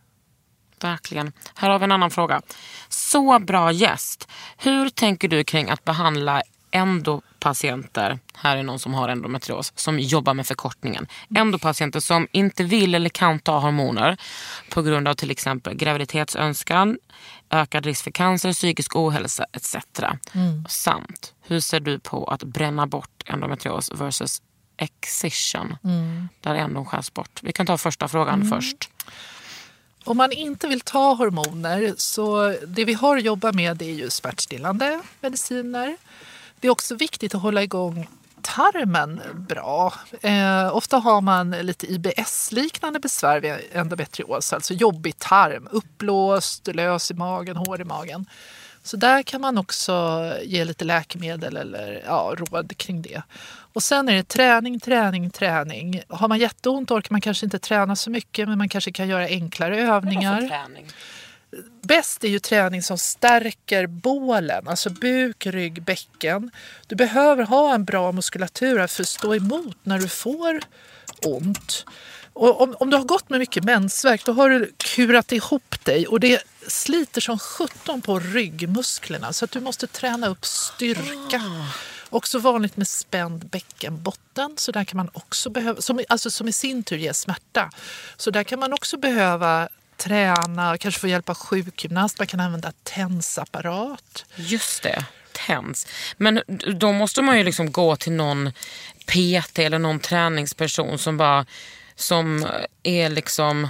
Verkligen. 0.81 1.33
Här 1.55 1.71
har 1.71 1.79
vi 1.79 1.85
en 1.85 1.93
annan 1.93 2.11
fråga. 2.11 2.41
Så 2.89 3.39
bra 3.39 3.73
gäst. 3.73 4.29
Hur 4.57 4.89
tänker 4.89 5.29
du 5.29 5.45
kring 5.45 5.71
att 5.71 5.85
behandla 5.85 6.43
endopatienter, 6.71 8.19
här 8.35 8.57
är 8.57 8.63
någon 8.63 8.79
som 8.79 8.95
har 8.95 9.09
endometrios, 9.09 9.73
som 9.77 9.99
jobbar 9.99 10.35
med 10.35 10.47
förkortningen. 10.47 11.07
Endopatienter 11.37 12.01
som 12.01 12.29
inte 12.33 12.65
vill 12.65 12.95
eller 12.95 13.09
kan 13.11 13.39
ta 13.39 13.59
hormoner 13.59 14.17
på 14.71 14.83
grund 14.83 15.09
av 15.09 15.15
till 15.15 15.31
exempel 15.31 15.75
graviditetsönskan, 15.75 16.99
ökad 17.51 17.85
risk 17.87 18.05
för 18.05 18.11
cancer, 18.11 18.53
psykisk 18.53 18.97
ohälsa 18.97 19.47
etc. 19.53 19.77
Samt, 20.69 21.35
hur 21.43 21.61
ser 21.61 21.81
du 21.81 21.99
på 21.99 22.25
att 22.25 22.43
bränna 22.43 22.87
bort 22.87 23.23
endometrios 23.27 23.91
versus 23.95 24.43
excision, 24.77 25.77
där 26.41 26.55
endon 26.55 26.87
skärs 26.87 27.13
bort? 27.13 27.41
Vi 27.43 27.53
kan 27.53 27.67
ta 27.67 27.79
första 27.79 28.09
frågan 28.09 28.49
först. 28.49 28.91
Om 30.05 30.17
man 30.17 30.33
inte 30.33 30.69
vill 30.69 30.81
ta 30.81 31.15
hormoner 31.15 31.95
så 31.97 32.57
det 32.67 32.85
vi 32.85 32.95
har 32.95 33.17
att 33.17 33.25
jobba 33.25 33.53
med 33.53 33.83
är 33.83 33.91
ju 33.91 34.11
smärtstillande 34.11 35.01
mediciner. 35.21 35.97
Det 36.61 36.67
är 36.67 36.73
också 36.73 36.95
viktigt 36.95 37.35
att 37.35 37.43
hålla 37.43 37.63
igång 37.63 38.07
tarmen 38.47 39.21
bra. 39.49 39.95
Eh, 40.21 40.77
ofta 40.77 40.97
har 40.99 41.21
man 41.21 41.51
lite 41.51 41.87
IBS-liknande 41.87 43.01
besvär 43.01 43.41
vid 43.41 43.55
endometrios, 43.73 44.53
alltså 44.53 44.75
jobbig 44.75 45.19
tarm, 45.19 45.69
uppblåst, 45.71 46.67
lös 46.67 47.11
i 47.11 47.15
magen, 47.15 47.57
hår 47.57 47.81
i 47.81 47.85
magen. 47.85 48.27
Så 48.87 48.97
där 48.97 49.23
kan 49.23 49.41
man 49.41 49.59
också 49.59 50.23
ge 50.43 50.65
lite 50.65 50.85
läkemedel 50.85 51.57
eller 51.57 52.03
ja, 52.07 52.35
råd 52.37 52.77
kring 52.77 53.03
det. 53.03 53.23
Och 53.73 53.83
sen 53.83 54.09
är 54.09 54.15
det 54.15 54.29
träning, 54.29 54.81
träning, 54.81 55.31
träning. 55.31 56.03
Har 56.09 56.29
man 56.29 56.39
jätteont 56.39 56.91
orkar 56.91 57.13
man 57.13 57.21
kanske 57.21 57.47
inte 57.47 57.59
träna 57.59 57.97
så 57.97 58.11
mycket 58.11 58.49
men 58.49 58.59
man 58.59 58.69
kanske 58.69 58.93
kan 58.93 59.09
göra 59.09 59.27
enklare 59.27 59.81
övningar. 59.81 60.49
Träning. 60.49 60.87
Bäst 61.83 62.25
är 62.25 62.29
ju 62.29 62.39
träning 62.39 62.83
som 62.83 62.99
stärker 62.99 63.87
bålen, 63.87 64.69
alltså 64.69 64.91
buk, 64.91 65.47
rygg, 65.47 65.83
bäcken. 65.83 66.51
Du 66.87 66.97
behöver 66.97 67.45
ha 67.45 67.75
en 67.75 67.85
bra 67.85 68.13
muskulatur 68.13 68.87
för 68.87 69.03
att 69.03 69.09
stå 69.09 69.35
emot 69.35 69.77
när 69.83 69.99
du 69.99 70.09
får 70.09 70.61
ont. 71.27 71.85
Och 72.39 72.61
om, 72.61 72.77
om 72.81 72.91
du 72.91 72.97
har 72.97 73.05
gått 73.05 73.31
med 73.31 73.41
mycket 73.41 73.65
mensvärk 73.65 74.25
då 74.25 74.33
har 74.33 74.51
du 74.51 74.73
kurat 74.77 75.33
ihop 75.33 75.85
dig 75.85 76.07
och 76.07 76.21
det 76.21 76.43
sliter 76.69 77.21
som 77.21 77.39
17 77.39 78.03
på 78.03 78.19
ryggmusklerna 78.19 79.33
så 79.33 79.45
att 79.45 79.51
du 79.51 79.61
måste 79.61 79.87
träna 79.87 80.27
upp 80.27 80.45
styrka. 80.45 81.43
Också 82.11 82.39
vanligt 82.39 82.77
med 82.77 82.89
spänd 82.89 83.47
bäckenbotten, 83.47 84.55
så 84.57 84.73
där 84.73 84.85
kan 84.85 84.97
man 84.97 85.11
också 85.13 85.51
behöva, 85.51 85.81
som, 85.81 86.05
alltså 86.09 86.31
som 86.31 86.49
i 86.49 86.53
sin 86.53 86.83
tur 86.83 86.97
ger 86.97 87.13
smärta. 87.13 87.71
Så 88.17 88.31
där 88.31 88.45
kan 88.45 88.59
man 88.59 88.73
också 88.73 88.97
behöva 88.97 89.69
träna, 89.97 90.79
kanske 90.79 91.01
få 91.01 91.09
hjälp 91.09 91.29
av 91.29 91.35
sjukgymnast, 91.35 92.19
man 92.19 92.27
kan 92.27 92.41
använda 92.41 92.73
tensapparat. 92.83 94.25
Just 94.37 94.83
det, 94.83 95.05
TENS. 95.33 95.87
Men 96.17 96.43
då 96.75 96.93
måste 96.93 97.23
man 97.23 97.39
ju 97.39 97.45
liksom 97.45 97.73
gå 97.73 97.97
till 97.97 98.13
någon 98.13 98.53
PT 99.07 99.59
eller 99.59 99.79
någon 99.79 100.01
träningsperson 100.01 100.99
som 100.99 101.17
bara 101.17 101.47
som 101.97 102.47
är 102.83 103.09
liksom 103.09 103.69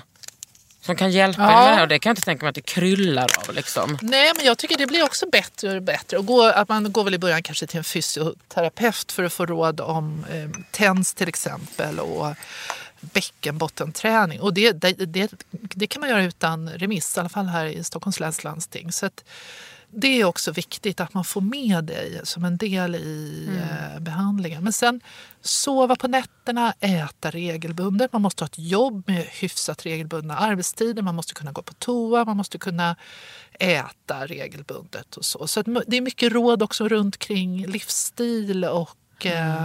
som 0.81 0.97
kan 0.97 1.11
hjälpa 1.11 1.43
Ja. 1.43 1.47
med 1.47 1.57
det 1.57 1.75
här. 1.75 1.83
Och 1.83 1.89
det 1.89 1.99
kan 1.99 2.11
jag 2.11 2.13
inte 2.13 2.25
tänka 2.25 2.45
mig 2.45 2.49
att 2.49 2.55
det 2.55 2.61
kryllar 2.61 3.27
av. 3.49 3.55
Liksom. 3.55 3.99
Nej, 4.03 4.33
men 4.37 4.47
jag 4.47 4.59
tycker 4.59 4.79
det 4.79 4.87
blir 4.87 5.05
också 5.05 5.31
bättre 5.31 5.77
och 5.77 5.83
bättre. 5.83 6.19
Och 6.19 6.27
gå, 6.27 6.43
att 6.43 6.69
man 6.69 6.93
går 6.93 7.05
väl 7.05 7.15
i 7.15 7.19
början 7.19 7.43
kanske 7.43 7.67
till 7.67 7.79
en 7.79 7.85
fysioterapeut 7.85 9.13
för 9.13 9.23
att 9.25 9.33
få 9.33 9.47
råd 9.47 9.81
om 9.81 10.25
eh, 10.31 10.61
TENS 10.71 11.15
till 11.15 11.29
exempel 11.29 11.99
och 12.01 12.35
bäckenbottenträning. 13.01 14.41
Och 14.41 14.55
det, 14.55 14.73
det, 14.73 14.93
det, 14.93 15.31
det 15.51 15.87
kan 15.87 16.01
man 16.01 16.11
göra 16.11 16.25
utan 16.25 16.69
remiss, 16.71 17.17
i 17.17 17.21
alla 17.21 17.29
fall 17.29 17.47
här 17.47 17.67
i 17.67 17.85
Stockholms 17.85 18.21
läns 18.21 18.45
landsting. 18.45 18.93
Så 18.93 19.07
att 19.07 19.25
det 19.91 20.21
är 20.21 20.25
också 20.25 20.53
viktigt 20.53 21.01
att 21.01 21.15
man 21.15 21.25
får 21.25 21.41
med 21.41 21.85
det 21.85 22.29
som 22.29 22.45
en 22.45 22.57
del 22.57 22.95
i 22.95 23.49
eh, 23.61 24.01
behandlingen. 24.01 24.65
Men 24.65 24.73
sen 24.73 25.01
sova 25.41 25.97
på 25.97 26.09
nätterna, 26.09 26.75
äta 26.81 27.31
regelbundet. 27.31 28.13
Man 28.13 28.23
måste 28.23 28.45
ha 28.45 28.47
ett 28.47 28.59
jobb 28.59 29.05
med 29.07 29.25
hyfsat 29.25 29.87
regelbundna 29.87 30.37
arbetstider. 30.37 31.03
Man 31.03 31.15
måste 31.15 31.35
kunna 31.35 31.53
gå 31.53 31.63
på 31.63 31.75
toa, 31.75 32.25
man 32.25 32.37
måste 32.37 32.59
kunna 32.59 32.97
äta 33.53 34.27
regelbundet. 34.27 35.17
och 35.17 35.25
Så, 35.25 35.47
så 35.47 35.63
det 35.63 35.97
är 35.97 36.01
mycket 36.01 36.33
råd 36.33 36.63
också 36.63 36.89
runt 36.89 37.17
kring 37.19 37.67
livsstil 37.67 38.65
och 38.65 39.27
eh, 39.27 39.65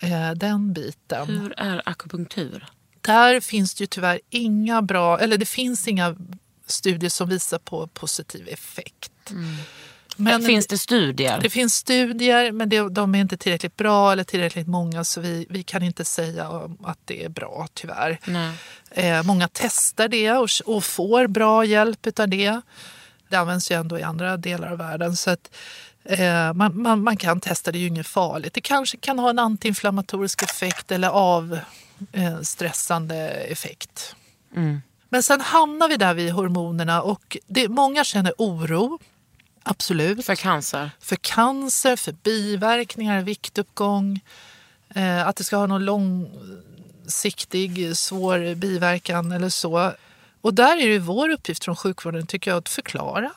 eh, 0.00 0.32
den 0.36 0.72
biten. 0.72 1.28
Hur 1.28 1.54
är 1.56 1.82
akupunktur? 1.84 2.66
Där 3.00 3.40
finns 3.40 3.74
det 3.74 3.82
ju 3.82 3.86
tyvärr 3.86 4.20
inga 4.30 4.82
bra, 4.82 5.18
eller 5.18 5.38
det 5.38 5.46
finns 5.46 5.88
inga 5.88 6.16
studier 6.66 7.10
som 7.10 7.28
visar 7.28 7.58
på 7.58 7.86
positiv 7.86 8.48
effekt. 8.48 9.11
Men 10.16 10.42
Finns 10.42 10.66
det 10.66 10.78
studier? 10.78 11.40
det 11.42 11.50
finns 11.50 11.74
studier, 11.74 12.52
men 12.52 12.68
det, 12.68 12.88
de 12.88 13.14
är 13.14 13.18
inte 13.18 13.36
tillräckligt 13.36 13.76
bra 13.76 14.12
eller 14.12 14.24
tillräckligt 14.24 14.66
många 14.66 15.04
så 15.04 15.20
vi, 15.20 15.46
vi 15.50 15.62
kan 15.62 15.82
inte 15.82 16.04
säga 16.04 16.70
att 16.84 16.98
det 17.04 17.24
är 17.24 17.28
bra 17.28 17.66
tyvärr. 17.74 18.18
Eh, 18.90 19.22
många 19.22 19.48
testar 19.52 20.08
det 20.08 20.32
och, 20.32 20.48
och 20.66 20.84
får 20.84 21.26
bra 21.26 21.64
hjälp 21.64 22.18
av 22.18 22.28
det. 22.28 22.60
Det 23.28 23.36
används 23.36 23.70
ju 23.70 23.76
ändå 23.76 23.98
i 23.98 24.02
andra 24.02 24.36
delar 24.36 24.72
av 24.72 24.78
världen. 24.78 25.16
Så 25.16 25.30
att, 25.30 25.50
eh, 26.04 26.52
man, 26.52 26.82
man, 26.82 27.02
man 27.02 27.16
kan 27.16 27.40
testa, 27.40 27.72
det 27.72 27.78
är 27.78 27.80
ju 27.80 27.86
inget 27.86 28.06
farligt. 28.06 28.54
Det 28.54 28.60
kanske 28.60 28.96
kan 28.96 29.18
ha 29.18 29.30
en 29.30 29.38
antiinflammatorisk 29.38 30.42
effekt 30.42 30.92
eller 30.92 31.08
avstressande 31.08 33.16
effekt. 33.28 34.16
Men 35.08 35.22
sen 35.22 35.40
hamnar 35.40 35.88
vi 35.88 35.96
där 35.96 36.14
vid 36.14 36.32
hormonerna 36.32 37.02
och 37.02 37.36
det, 37.46 37.68
många 37.68 38.04
känner 38.04 38.34
oro. 38.38 38.98
Absolut 39.62 40.26
För 40.26 40.34
cancer? 40.34 40.90
för 41.00 41.16
cancer, 41.16 41.96
för 41.96 42.12
biverkningar, 42.12 43.22
viktuppgång. 43.22 44.20
Eh, 44.94 45.28
att 45.28 45.36
det 45.36 45.44
ska 45.44 45.56
ha 45.56 45.66
någon 45.66 45.84
långsiktig 45.84 47.96
svår 47.96 48.54
biverkan 48.54 49.32
eller 49.32 49.48
så. 49.48 49.92
Och 50.40 50.54
där 50.54 50.76
är 50.76 50.88
det 50.88 50.98
vår 50.98 51.28
uppgift 51.28 51.64
från 51.64 51.76
sjukvården 51.76 52.26
tycker 52.26 52.50
jag 52.50 52.58
att 52.58 52.68
förklara. 52.68 53.30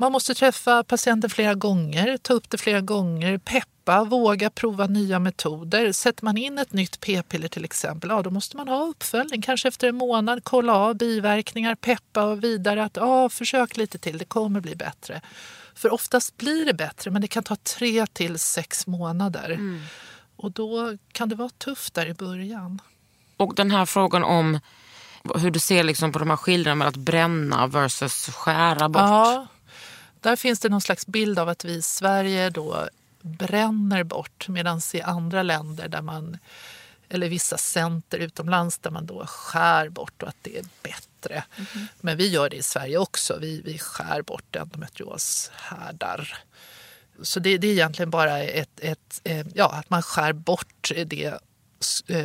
Man 0.00 0.12
måste 0.12 0.34
träffa 0.34 0.84
patienten 0.84 1.30
flera 1.30 1.54
gånger, 1.54 2.16
ta 2.16 2.34
upp 2.34 2.50
det 2.50 2.58
flera 2.58 2.80
gånger, 2.80 3.38
peppa, 3.38 4.04
våga 4.04 4.50
prova 4.50 4.86
nya 4.86 5.18
metoder. 5.18 5.92
Sätter 5.92 6.24
man 6.24 6.36
in 6.36 6.58
ett 6.58 6.72
nytt 6.72 7.00
p-piller 7.00 7.48
till 7.48 7.64
exempel, 7.64 8.10
ja, 8.10 8.22
då 8.22 8.30
måste 8.30 8.56
man 8.56 8.68
ha 8.68 8.86
uppföljning. 8.86 9.42
Kanske 9.42 9.68
efter 9.68 9.88
en 9.88 9.96
månad, 9.96 10.40
kolla 10.44 10.74
av 10.74 10.94
biverkningar, 10.94 11.74
peppa 11.74 12.24
och 12.24 12.44
vidare. 12.44 12.84
att 12.84 12.96
ja, 12.96 13.28
Försök 13.28 13.76
lite 13.76 13.98
till, 13.98 14.18
det 14.18 14.24
kommer 14.24 14.60
bli 14.60 14.76
bättre. 14.76 15.20
För 15.74 15.92
oftast 15.92 16.36
blir 16.36 16.66
det 16.66 16.74
bättre, 16.74 17.10
men 17.10 17.22
det 17.22 17.28
kan 17.28 17.42
ta 17.42 17.56
tre 17.56 18.06
till 18.06 18.38
sex 18.38 18.86
månader. 18.86 19.58
Och 20.36 20.52
då 20.52 20.96
kan 21.12 21.28
det 21.28 21.34
vara 21.34 21.48
tufft 21.48 21.94
där 21.94 22.06
i 22.06 22.14
början. 22.14 22.82
Och 23.36 23.54
den 23.54 23.70
här 23.70 23.86
frågan 23.86 24.24
om 24.24 24.60
hur 25.34 25.50
du 25.50 25.58
ser 25.58 25.84
liksom 25.84 26.12
på 26.12 26.18
de 26.18 26.30
här 26.30 26.36
skillnaderna 26.36 26.74
med 26.74 26.88
att 26.88 26.96
bränna 26.96 27.66
versus 27.66 28.26
skära 28.26 28.88
bort. 28.88 29.02
Ja, 29.02 29.46
där 30.20 30.36
finns 30.36 30.60
det 30.60 30.68
någon 30.68 30.80
slags 30.80 31.06
bild 31.06 31.38
av 31.38 31.48
att 31.48 31.64
vi 31.64 31.72
i 31.72 31.82
Sverige 31.82 32.50
då 32.50 32.88
bränner 33.22 34.04
bort 34.04 34.48
medan 34.48 34.80
i 34.94 35.00
andra 35.00 35.42
länder 35.42 35.88
där 35.88 36.02
man 36.02 36.38
eller 37.08 37.28
vissa 37.28 37.58
center 37.58 38.18
utomlands 38.18 38.78
där 38.78 38.90
man 38.90 39.06
då 39.06 39.26
skär 39.26 39.88
bort 39.88 40.22
och 40.22 40.28
att 40.28 40.36
det 40.42 40.58
är 40.58 40.64
bättre. 40.82 41.44
Men 42.00 42.16
vi 42.16 42.28
gör 42.28 42.50
det 42.50 42.56
i 42.56 42.62
Sverige 42.62 42.98
också. 42.98 43.38
Vi, 43.40 43.60
vi 43.64 43.78
skär 43.78 44.22
bort 44.22 44.56
endometrioshärdar. 44.56 46.38
Så 47.22 47.40
det, 47.40 47.58
det 47.58 47.66
är 47.66 47.72
egentligen 47.72 48.10
bara 48.10 48.38
ett, 48.38 48.80
ett, 48.80 49.20
eh, 49.24 49.46
ja, 49.54 49.72
att 49.72 49.90
man 49.90 50.02
skär 50.02 50.32
bort 50.32 50.92
det 51.06 51.38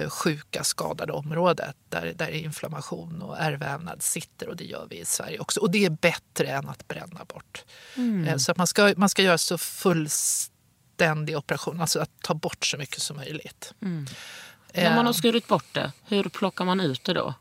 sjuka, 0.10 0.64
skadade 0.64 1.14
området 1.14 1.76
där, 1.90 2.14
där 2.16 2.30
inflammation 2.30 3.22
och 3.22 3.40
ärrvävnad 3.40 4.02
sitter 4.04 4.50
och 4.50 4.56
det 4.56 4.66
gör 4.66 4.88
vi 4.90 5.00
i 5.00 5.06
Sverige 5.06 5.40
också. 5.40 5.60
Och 5.60 5.72
det 5.72 5.86
är 5.86 5.90
bättre 5.90 6.48
än 6.48 6.70
att 6.70 6.88
bränna 6.88 7.26
bort. 7.26 7.64
Eh, 8.28 8.38
Så 8.38 8.52
att 8.52 8.58
man 8.58 8.68
ska, 8.68 8.94
man 8.98 9.10
ska 9.10 9.22
göra 9.22 9.38
så 9.38 9.58
fullständig 9.58 11.38
operation, 11.38 11.82
alltså 11.82 12.00
att 12.00 12.10
ta 12.22 12.34
bort 12.34 12.66
så 12.66 12.78
mycket 12.78 13.02
som 13.02 13.18
möjligt. 13.18 13.74
När 14.74 14.96
man 14.96 15.06
har 15.06 15.14
skurit 15.14 15.48
bort 15.48 15.66
det, 15.74 15.92
hur 16.06 16.24
plockar 16.24 16.66
man 16.66 16.80
ut 16.82 17.04
det 17.04 17.14
då? 17.14 17.34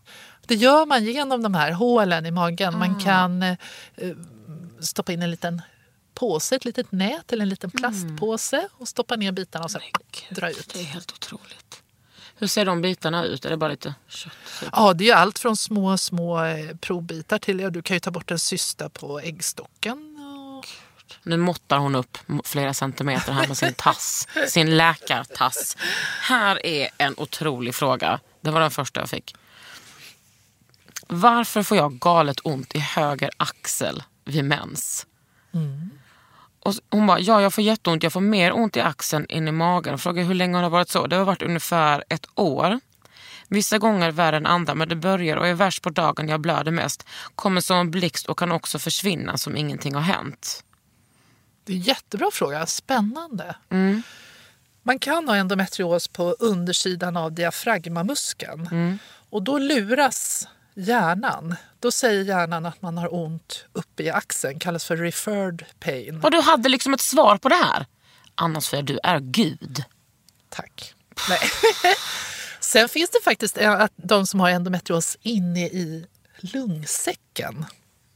Det 0.46 0.54
gör 0.54 0.86
man 0.86 1.04
genom 1.04 1.42
de 1.42 1.54
här 1.54 1.70
hålen 1.72 2.26
i 2.26 2.30
magen. 2.30 2.78
Man 2.78 3.00
kan 3.00 3.42
eh, 3.42 3.56
eh, 3.96 4.16
stoppa 4.80 5.12
in 5.12 5.22
en 5.22 5.30
liten 5.30 5.62
påse, 6.14 6.56
ett 6.56 6.64
litet 6.64 6.92
nät 6.92 7.32
eller 7.32 7.42
en 7.42 7.48
liten 7.48 7.70
plastpåse 7.70 8.68
och 8.72 8.88
stoppa 8.88 9.16
ner 9.16 9.32
bitarna 9.32 9.64
och 9.64 9.70
sen 9.70 9.80
dra 10.30 10.50
ut. 10.50 10.70
Det 10.74 10.80
är 10.80 10.84
helt 10.84 11.12
otroligt. 11.12 11.82
Hur 12.36 12.46
ser 12.46 12.64
de 12.64 12.82
bitarna 12.82 13.24
ut? 13.24 13.44
Är 13.44 13.50
det 13.50 13.56
bara 13.56 13.70
lite 13.70 13.94
kött? 14.08 14.32
typ? 14.60 14.68
Ja, 14.72 14.92
det 14.94 15.10
är 15.10 15.14
allt 15.14 15.38
från 15.38 15.56
små, 15.56 15.98
små 15.98 16.44
eh, 16.44 16.76
provbitar 16.76 17.38
till, 17.38 17.60
ja, 17.60 17.70
du 17.70 17.82
kan 17.82 17.96
ju 17.96 18.00
ta 18.00 18.10
bort 18.10 18.30
en 18.30 18.38
cysta 18.38 18.88
på 18.88 19.20
äggstocken. 19.20 20.10
Nu 21.22 21.36
måttar 21.36 21.78
hon 21.78 21.94
upp 21.94 22.18
flera 22.44 22.74
centimeter 22.74 23.32
här 23.32 23.48
med 23.48 23.56
sin 23.56 23.74
tass. 23.76 24.28
Sin 24.48 24.76
läkartass. 24.76 25.76
Här 26.20 26.66
är 26.66 26.88
en 26.98 27.14
otrolig 27.16 27.74
fråga. 27.74 28.20
Det 28.40 28.50
var 28.50 28.60
den 28.60 28.70
första 28.70 29.00
jag 29.00 29.10
fick. 29.10 29.34
Varför 31.08 31.62
får 31.62 31.76
jag 31.76 31.98
galet 31.98 32.40
ont 32.44 32.74
i 32.74 32.78
höger 32.78 33.30
axel 33.36 34.02
vid 34.24 34.44
mens? 34.44 35.06
Och 36.64 36.74
hon 36.90 37.06
bara, 37.06 37.20
ja 37.20 37.42
jag 37.42 37.54
får 37.54 37.64
jätteont. 37.64 38.02
Jag 38.02 38.12
får 38.12 38.20
mer 38.20 38.52
ont 38.52 38.76
i 38.76 38.80
axeln 38.80 39.26
än 39.28 39.48
i 39.48 39.52
magen. 39.52 39.98
Frågar 39.98 40.24
hur 40.24 40.34
länge 40.34 40.56
har 40.56 40.62
det 40.62 40.68
varit 40.68 40.88
så? 40.88 41.06
Det 41.06 41.16
har 41.16 41.24
varit 41.24 41.42
ungefär 41.42 42.04
ett 42.08 42.26
år. 42.34 42.80
Vissa 43.48 43.78
gånger 43.78 44.10
värre 44.10 44.36
än 44.36 44.46
andra, 44.46 44.74
men 44.74 44.88
det 44.88 44.96
börjar 44.96 45.36
och 45.36 45.46
är 45.48 45.54
värst 45.54 45.82
på 45.82 45.90
dagen 45.90 46.28
jag 46.28 46.40
blöder 46.40 46.70
mest. 46.72 47.06
Kommer 47.34 47.60
som 47.60 47.76
en 47.76 47.90
blixt 47.90 48.26
och 48.26 48.38
kan 48.38 48.52
också 48.52 48.78
försvinna 48.78 49.36
som 49.36 49.56
ingenting 49.56 49.94
har 49.94 50.02
hänt. 50.02 50.64
det 51.64 51.72
är 51.72 51.76
en 51.76 51.82
jättebra 51.82 52.30
fråga, 52.32 52.66
spännande. 52.66 53.56
Man 54.82 54.98
kan 54.98 55.28
ha 55.28 55.36
endometrios 55.36 56.08
på 56.08 56.36
undersidan 56.38 57.16
av 57.16 57.32
diafragmamuskeln. 57.32 58.98
Och 59.30 59.42
då 59.42 59.58
luras 59.58 60.48
hjärnan. 60.74 61.56
Då 61.80 61.90
säger 61.92 62.22
hjärnan 62.24 62.66
att 62.66 62.82
man 62.82 62.98
har 62.98 63.14
ont 63.14 63.64
uppe 63.72 64.02
i 64.02 64.10
axeln, 64.10 64.58
kallas 64.58 64.84
för 64.84 64.96
referred 64.96 65.64
pain. 65.80 66.20
Och 66.22 66.30
du 66.30 66.40
hade 66.40 66.68
liksom 66.68 66.94
ett 66.94 67.00
svar 67.00 67.38
på 67.38 67.48
det 67.48 67.54
här. 67.54 67.86
Anna 68.34 68.60
Sofia, 68.60 68.82
du 68.82 68.98
är 69.02 69.20
gud. 69.20 69.84
Tack. 70.48 70.94
Nej. 71.28 71.38
Sen 72.60 72.88
finns 72.88 73.10
det 73.10 73.20
faktiskt 73.24 73.58
att 73.58 73.92
de 73.96 74.26
som 74.26 74.40
har 74.40 74.50
endometrios 74.50 75.16
inne 75.20 75.66
i 75.66 76.06
lungsäcken. 76.40 77.64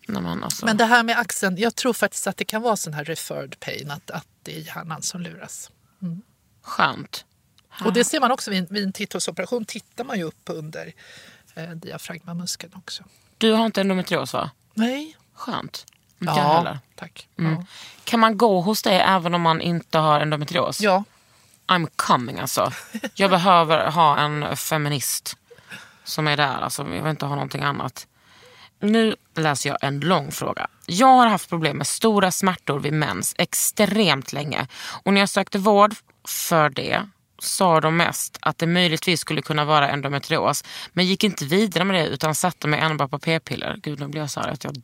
Men 0.09 0.45
alltså. 0.45 0.67
Men 0.67 0.77
det 0.77 0.85
här 0.85 1.03
med 1.03 1.19
axeln, 1.19 1.57
jag 1.57 1.75
tror 1.75 1.93
faktiskt 1.93 2.27
att 2.27 2.37
det 2.37 2.45
kan 2.45 2.63
vara 2.63 2.77
sån 2.77 2.95
här 2.95 3.05
referred 3.05 3.61
pain, 3.61 3.91
att, 3.91 4.11
att 4.11 4.27
det 4.43 4.57
är 4.57 4.61
hjärnan 4.61 5.03
som 5.03 5.21
luras. 5.21 5.71
Skönt. 6.63 7.25
Och 7.85 7.93
det 7.93 8.05
ser 8.05 8.21
man 8.21 8.31
också 8.31 8.51
vid, 8.51 8.59
en- 8.59 8.67
vid 8.71 8.85
en 8.85 8.93
titthålsoperation, 8.93 9.65
tittar 9.65 10.05
man 10.05 10.19
ju 10.19 10.25
upp 10.25 10.43
under 10.47 10.93
eh, 11.59 11.71
diafragmamuskeln 11.71 12.73
också. 12.77 13.03
Du 13.39 13.53
har 13.53 13.67
inte 13.67 13.81
endometrios 13.81 14.33
va? 14.33 14.51
Nej. 14.75 15.17
Skönt. 15.35 15.87
Inte 16.21 16.33
jag 16.33 16.45
heller. 16.45 16.79
tack. 16.97 17.29
Mm. 17.39 17.65
Kan 18.05 18.21
man 18.21 18.39
gå 18.39 18.61
hos 18.61 18.83
dig 18.83 18.97
även 18.97 19.35
om 19.35 19.43
man 19.43 19.61
inte 19.61 19.99
har 19.99 20.21
endometrios? 20.21 20.81
Ja. 20.81 21.05
I'm 21.67 21.89
coming 21.97 22.39
alltså. 22.39 22.73
Jag 23.15 23.31
behöver 23.31 23.91
ha 23.91 24.19
en 24.19 24.57
feminist 24.57 25.37
som 26.05 26.29
är 26.29 26.37
där. 26.37 26.59
Alltså, 26.59 26.83
jag 26.83 27.03
vill 27.03 27.11
inte 27.11 27.27
ha 27.27 27.35
någonting 27.35 27.63
annat. 27.63 28.07
Nu 28.81 29.17
läser 29.37 29.71
jag 29.71 29.79
en 29.81 30.01
lång 30.01 30.33
fråga. 30.33 30.67
Jag 30.87 31.07
har 31.07 31.27
haft 31.27 31.49
problem 31.49 31.77
med 31.77 31.87
stora 31.87 32.31
smärtor 32.31 32.79
vid 32.79 32.93
mens 32.93 33.35
extremt 33.39 34.33
länge. 34.33 34.67
Och 35.03 35.13
när 35.13 35.21
jag 35.21 35.29
sökte 35.29 35.59
vård 35.59 35.95
för 36.25 36.71
det 36.71 37.09
sa 37.39 37.81
de 37.81 37.97
mest 37.97 38.39
att 38.41 38.59
det 38.59 38.67
möjligtvis 38.67 39.21
skulle 39.21 39.43
kunna 39.43 39.65
vara 39.65 39.89
endometrios. 39.89 40.65
Men 40.93 41.07
gick 41.07 41.25
inte 41.25 41.45
vidare 41.45 41.85
med 41.85 41.97
det 41.97 42.07
utan 42.07 42.35
satte 42.35 42.69
mig 42.69 42.81
enbart 42.81 43.11
på 43.11 43.19
p-piller. 43.19 43.77
Gud, 43.83 44.01
nu 44.01 44.09
blir 44.09 44.21
jag 44.21 44.31
så 44.31 44.41
här 44.41 44.49
att 44.49 44.65
jag... 44.65 44.83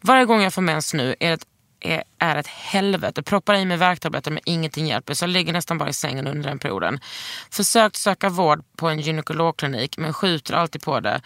Varje 0.00 0.24
gång 0.24 0.42
jag 0.42 0.54
får 0.54 0.62
mens 0.62 0.94
nu 0.94 1.14
är 1.20 1.30
det 1.30 1.44
är, 1.84 2.04
är 2.18 2.36
ett 2.36 2.46
helvete. 2.46 3.22
Proppar 3.22 3.54
i 3.54 3.64
mig 3.64 3.76
värktabletter 3.76 4.30
men 4.30 4.40
ingenting 4.44 4.86
hjälper. 4.86 5.14
Så 5.14 5.22
jag 5.22 5.30
ligger 5.30 5.52
nästan 5.52 5.78
bara 5.78 5.88
i 5.88 5.92
sängen 5.92 6.26
under 6.26 6.48
den 6.48 6.58
perioden. 6.58 7.00
Försökt 7.50 7.96
söka 7.96 8.28
vård 8.28 8.64
på 8.76 8.88
en 8.88 9.00
gynekologklinik 9.00 9.98
men 9.98 10.12
skjuter 10.12 10.54
alltid 10.54 10.82
på 10.82 11.00
det. 11.00 11.20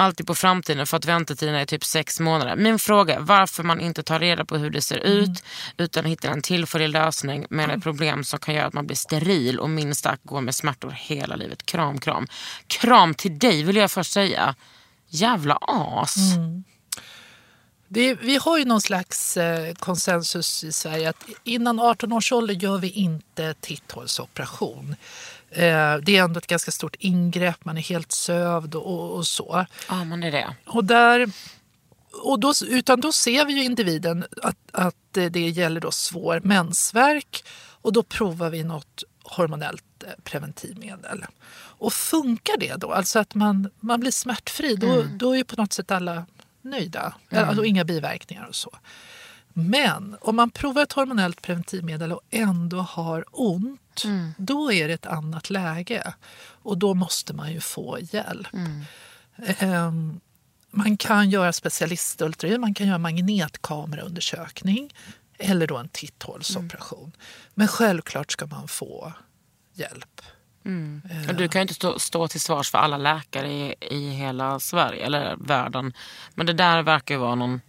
Alltid 0.00 0.26
på 0.26 0.34
framtiden 0.34 0.86
för 0.86 0.96
att 0.96 1.04
väntetiden 1.04 1.54
är 1.54 1.66
typ 1.66 1.84
sex 1.84 2.20
månader. 2.20 2.56
Min 2.56 2.78
fråga 2.78 3.14
är 3.14 3.20
varför 3.20 3.62
man 3.62 3.80
inte 3.80 4.02
tar 4.02 4.18
reda 4.18 4.44
på 4.44 4.56
hur 4.56 4.70
det 4.70 4.82
ser 4.82 4.98
ut 4.98 5.42
utan 5.76 6.04
hittar 6.04 6.30
en 6.30 6.42
tillfällig 6.42 6.88
lösning 6.88 7.46
med 7.50 7.70
ett 7.70 7.82
problem 7.82 8.24
som 8.24 8.38
kan 8.38 8.54
göra 8.54 8.66
att 8.66 8.72
man 8.72 8.86
blir 8.86 8.96
steril 8.96 9.58
och 9.58 9.70
minst 9.70 10.02
sagt 10.02 10.24
går 10.24 10.40
med 10.40 10.54
smärtor 10.54 10.90
hela 10.90 11.36
livet. 11.36 11.66
Kram, 11.66 11.98
kram. 11.98 12.26
Kram 12.66 13.14
till 13.14 13.38
dig 13.38 13.62
vill 13.62 13.76
jag 13.76 13.90
först 13.90 14.12
säga. 14.12 14.54
Jävla 15.08 15.58
as. 15.60 16.16
Det, 17.88 18.14
vi 18.14 18.36
har 18.36 18.58
ju 18.58 18.64
någon 18.64 18.80
slags 18.80 19.36
eh, 19.36 19.74
konsensus 19.74 20.64
i 20.64 20.72
Sverige 20.72 21.08
att 21.08 21.24
innan 21.44 21.80
18 21.80 22.12
års 22.12 22.32
ålder 22.32 22.54
gör 22.54 22.78
vi 22.78 22.90
inte 22.90 23.54
titthålsoperation. 23.60 24.96
Eh, 25.50 25.96
det 25.96 26.16
är 26.16 26.24
ändå 26.24 26.38
ett 26.38 26.46
ganska 26.46 26.70
stort 26.70 26.96
ingrepp, 26.98 27.64
man 27.64 27.78
är 27.78 27.82
helt 27.82 28.12
sövd 28.12 28.74
och, 28.74 29.16
och 29.16 29.26
så. 29.26 29.66
Ja, 29.88 29.94
det 29.94 30.26
är 30.26 30.32
det. 30.32 30.54
Och 30.66 30.84
där, 30.84 31.30
och 32.22 32.40
då, 32.40 32.52
utan 32.68 33.00
då 33.00 33.12
ser 33.12 33.44
vi 33.44 33.52
ju 33.52 33.64
individen 33.64 34.24
att, 34.42 34.56
att 34.72 34.96
det 35.12 35.48
gäller 35.48 35.80
då 35.80 35.90
svår 35.90 36.40
mensvärk 36.44 37.44
och 37.82 37.92
då 37.92 38.02
provar 38.02 38.50
vi 38.50 38.64
något 38.64 39.04
hormonellt 39.22 40.02
eh, 40.06 40.10
preventivmedel. 40.24 41.26
Och 41.52 41.92
funkar 41.92 42.56
det 42.58 42.74
då, 42.74 42.92
alltså 42.92 43.18
att 43.18 43.34
man, 43.34 43.70
man 43.80 44.00
blir 44.00 44.10
smärtfri, 44.10 44.76
då, 44.76 45.04
då 45.16 45.32
är 45.32 45.36
ju 45.36 45.44
på 45.44 45.56
något 45.56 45.72
sätt 45.72 45.90
alla 45.90 46.26
nöjda. 46.62 47.14
Alltså 47.30 47.64
inga 47.64 47.84
biverkningar 47.84 48.46
och 48.46 48.54
så. 48.54 48.70
Men 49.52 50.16
om 50.20 50.36
man 50.36 50.50
provar 50.50 50.82
ett 50.82 50.92
hormonellt 50.92 51.42
preventivmedel 51.42 52.12
och 52.12 52.20
ändå 52.30 52.78
har 52.78 53.24
ont, 53.30 53.80
då 54.36 54.72
är 54.72 54.88
det 54.88 54.94
ett 54.94 55.06
annat 55.06 55.50
läge. 55.50 56.14
Och 56.62 56.78
då 56.78 56.94
måste 56.94 57.34
man 57.34 57.52
ju 57.52 57.60
få 57.60 57.98
hjälp. 58.00 58.48
Ehm, 59.58 60.20
man 60.70 60.96
kan 60.96 61.30
göra 61.30 61.52
specialistultraljud, 61.52 62.60
man 62.60 62.74
kan 62.74 62.86
göra 62.86 62.98
magnetkameraundersökning 62.98 64.94
eller 65.38 65.66
då 65.66 65.76
en 65.76 65.88
titthålsoperation. 65.88 67.12
Men 67.54 67.68
självklart 67.68 68.32
ska 68.32 68.46
man 68.46 68.68
få 68.68 69.12
hjälp. 69.74 70.22
Och 71.28 71.34
du 71.34 71.48
kan 71.48 71.60
ju 71.60 71.62
inte 71.62 71.74
stå, 71.74 71.98
stå 71.98 72.28
till 72.28 72.40
svars 72.40 72.70
för 72.70 72.78
alla 72.78 72.96
läkare 72.96 73.52
i, 73.52 73.74
i 73.80 74.10
hela 74.10 74.60
Sverige 74.60 75.06
eller 75.06 75.36
världen. 75.36 75.92
Men 76.34 76.46
det 76.46 76.52
där 76.52 76.82
verkar 76.82 77.14
ju 77.14 77.20
vara 77.20 77.34
någon... 77.34 77.60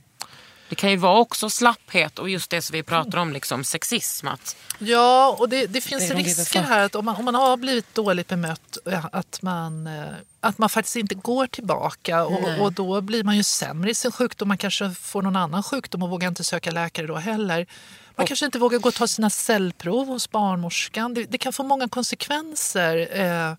Det 0.71 0.75
kan 0.75 0.91
ju 0.91 0.97
vara 0.97 1.19
också 1.19 1.49
slapphet 1.49 2.19
och 2.19 2.29
just 2.29 2.49
det 2.49 2.61
som 2.61 2.73
vi 2.73 2.83
pratar 2.83 3.17
om, 3.17 3.33
liksom 3.33 3.63
sexism. 3.63 4.27
Att, 4.27 4.55
Ja, 4.79 5.35
och 5.39 5.49
det, 5.49 5.67
det 5.67 5.81
finns 5.81 6.11
a 6.11 6.13
risker 6.13 6.61
här 6.61 6.79
att 6.85 6.95
om 6.95 7.05
man, 7.05 7.15
om 7.15 7.25
man 7.25 7.35
har 7.35 7.57
blivit 7.57 7.95
dåligt 7.95 8.27
bemött 8.27 8.77
ja, 8.85 9.09
att 9.11 9.41
man, 9.41 9.87
eh, 9.87 10.13
att 10.39 10.57
man 10.57 10.69
faktiskt 10.69 10.95
inte 10.95 11.15
går 11.15 11.47
tillbaka 11.47 12.25
och, 12.25 12.59
och 12.59 12.73
då 12.73 13.01
blir 13.01 13.23
man 13.23 13.37
ju 13.37 13.43
sämre 13.43 13.89
i 13.89 13.95
sin 13.95 14.11
sjukdom. 14.11 14.47
Man 14.47 14.57
kanske 14.57 14.91
får 14.91 15.21
någon 15.21 15.35
annan 15.35 15.63
sjukdom 15.63 16.03
och 16.03 16.09
vågar 16.09 16.27
inte 16.27 16.43
söka 16.43 16.71
läkare 16.71 17.07
då 17.07 17.15
heller. 17.15 17.67
Man 18.15 18.27
kanske 18.27 18.45
inte 18.45 18.59
vågar 18.59 18.79
gå 18.79 18.89
och 18.89 18.95
ta 18.95 19.07
sina 19.07 19.29
cellprov 19.29 20.07
hos 20.07 20.31
barnmorskan. 20.31 21.13
Det, 21.13 21.23
det 21.23 21.37
kan 21.37 21.53
få 21.53 21.63
många 21.63 21.89
konsekvenser 21.89 23.19
eh, 23.21 23.53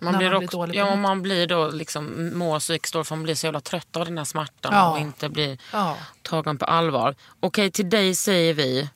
man 0.00 0.12
när 0.12 0.18
blir 0.18 0.30
man 0.30 0.38
blir 0.38 0.46
också, 0.46 0.56
dåligt 0.58 0.76
ja, 0.76 0.84
bemött. 0.84 0.98
man 0.98 1.22
blir 1.22 1.46
då 1.46 1.68
liksom, 1.70 2.30
mår 2.38 2.60
psykiskt 2.60 2.92
dåligt 2.92 3.08
för 3.08 3.16
man 3.16 3.22
blir 3.22 3.34
så 3.34 3.46
jävla 3.46 3.60
trött 3.60 3.96
av 3.96 4.04
den 4.04 4.18
här 4.18 4.24
smärtan 4.24 4.72
Ja. 4.74 4.90
och 4.92 4.98
inte 4.98 5.28
blir 5.28 5.58
Ja. 5.72 5.96
tagen 6.22 6.58
på 6.58 6.64
allvar. 6.64 7.14
Okej, 7.40 7.70
till 7.70 7.90
dig 7.90 8.14
säger 8.14 8.54
vi, 8.54 8.88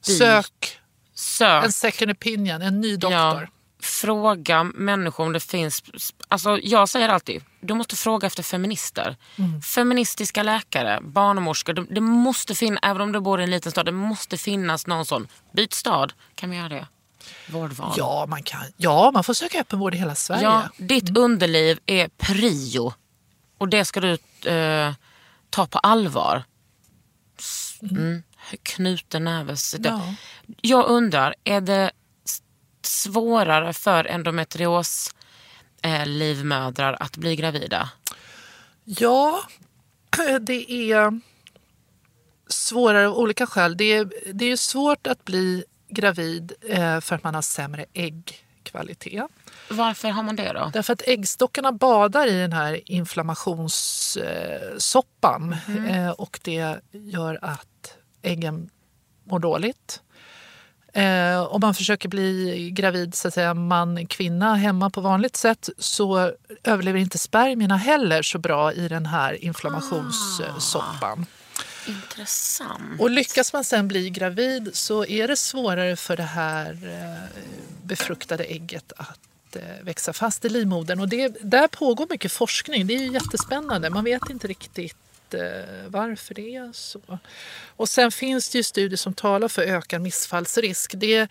Sök 0.00 0.78
sök. 1.14 1.64
en 1.64 1.72
second 1.72 2.10
opinion, 2.10 2.62
en 2.62 2.80
ny 2.80 2.96
doktor. 2.96 3.12
Ja, 3.18 3.46
fråga 3.82 4.64
människor 4.64 5.24
om 5.26 5.32
det 5.32 5.40
finns... 5.40 5.82
Alltså 6.28 6.58
jag 6.62 6.88
säger 6.88 7.08
alltid, 7.08 7.42
du 7.60 7.74
måste 7.74 7.96
fråga 7.96 8.26
efter 8.26 8.42
feminister. 8.42 9.16
Mm. 9.36 9.62
Feministiska 9.62 10.42
läkare, 10.42 10.98
barnmorskor. 11.02 11.72
Det, 11.72 11.84
det 11.90 12.00
måste 12.00 12.54
finnas, 12.54 12.80
även 12.82 13.02
om 13.02 13.12
du 13.12 13.20
bor 13.20 13.40
i 13.40 13.44
en 13.44 13.50
liten 13.50 13.72
stad, 13.72 13.86
det 13.86 13.92
måste 13.92 14.36
finnas 14.38 14.86
någon 14.86 15.04
sån. 15.06 15.28
Byt 15.52 15.72
stad, 15.72 16.12
kan 16.34 16.50
vi 16.50 16.56
göra 16.56 16.68
det? 16.68 16.86
Vårdval. 17.46 17.94
Ja, 17.96 18.26
man 18.28 18.42
kan, 18.42 18.60
ja, 18.76 19.10
man 19.14 19.24
får 19.24 19.34
söka 19.34 19.60
öppenvård 19.60 19.94
i 19.94 19.98
hela 19.98 20.14
Sverige. 20.14 20.42
Ja, 20.42 20.68
ditt 20.76 21.16
underliv 21.18 21.78
är 21.86 22.08
prio. 22.08 22.92
Och 23.58 23.68
det 23.68 23.84
ska 23.84 24.00
du 24.00 24.18
eh, 24.50 24.94
ta 25.50 25.66
på 25.66 25.78
allvar. 25.78 26.44
Mm. 27.82 28.22
Knuten 28.62 29.24
näve. 29.24 29.56
Ja. 29.78 30.14
Jag 30.60 30.88
undrar, 30.88 31.34
är 31.44 31.60
det 31.60 31.90
svårare 32.82 33.72
för 33.72 34.04
endometrios 34.04 35.14
eh, 35.82 36.06
livmödrar 36.06 36.96
att 37.00 37.16
bli 37.16 37.36
gravida? 37.36 37.90
Ja, 38.84 39.42
det 40.40 40.72
är 40.92 41.20
svårare 42.48 43.08
av 43.08 43.14
olika 43.18 43.46
skäl. 43.46 43.76
Det 43.76 43.92
är, 43.92 44.12
det 44.32 44.44
är 44.44 44.56
svårt 44.56 45.06
att 45.06 45.24
bli 45.24 45.64
gravid 45.88 46.52
eh, 46.68 47.00
för 47.00 47.14
att 47.14 47.24
man 47.24 47.34
har 47.34 47.42
sämre 47.42 47.84
äggkvalitet. 47.92 49.24
Varför 49.70 50.08
har 50.08 50.22
man 50.22 50.36
det 50.36 50.52
då? 50.52 50.70
Därför 50.72 50.92
att 50.92 51.08
äggstockarna 51.08 51.72
badar 51.72 52.26
i 52.26 52.40
den 52.40 52.52
här 52.52 52.90
inflammationssoppan 52.90 55.56
eh, 55.88 56.10
och 56.10 56.40
det 56.42 56.76
gör 56.92 57.38
att 57.42 57.94
äggen 58.22 58.70
mår 59.24 59.38
dåligt. 59.38 60.02
Eh, 60.92 61.42
om 61.42 61.60
man 61.60 61.74
försöker 61.74 62.08
bli 62.08 62.70
gravid, 62.70 63.14
så 63.14 63.28
att 63.28 63.34
säga, 63.34 63.54
man, 63.54 64.06
kvinna 64.06 64.54
hemma 64.54 64.90
på 64.90 65.00
vanligt 65.00 65.36
sätt 65.36 65.68
så 65.78 66.32
överlever 66.64 66.98
inte 66.98 67.18
spermierna 67.18 67.76
heller 67.76 68.22
så 68.22 68.38
bra 68.38 68.72
i 68.72 68.88
den 68.88 69.06
här 69.06 69.44
inflammationssoppan. 69.44 71.26
Intressant. 71.88 73.00
Och 73.00 73.10
lyckas 73.10 73.52
man 73.52 73.64
sen 73.64 73.88
bli 73.88 74.10
gravid 74.10 74.70
så 74.72 75.06
är 75.06 75.28
det 75.28 75.36
svårare 75.36 75.96
för 75.96 76.16
det 76.16 76.22
här 76.22 76.70
eh, 76.84 77.40
befruktade 77.82 78.44
ägget 78.44 78.92
att 78.96 79.56
eh, 79.56 79.62
växa 79.82 80.12
fast 80.12 80.44
i 80.44 80.48
livmodern. 80.48 81.00
Och 81.00 81.08
det, 81.08 81.36
där 81.40 81.68
pågår 81.68 82.06
mycket 82.10 82.32
forskning. 82.32 82.86
Det 82.86 82.94
är 82.94 83.12
jättespännande. 83.12 83.90
Man 83.90 84.04
vet 84.04 84.30
inte 84.30 84.48
riktigt 84.48 84.96
eh, 85.34 85.40
varför 85.86 86.34
det 86.34 86.54
är 86.54 86.72
så. 86.72 87.18
Och 87.76 87.88
sen 87.88 88.12
finns 88.12 88.48
det 88.50 88.58
ju 88.58 88.62
studier 88.62 88.96
som 88.96 89.14
talar 89.14 89.48
för 89.48 89.62
ökad 89.62 90.00
missfallsrisk. 90.00 90.92
Det, 90.96 91.28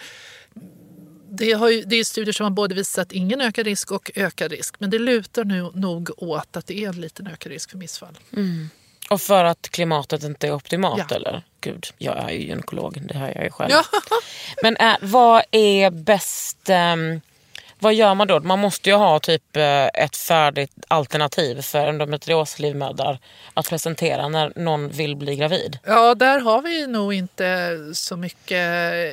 det, 1.29 1.51
har 1.51 1.69
ju, 1.69 1.83
det 1.83 1.95
är 1.95 2.03
studier 2.03 2.33
som 2.33 2.43
har 2.43 2.51
både 2.51 2.75
visat 2.75 3.11
ingen 3.11 3.41
ökad 3.41 3.65
risk 3.65 3.91
och 3.91 4.11
ökad 4.15 4.51
risk. 4.51 4.79
Men 4.79 4.89
det 4.89 4.99
lutar 4.99 5.45
nu 5.45 5.71
nog 5.73 6.09
åt 6.17 6.57
att 6.57 6.67
det 6.67 6.83
är 6.83 6.89
en 6.89 7.01
liten 7.01 7.27
ökad 7.27 7.51
risk 7.51 7.71
för 7.71 7.77
missfall. 7.77 8.17
Och 9.09 9.21
för 9.21 9.43
att 9.45 9.69
klimatet 9.69 10.23
inte 10.23 10.47
är 10.47 10.53
optimalt 10.53 11.03
Ja. 11.09 11.15
eller? 11.15 11.43
Gud, 11.61 11.87
jag 11.97 12.17
är 12.17 12.29
ju 12.29 12.39
gynekolog, 12.39 13.01
det 13.01 13.17
har 13.17 13.27
jag 13.35 13.43
ju 13.43 13.51
själv. 13.51 13.71
Ja. 13.71 13.83
Men 14.63 14.77
äh, 14.77 14.95
vad 15.01 15.43
är 15.51 15.89
bäst... 15.89 16.69
ehm, 16.69 17.21
vad 17.79 17.93
gör 17.93 18.15
man 18.15 18.27
då? 18.27 18.39
Man 18.39 18.59
måste 18.59 18.89
ju 18.89 18.95
ha 18.95 19.19
typ 19.19 19.55
eh, 19.57 19.85
ett 19.85 20.17
färdigt 20.17 20.71
alternativ 20.87 21.61
för 21.61 21.87
endometrioslivmödrar 21.87 23.19
att 23.53 23.69
presentera 23.69 24.27
när 24.27 24.53
någon 24.55 24.89
vill 24.89 25.15
bli 25.15 25.35
gravid. 25.35 25.79
Ja, 25.85 26.15
där 26.15 26.39
har 26.39 26.61
vi 26.61 26.87
nog 26.87 27.13
inte 27.13 27.77
så 27.93 28.15
mycket. 28.17 28.51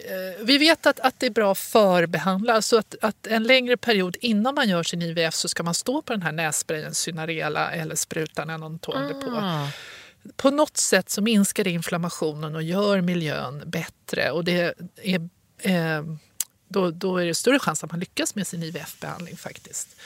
eh, 0.05 0.45
Vi 0.45 0.59
vet 0.59 0.87
att, 0.87 1.01
att 1.01 1.15
det 1.21 1.27
är 1.27 1.31
bra 1.31 1.53
att 1.53 1.59
förbehandla. 1.59 2.63
Så 2.63 2.79
att, 2.79 2.95
att 3.03 3.27
en 3.27 3.43
längre 3.45 3.77
period 3.77 4.17
innan 4.21 4.55
man 4.55 4.69
gör 4.69 4.83
sin 4.83 5.03
IVF 5.03 5.35
så 5.35 5.49
ska 5.49 5.63
man 5.63 5.75
stå 5.75 6.03
på 6.03 6.13
den 6.13 6.23
här 6.23 6.33
nässprayen 6.33 6.95
Synarela 6.95 7.71
eller 7.71 7.95
sprutan 7.95 8.51
eller 8.51 8.59
någon 8.59 8.79
tång 8.79 9.09
det 9.09 9.15
på. 9.15 9.43
På 10.37 10.51
något 10.51 10.77
sätt 10.77 11.11
så 11.11 11.23
minskar 11.23 11.65
det 11.65 11.71
inflammationen 11.71 12.57
och 12.57 12.63
gör 12.63 13.01
miljön 13.01 13.63
bättre. 13.67 14.31
Och 14.31 14.45
det 14.45 14.75
är, 15.03 15.21
eh, 15.63 16.03
då, 16.69 16.91
då 16.91 17.17
är 17.17 17.27
det 17.27 17.35
större 17.35 17.59
chans 17.59 17.85
att 17.85 17.91
man 17.91 18.01
lyckas 18.01 18.35
med 18.35 18.47
sin 18.47 18.63
IVF-behandling 18.63 19.37
faktiskt. 19.37 19.97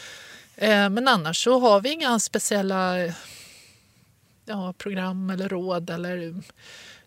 Eh, 0.57 0.91
men 0.91 1.09
annars 1.09 1.45
så 1.45 1.59
har 1.59 1.81
vi 1.81 1.93
inga 1.93 2.19
speciella 2.19 2.97
ja, 4.45 4.75
program 4.79 5.31
eller 5.31 5.49
råd 5.49 5.91
eller 5.91 6.35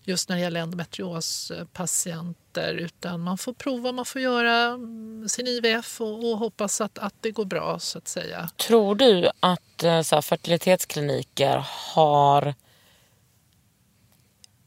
just 0.03 0.29
när 0.29 0.35
det 0.35 0.41
gäller 0.41 0.59
endometriospatienter 0.59 2.73
utan 2.73 3.21
man 3.21 3.37
får 3.37 3.53
prova, 3.53 3.91
man 3.91 4.05
får 4.05 4.21
göra 4.21 4.65
mm, 4.65 5.29
sin 5.29 5.47
IVF 5.47 6.01
och, 6.01 6.31
och 6.31 6.37
hoppas 6.37 6.81
att, 6.81 6.97
att 6.97 7.15
det 7.21 7.31
går 7.31 7.45
bra 7.45 7.79
så 7.79 7.97
att 7.97 8.07
säga. 8.07 8.49
Tror 8.57 8.95
du 8.95 9.29
att 9.39 9.83
eh, 9.83 10.01
så 10.01 10.15
här, 10.15 10.21
fertilitetskliniker 10.21 11.65
har 11.67 12.53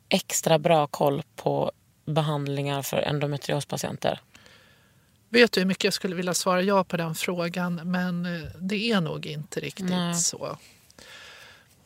extra 0.08 0.58
bra 0.58 0.86
koll 0.86 1.22
på 1.36 1.72
behandlingar 2.04 2.82
för 2.82 2.96
endometriospatienter? 2.96 4.20
Vet 5.34 5.52
du 5.52 5.60
hur 5.60 5.66
mycket 5.66 5.84
jag 5.84 5.94
skulle 5.94 6.14
vilja 6.14 6.34
svara 6.34 6.62
ja 6.62 6.84
på 6.84 6.96
den 6.96 7.14
frågan 7.14 7.80
men 7.84 8.26
eh, 8.26 8.42
det 8.60 8.90
är 8.90 9.00
nog 9.00 9.26
inte 9.26 9.60
riktigt 9.60 9.90
Nej. 9.90 10.14
så. 10.14 10.58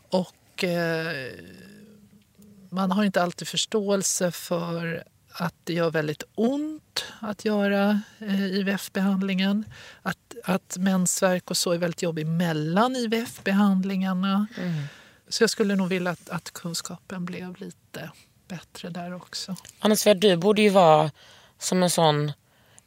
Och 0.09 0.65
eh, 0.65 1.33
man 2.71 2.91
har 2.91 3.05
inte 3.05 3.23
alltid 3.23 3.49
förståelse 3.49 4.31
för 4.31 5.05
att 5.33 5.55
det 5.65 5.73
gör 5.73 5.91
väldigt 5.91 6.23
ont 6.35 7.05
att 7.21 7.45
göra 7.45 8.03
eh, 8.19 8.43
IVF-behandlingen. 8.43 9.65
Att, 10.03 10.35
att 10.45 10.77
mensvärk 10.79 11.51
och 11.51 11.57
så 11.57 11.73
är 11.73 11.79
väldigt 11.79 12.03
jobbigt 12.03 12.27
mellan 12.27 12.97
IVF-behandlingarna. 12.97 14.47
Så 15.29 15.43
jag 15.43 15.51
skulle 15.51 15.77
nog 15.77 15.89
vilja 15.89 16.11
att, 16.11 16.29
att 16.29 16.51
kunskapen 16.51 17.25
blev 17.25 17.61
lite 17.61 18.11
bättre 18.49 18.91
där 18.91 19.15
också. 19.15 19.57
Anna 19.79 19.97
Svea, 19.97 20.15
du 20.15 20.37
borde 20.37 20.63
ju 20.63 20.69
vara 20.69 21.11
som 21.59 21.83
en 21.83 21.91
sån 21.91 22.33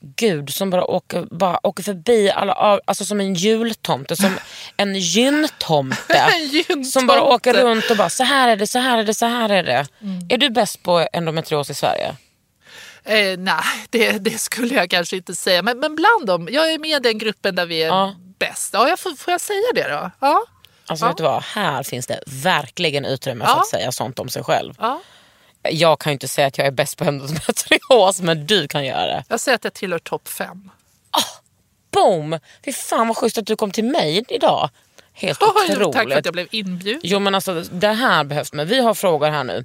gud 0.02 0.54
som 0.54 0.70
bara 0.70 0.84
åker, 0.86 1.28
bara 1.32 1.68
åker 1.68 1.84
förbi 1.84 2.32
alla, 2.32 2.54
alltså 2.86 3.06
som 3.06 3.20
en 3.20 3.34
jultomte, 3.34 4.16
som 4.16 4.38
en 4.78 4.96
gyntomte. 5.00 6.14
En 6.14 6.48
gyntomte. 6.48 6.90
Som 6.90 7.08
bara 7.08 7.22
åker 7.24 7.54
runt 7.54 7.92
och 7.92 7.98
bara 7.98 8.10
så 8.10 8.24
här 8.24 8.48
är 8.48 8.56
det, 8.56 8.68
så 8.68 8.80
här 8.80 8.98
är 8.98 9.04
det, 9.04 9.14
så 9.14 9.26
här 9.26 9.50
är 9.50 9.64
det. 9.64 9.86
Är 10.30 10.38
du 10.38 10.50
bäst 10.50 10.84
på 10.84 11.08
endometrios 11.14 11.70
i 11.70 11.74
Sverige? 11.74 12.16
Eh, 13.04 13.38
nej, 13.38 13.64
det, 13.90 14.12
det 14.12 14.42
skulle 14.42 14.76
jag 14.76 14.90
kanske 14.90 15.16
inte 15.16 15.36
säga. 15.36 15.62
Men, 15.62 15.80
men 15.80 15.96
bland 15.96 16.26
dem, 16.28 16.48
jag 16.52 16.74
är 16.74 16.80
med 16.80 16.90
i 16.90 17.00
den 17.10 17.18
gruppen 17.18 17.56
där 17.56 17.66
vi 17.66 17.84
är 17.84 17.88
Ja. 17.88 18.16
bäst. 18.40 18.70
Ja, 18.74 18.90
jag 18.90 19.00
får, 19.00 19.12
får 19.12 19.32
jag 19.32 19.42
säga 19.42 19.62
det 19.76 19.88
då? 19.90 20.12
Ja. 20.20 20.44
Alltså 20.86 21.06
Ja. 21.06 21.10
vet 21.10 21.18
du 21.18 21.24
vad, 21.24 21.44
här 21.44 21.84
finns 21.84 22.08
det 22.08 22.20
verkligen 22.28 23.06
utrymme 23.06 23.46
för 23.46 23.52
Ja. 23.52 23.60
att 23.60 23.68
säga 23.68 23.92
sånt 23.92 24.20
om 24.20 24.30
sig 24.30 24.44
själv. 24.44 24.74
ja. 24.80 25.02
Jag 25.64 26.00
kan 26.00 26.12
ju 26.12 26.14
inte 26.14 26.28
säga 26.28 26.48
att 26.48 26.58
jag 26.58 26.68
är 26.68 26.72
bäst 26.72 26.98
på 26.98 27.04
endometrios, 27.04 28.22
men 28.22 28.48
du 28.48 28.68
kan 28.68 28.86
göra 28.86 29.06
det. 29.06 29.24
Jag 29.28 29.40
säger 29.40 29.56
att 29.56 29.64
jag 29.64 29.74
tillhör 29.74 30.00
topp 30.00 30.28
fem. 30.28 30.70
Boom! 31.92 32.40
Fy 32.66 32.74
fan 32.74 33.08
vad 33.08 33.18
schysst 33.18 33.38
att 33.38 33.46
du 33.46 33.56
kom 33.56 33.72
till 33.72 33.84
mig 33.84 34.26
idag. 34.30 34.70
Helt 35.14 35.44
otroligt. 35.44 35.94
Tack 35.94 36.10
för 36.10 36.18
att 36.18 36.26
jag 36.26 36.34
blev 36.34 36.48
inbjuden. 36.52 37.02
Jo 37.04 37.20
men 37.20 37.36
alltså 37.36 37.64
det 37.72 37.88
här 37.88 38.24
behövs. 38.24 38.54
Men 38.54 38.68
vi 38.68 38.80
har 38.80 38.94
frågor 38.94 39.30
här 39.30 39.44
nu. 39.44 39.64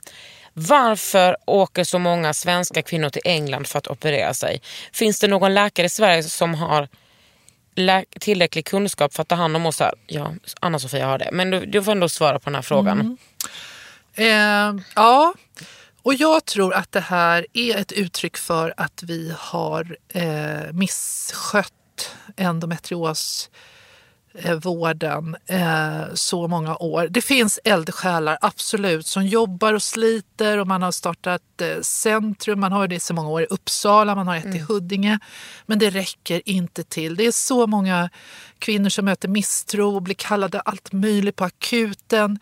Varför 0.52 1.36
åker 1.44 1.84
så 1.84 1.98
många 1.98 2.34
svenska 2.34 2.82
kvinnor 2.82 3.08
till 3.08 3.22
England 3.24 3.66
för 3.66 3.78
att 3.78 3.86
operera 3.86 4.34
sig? 4.34 4.60
Finns 4.92 5.20
det 5.20 5.28
någon 5.28 5.54
läkare 5.54 5.86
i 5.86 5.88
Sverige 5.88 6.22
som 6.22 6.54
har 6.54 6.88
tillräcklig 8.20 8.64
kunskap 8.64 9.14
för 9.14 9.22
att 9.22 9.28
ta 9.28 9.34
hand 9.34 9.56
om 9.56 9.66
oss? 9.66 9.80
Här? 9.80 9.94
Ja, 10.06 10.32
Anna-Sofia 10.60 11.06
har 11.06 11.18
det. 11.18 11.28
Men 11.32 11.50
du, 11.50 11.66
du 11.66 11.82
får 11.82 11.92
ändå 11.92 12.08
svara 12.08 12.38
på 12.38 12.44
den 12.44 12.54
här 12.54 12.62
frågan. 12.62 13.18
Eh, 14.14 14.26
ja, 14.94 15.34
och 16.06 16.14
jag 16.14 16.44
tror 16.44 16.74
att 16.74 16.92
det 16.92 17.00
här 17.00 17.46
är 17.52 17.76
ett 17.76 17.92
uttryck 17.92 18.36
för 18.36 18.74
att 18.76 19.02
vi 19.02 19.34
har 19.38 19.96
eh, 20.08 20.72
misskött 20.72 22.16
endometrios 22.36 23.50
eh, 23.52 23.58
vården 24.62 25.36
eh, 25.46 26.14
så 26.14 26.48
många 26.48 26.76
år. 26.76 27.08
Det 27.10 27.22
finns 27.22 27.60
eldsjälar, 27.64 28.38
absolut, 28.40 29.06
som 29.06 29.26
jobbar 29.26 29.74
och 29.74 29.82
sliter 29.82 30.58
och 30.58 30.66
man 30.66 30.82
har 30.82 30.92
startat 30.92 31.60
eh, 31.60 31.80
centrum, 31.80 32.60
man 32.60 32.72
har 32.72 32.88
det 32.88 32.94
i 32.94 33.00
så 33.00 33.14
många 33.14 33.28
år 33.28 33.42
i 33.42 33.46
Uppsala, 33.46 34.14
man 34.14 34.26
har 34.26 34.36
ett 34.36 34.54
i 34.54 34.58
Huddinge. 34.58 35.18
Men 35.66 35.78
det 35.78 35.90
räcker 35.90 36.42
inte 36.44 36.84
till. 36.84 37.16
Det 37.16 37.26
är 37.26 37.32
så 37.32 37.66
många 37.66 38.10
kvinnor 38.58 38.88
som 38.88 39.04
möter 39.04 39.28
misstro 39.28 39.94
och 39.94 40.02
blir 40.02 40.14
kallade 40.14 40.60
allt 40.60 40.92
möjligt 40.92 41.36
på 41.36 41.44
akuten, 41.44 42.38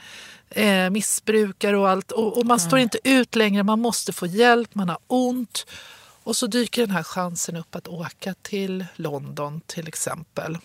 eh, 0.50 0.90
missbrukare 0.90 1.78
och 1.78 1.88
allt. 1.88 2.12
Och, 2.12 2.38
och 2.38 2.46
man 2.46 2.60
står 2.60 2.78
inte 2.78 2.98
ut 3.04 3.34
längre, 3.34 3.62
man 3.62 3.80
måste 3.80 4.12
få 4.12 4.26
hjälp, 4.26 4.74
man 4.74 4.88
har 4.88 4.98
ont. 5.06 5.66
Och 6.24 6.36
så 6.36 6.46
dyker 6.46 6.82
den 6.82 6.90
här 6.90 7.02
chansen 7.02 7.56
upp 7.56 7.74
att 7.74 7.88
åka 7.88 8.34
till 8.42 8.84
London 8.96 9.60
till 9.66 9.88
exempel. 9.88 10.58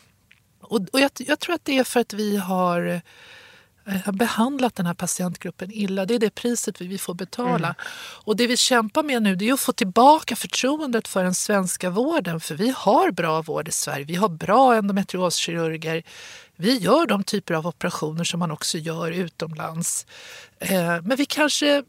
Och, 0.70 0.82
och 0.93 0.99
jag, 0.99 1.11
jag 1.17 1.39
tror 1.39 1.55
att 1.55 1.65
det 1.65 1.78
är 1.78 1.84
för 1.84 1.99
att 1.99 2.13
vi 2.13 2.38
har 2.38 3.01
eh, 3.86 4.11
behandlat 4.11 4.76
den 4.76 4.86
här 4.86 4.93
patientgruppen 4.93 5.72
illa. 5.72 6.05
Det 6.05 6.15
är 6.15 6.20
det 6.20 6.36
priset 6.36 6.82
vi, 6.82 6.97
får 6.97 7.13
betala. 7.13 7.76
Och 8.26 8.36
det 8.36 8.47
vi 8.47 8.57
kämpar 8.57 9.03
med 9.03 9.24
nu 9.24 9.36
det 9.36 9.49
är 9.49 9.53
att 9.53 9.59
få 9.59 9.74
tillbaka 9.74 10.36
förtroendet 10.36 11.07
för 11.07 11.24
den 11.24 11.36
svenska 11.36 11.89
vården. 11.89 12.39
För 12.39 12.55
vi 12.55 12.74
har 12.78 13.11
bra 13.11 13.41
vård 13.41 13.67
i 13.67 13.72
Sverige. 13.72 14.05
Vi 14.05 14.15
har 14.15 14.30
bra 14.30 14.76
endometrioskirurger. 14.76 16.03
Vi 16.55 16.78
gör 16.78 17.05
de 17.05 17.24
typer 17.24 17.53
av 17.53 17.67
operationer 17.67 18.24
som 18.24 18.39
man 18.39 18.51
också 18.51 18.78
gör 18.78 19.11
utomlands. 19.11 20.05
Eh, 20.59 21.01
men 21.03 21.17
vi 21.17 21.26
kanske 21.26 21.84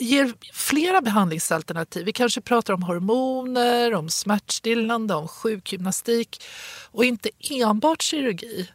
ger 0.00 0.34
flera 0.52 1.00
behandlingsalternativ. 1.00 2.04
Vi 2.04 2.12
kanske 2.12 2.40
pratar 2.40 2.74
om 2.74 2.82
hormoner, 2.82 3.94
om 3.94 4.10
smärtstillande, 4.10 5.14
om 5.14 5.28
sjukgymnastik 5.28 6.42
och 6.90 7.04
inte 7.04 7.30
enbart 7.50 8.02
kirurgi. 8.02 8.70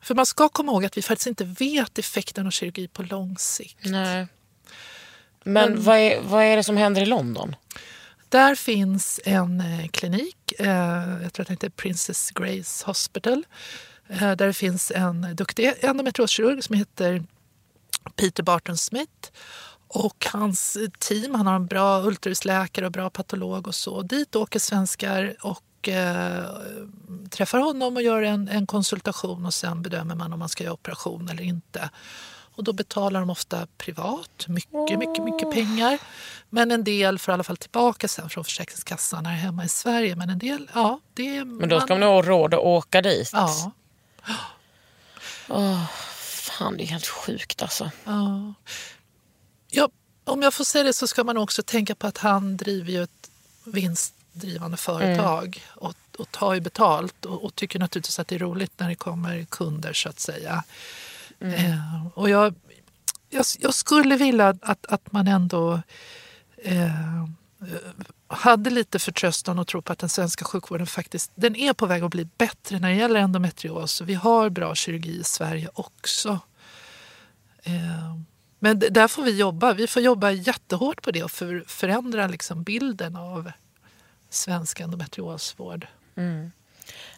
För 0.00 0.14
man 0.14 0.26
ska 0.26 0.48
komma 0.48 0.72
ihåg 0.72 0.84
att 0.84 0.96
vi 0.96 1.02
faktiskt 1.02 1.26
inte 1.26 1.44
vet 1.44 1.98
effekten 1.98 2.46
av 2.46 2.50
kirurgi 2.50 2.88
på 2.88 3.02
lång 3.02 3.38
sikt. 3.38 3.78
Nej. 3.84 4.26
Men 5.44 5.82
vad 5.82 5.98
är, 5.98 6.20
vad 6.20 6.44
är 6.44 6.56
det 6.56 6.64
som 6.64 6.76
händer 6.76 7.02
i 7.02 7.06
London? 7.06 7.56
Där 8.28 8.54
finns 8.54 9.20
en 9.24 9.60
eh, 9.60 9.88
klinik, 9.88 10.52
eh, 10.58 10.68
jag 11.22 11.32
tror 11.32 11.42
att 11.42 11.48
den 11.48 11.56
heter 11.56 11.70
Princess 11.70 12.30
Grace 12.30 12.86
Hospital, 12.86 13.44
eh, 14.08 14.18
där 14.18 14.46
det 14.46 14.52
finns 14.52 14.92
en 14.94 15.36
duktig 15.36 15.74
endometrioskirurg 15.80 16.64
som 16.64 16.76
heter 16.76 17.24
Peter 18.16 18.42
Barton 18.42 18.76
Smith. 18.76 19.32
Och 19.94 20.26
hans 20.32 20.76
team, 20.98 21.34
han 21.34 21.46
har 21.46 21.54
en 21.54 21.66
bra 21.66 22.02
ultraljudsläkare 22.02 22.86
och 22.86 22.92
bra 22.92 23.10
patolog 23.10 23.66
och 23.66 23.74
så. 23.74 24.02
Dit 24.02 24.36
åker 24.36 24.58
svenskar 24.58 25.36
och 25.40 25.88
eh, 25.88 26.44
träffar 27.30 27.58
honom 27.58 27.96
och 27.96 28.02
gör 28.02 28.22
en, 28.22 28.48
en 28.48 28.66
konsultation 28.66 29.46
och 29.46 29.54
sen 29.54 29.82
bedömer 29.82 30.14
man 30.14 30.32
om 30.32 30.38
man 30.38 30.48
ska 30.48 30.64
göra 30.64 30.74
operation 30.74 31.28
eller 31.28 31.42
inte. 31.42 31.90
Och 32.54 32.64
då 32.64 32.72
betalar 32.72 33.20
de 33.20 33.30
ofta 33.30 33.66
privat, 33.78 34.46
mycket, 34.48 34.98
mycket, 34.98 35.24
mycket 35.24 35.50
pengar. 35.50 35.98
Men 36.50 36.70
en 36.70 36.84
del 36.84 37.18
får 37.18 37.32
i 37.32 37.34
alla 37.34 37.44
fall 37.44 37.56
tillbaka 37.56 38.08
sen 38.08 38.30
från 38.30 38.44
Försäkringskassan 38.44 39.26
här 39.26 39.34
hemma 39.34 39.64
i 39.64 39.68
Sverige. 39.68 40.16
Men 40.16 40.30
en 40.30 40.38
del, 40.38 40.70
ja. 40.74 41.00
Det, 41.14 41.44
Men 41.44 41.68
då 41.68 41.80
ska 41.80 41.94
man 41.94 42.02
ha 42.02 42.22
råd 42.22 42.54
att 42.54 42.60
åka 42.60 43.02
dit. 43.02 43.30
Ja. 43.32 43.72
Åh, 45.48 45.84
fan, 46.58 46.76
det 46.76 46.84
är 46.84 46.86
helt 46.86 47.06
sjukt 47.06 47.62
alltså. 47.62 47.90
Ja. 48.04 48.54
Ja. 49.72 49.88
Om 50.24 50.42
jag 50.42 50.54
får 50.54 50.64
säga 50.64 50.84
det 50.84 50.92
så 50.92 51.06
ska 51.06 51.24
man 51.24 51.36
också 51.36 51.62
tänka 51.62 51.94
på 51.94 52.06
att 52.06 52.18
han 52.18 52.56
driver 52.56 52.92
ju 52.92 53.02
ett 53.02 53.30
vinstdrivande 53.64 54.76
företag 54.76 55.62
och, 55.68 55.94
och 56.18 56.30
tar 56.30 56.54
ju 56.54 56.60
betalt 56.60 57.24
och, 57.24 57.44
och 57.44 57.54
tycker 57.54 57.78
naturligtvis 57.78 58.18
att 58.18 58.28
det 58.28 58.34
är 58.34 58.38
roligt 58.38 58.72
när 58.76 58.88
det 58.88 58.94
kommer 58.94 59.44
kunder 59.44 59.92
så 59.92 60.08
att 60.08 60.20
säga. 60.20 60.64
Eh, 61.40 62.06
och 62.14 62.30
jag, 62.30 62.54
jag, 63.30 63.44
jag 63.58 63.74
skulle 63.74 64.16
vilja 64.16 64.48
att, 64.62 64.86
att 64.86 65.12
man 65.12 65.28
ändå 65.28 65.82
eh, 66.56 67.26
hade 68.28 68.70
lite 68.70 68.98
förtröstan 68.98 69.58
och 69.58 69.66
tro 69.66 69.82
på 69.82 69.92
att 69.92 69.98
den 69.98 70.08
svenska 70.08 70.44
sjukvården 70.44 70.86
faktiskt 70.86 71.32
den 71.34 71.56
är 71.56 71.72
på 71.72 71.86
väg 71.86 72.02
att 72.02 72.10
bli 72.10 72.24
bättre 72.24 72.78
när 72.78 72.88
det 72.88 72.96
gäller 72.96 73.20
endometrios. 73.20 74.00
Vi 74.00 74.14
har 74.14 74.50
bra 74.50 74.74
kirurgi 74.74 75.20
i 75.20 75.24
Sverige 75.24 75.68
också. 75.74 76.40
Eh, 77.62 78.16
men 78.64 78.78
där 78.78 79.08
får 79.08 79.22
vi 79.22 79.36
jobba. 79.36 79.72
Vi 79.72 79.86
får 79.86 80.02
jobba 80.02 80.30
jättehårt 80.30 81.02
på 81.02 81.10
det 81.10 81.22
och 81.24 81.30
för, 81.30 81.64
förändra 81.66 82.26
liksom 82.26 82.62
bilden 82.62 83.16
av 83.16 83.52
svensk 84.30 84.80
endometriosvård. 84.80 85.86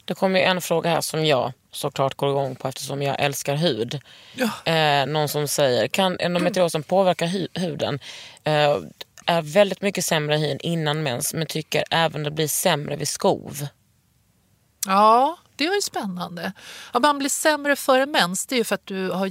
Det 0.04 0.14
kommer 0.14 0.40
en 0.40 0.60
fråga 0.60 0.90
här 0.90 1.00
som 1.00 1.26
jag 1.26 1.52
såklart 1.70 2.14
går 2.14 2.30
igång 2.30 2.56
på 2.56 2.68
eftersom 2.68 3.02
jag 3.02 3.20
älskar 3.20 3.56
hud. 3.56 4.00
Ja. 4.34 4.72
Eh, 4.72 5.06
någon 5.06 5.28
som 5.28 5.48
säger, 5.48 5.88
kan 5.88 6.16
endometriosen 6.20 6.82
påverka 6.82 7.26
hu- 7.26 7.58
huden? 7.58 7.98
Eh, 8.44 8.76
är 9.26 9.42
väldigt 9.42 9.82
mycket 9.82 10.04
sämre 10.04 10.36
hy 10.36 10.56
innan 10.60 11.02
mens 11.02 11.34
men 11.34 11.46
tycker 11.46 11.84
även 11.90 12.22
det 12.22 12.30
blir 12.30 12.48
sämre 12.48 12.96
vid 12.96 13.08
skov. 13.08 13.66
Ja, 14.86 15.36
det 15.56 15.66
är 15.66 15.74
ju 15.74 15.82
spännande. 15.82 16.52
Ja, 16.92 17.00
man 17.00 17.18
blir 17.18 17.28
sämre 17.28 17.76
före 17.76 18.06
mens, 18.06 18.46
det 18.46 18.54
är 18.54 18.58
ju 18.58 18.64
för 18.64 18.74
att 18.74 18.86
du 18.86 19.10
har 19.10 19.26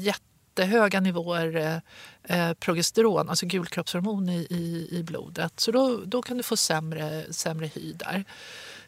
jättehöga 0.54 0.99
nivåer 0.99 1.56
eh, 1.56 2.47
eh, 2.47 2.54
progesteron, 2.54 3.30
alltså 3.30 3.45
gulkroppshormon 3.45 4.30
i, 4.30 4.47
i, 4.49 4.88
i 4.91 5.04
blodet. 5.04 5.60
Så 5.60 5.72
då, 5.72 6.01
då 6.06 6.22
kan 6.22 6.38
du 6.38 6.43
få 6.43 6.58
sämre, 6.58 7.34
sämre 7.34 7.68
hy 7.68 7.93
där. 7.93 8.24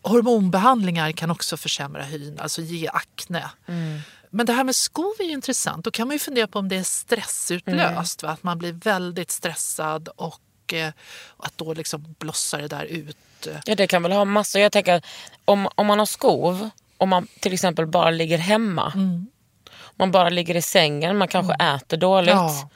Hormonbehandlingar 0.01 1.11
kan 1.11 1.31
också 1.31 1.57
försämra 1.57 2.03
hyn, 2.03 2.39
alltså 2.39 2.61
ge 2.61 2.87
akne. 2.87 3.49
Men 4.29 4.45
det 4.45 4.53
här 4.53 4.63
med 4.63 4.75
skov 4.75 5.13
är 5.19 5.29
intressant. 5.31 5.85
Då 5.85 5.91
kan 5.91 6.07
man 6.07 6.15
ju 6.15 6.19
fundera 6.19 6.47
på 6.47 6.59
om 6.59 6.69
det 6.69 6.75
är 6.75 6.83
stressutlöst. 6.83 8.23
Va? 8.23 8.29
Att 8.29 8.43
man 8.43 8.57
blir 8.57 8.73
väldigt 8.73 9.31
stressad 9.31 10.09
och 10.15 10.73
eh, 10.73 10.93
att 11.37 11.57
då 11.57 11.73
liksom 11.73 12.15
blossar 12.19 12.61
det 12.61 12.67
där 12.67 12.83
ut. 12.83 13.17
Ja 13.65 13.75
det 13.75 13.87
kan 13.87 14.03
väl 14.03 14.11
ha 14.11 14.25
massor. 14.25 14.61
Jag 14.61 14.71
tänker 14.71 15.01
om, 15.45 15.69
om 15.75 15.87
man 15.87 15.99
har 15.99 16.05
skov, 16.05 16.69
om 16.97 17.09
man 17.09 17.27
till 17.39 17.53
exempel 17.53 17.87
bara 17.87 18.09
ligger 18.11 18.37
hemma. 18.37 18.93
Man 19.95 20.11
bara 20.11 20.29
ligger 20.29 20.55
i 20.55 20.61
sängen, 20.61 21.17
man 21.17 21.27
kanske 21.27 21.53
äter 21.53 21.97
dåligt. 21.97 22.29
Ja. 22.29 22.69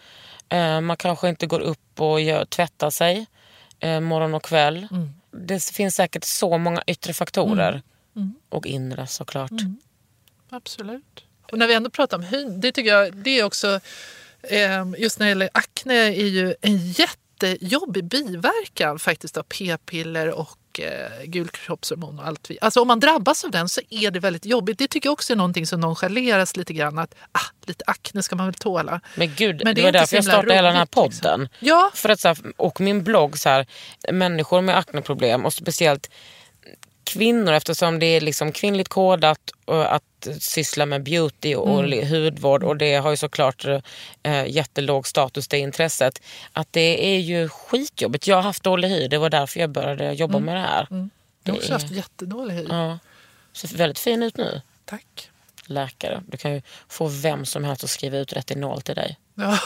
Eh, 0.50 0.82
man 0.82 0.98
kanske 0.98 1.30
inte 1.30 1.48
går 1.48 1.60
upp 1.60 2.02
och 2.02 2.22
gör, 2.22 2.46
tvättar 2.46 2.90
sig 2.90 3.26
eh, 3.80 4.00
morgon 4.00 4.34
och 4.34 4.44
kväll. 4.44 4.88
Det 5.32 5.64
finns 5.64 5.96
säkert 5.96 6.24
så 6.24 6.58
många 6.58 6.84
yttre 6.88 7.14
faktorer. 7.14 7.82
Och 8.50 8.66
inre 8.66 9.08
såklart. 9.08 9.52
Absolut. 10.50 11.24
Och 11.52 11.58
när 11.58 11.68
vi 11.68 11.74
ändå 11.74 11.90
pratar 11.90 12.18
om 12.18 12.24
hyn, 12.24 12.62
det 12.62 12.72
tycker 12.72 12.90
jag 12.90 13.16
det 13.16 13.40
är 13.40 13.44
också, 13.44 13.80
eh, 14.42 14.86
just 14.98 15.20
när 15.20 15.26
det 15.26 15.30
gäller 15.30 15.50
akne 15.54 15.94
är 15.94 16.28
ju 16.28 16.56
en 16.62 16.92
jättejobbig 16.92 18.06
biverkan 18.06 19.00
faktiskt 19.00 19.38
av 19.38 19.44
p-piller 19.44 20.32
och 20.32 20.59
eh, 20.84 21.26
gulkroppshormon 21.26 22.20
och 22.20 22.28
allt. 22.28 22.52
Alltså 22.62 22.82
om 22.82 22.88
man 22.88 23.00
drabbas 23.00 23.44
av 23.44 23.52
den 23.52 23.70
så 23.70 23.82
är 23.90 24.12
det 24.12 24.20
väldigt 24.20 24.46
jobbigt. 24.46 24.78
Det 24.78 24.88
tycker 24.88 25.08
jag 25.08 25.14
också 25.14 25.34
är 25.34 25.38
någonting 25.38 25.68
som 25.68 25.80
nonchaleras 25.80 26.56
lite 26.56 26.74
grann. 26.74 27.00
Att 27.00 27.16
ah, 27.32 27.40
lite 27.66 27.84
akne 27.88 28.24
ska 28.24 28.36
man 28.36 28.46
väl 28.46 28.54
tåla. 28.54 29.02
Men 29.16 29.34
gud, 29.36 29.62
Men 29.64 29.76
det, 29.76 29.82
det 29.82 29.86
var 29.86 29.92
därför 29.92 30.16
jag 30.16 30.26
startade 30.26 30.54
hela 30.54 30.68
den 30.68 30.78
här 30.78 30.86
liksom. 30.86 31.04
podden. 31.04 31.50
Ja. 31.60 31.92
För 31.94 32.10
att, 32.10 32.20
så 32.20 32.28
här, 32.28 32.38
och 32.58 32.82
min 32.82 33.04
blogg, 33.04 33.38
så 33.38 33.50
här, 33.50 33.66
människor 34.12 34.62
med 34.62 34.78
akneproblem 34.78 35.46
och 35.46 35.54
speciellt 35.54 36.10
kvinnor 37.14 37.54
eftersom 37.54 38.00
det 38.00 38.06
är 38.06 38.22
liksom 38.22 38.52
kvinnligt 38.52 38.90
kodat 38.90 39.40
och 39.66 39.96
att 39.96 40.04
syssla 40.40 40.86
med 40.86 41.04
beauty 41.04 41.56
och, 41.56 41.80
Mm. 41.84 42.08
hudvård 42.08 42.64
och 42.64 42.78
det 42.78 42.96
har 42.96 43.10
ju 43.12 43.18
såklart 43.18 43.66
eh, 44.24 44.46
jättelåg 44.48 45.08
status 45.08 45.48
det 45.48 45.58
intresset. 45.58 46.22
Att 46.54 46.68
det 46.74 47.16
är 47.16 47.20
ju 47.20 47.50
skitjobbigt. 47.50 48.28
Jag 48.28 48.36
har 48.36 48.44
haft 48.44 48.64
dålig 48.64 48.90
hy, 48.90 49.08
det 49.08 49.18
var 49.18 49.30
därför 49.30 49.60
jag 49.60 49.70
började 49.70 50.14
jobba 50.14 50.38
Mm. 50.38 50.46
med 50.46 50.56
det 50.56 50.62
här. 50.62 50.88
Jag 50.90 50.98
har 50.98 51.10
Det 51.44 51.52
också 51.52 51.74
haft 51.74 51.92
jättedålig 51.92 52.54
hy. 52.56 52.66
Ja. 52.70 53.00
Ser 53.54 53.68
väldigt 53.78 54.00
fin 54.00 54.24
ut 54.24 54.38
nu. 54.38 54.62
Tack. 54.86 55.30
Läkare. 55.66 56.24
Du 56.28 56.38
kan 56.38 56.54
ju 56.54 56.62
få 56.90 57.08
vem 57.08 57.46
som 57.46 57.64
helst 57.64 57.84
att 57.84 57.90
skriva 57.90 58.18
ut 58.18 58.34
retinol 58.34 58.82
till 58.82 58.96
dig. 58.96 59.18
Ja. 59.36 59.58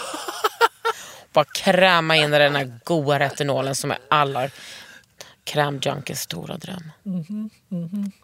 Bara 1.33 1.45
kräma 1.45 2.15
in 2.15 2.33
i 2.33 2.39
den 2.39 2.55
här 2.55 2.79
goda 2.83 3.19
retinolen 3.19 3.75
som 3.75 3.91
är 3.91 3.97
alla 4.09 4.49
krämjunkies 5.43 6.21
stora 6.21 6.57
dröm. 6.57 6.91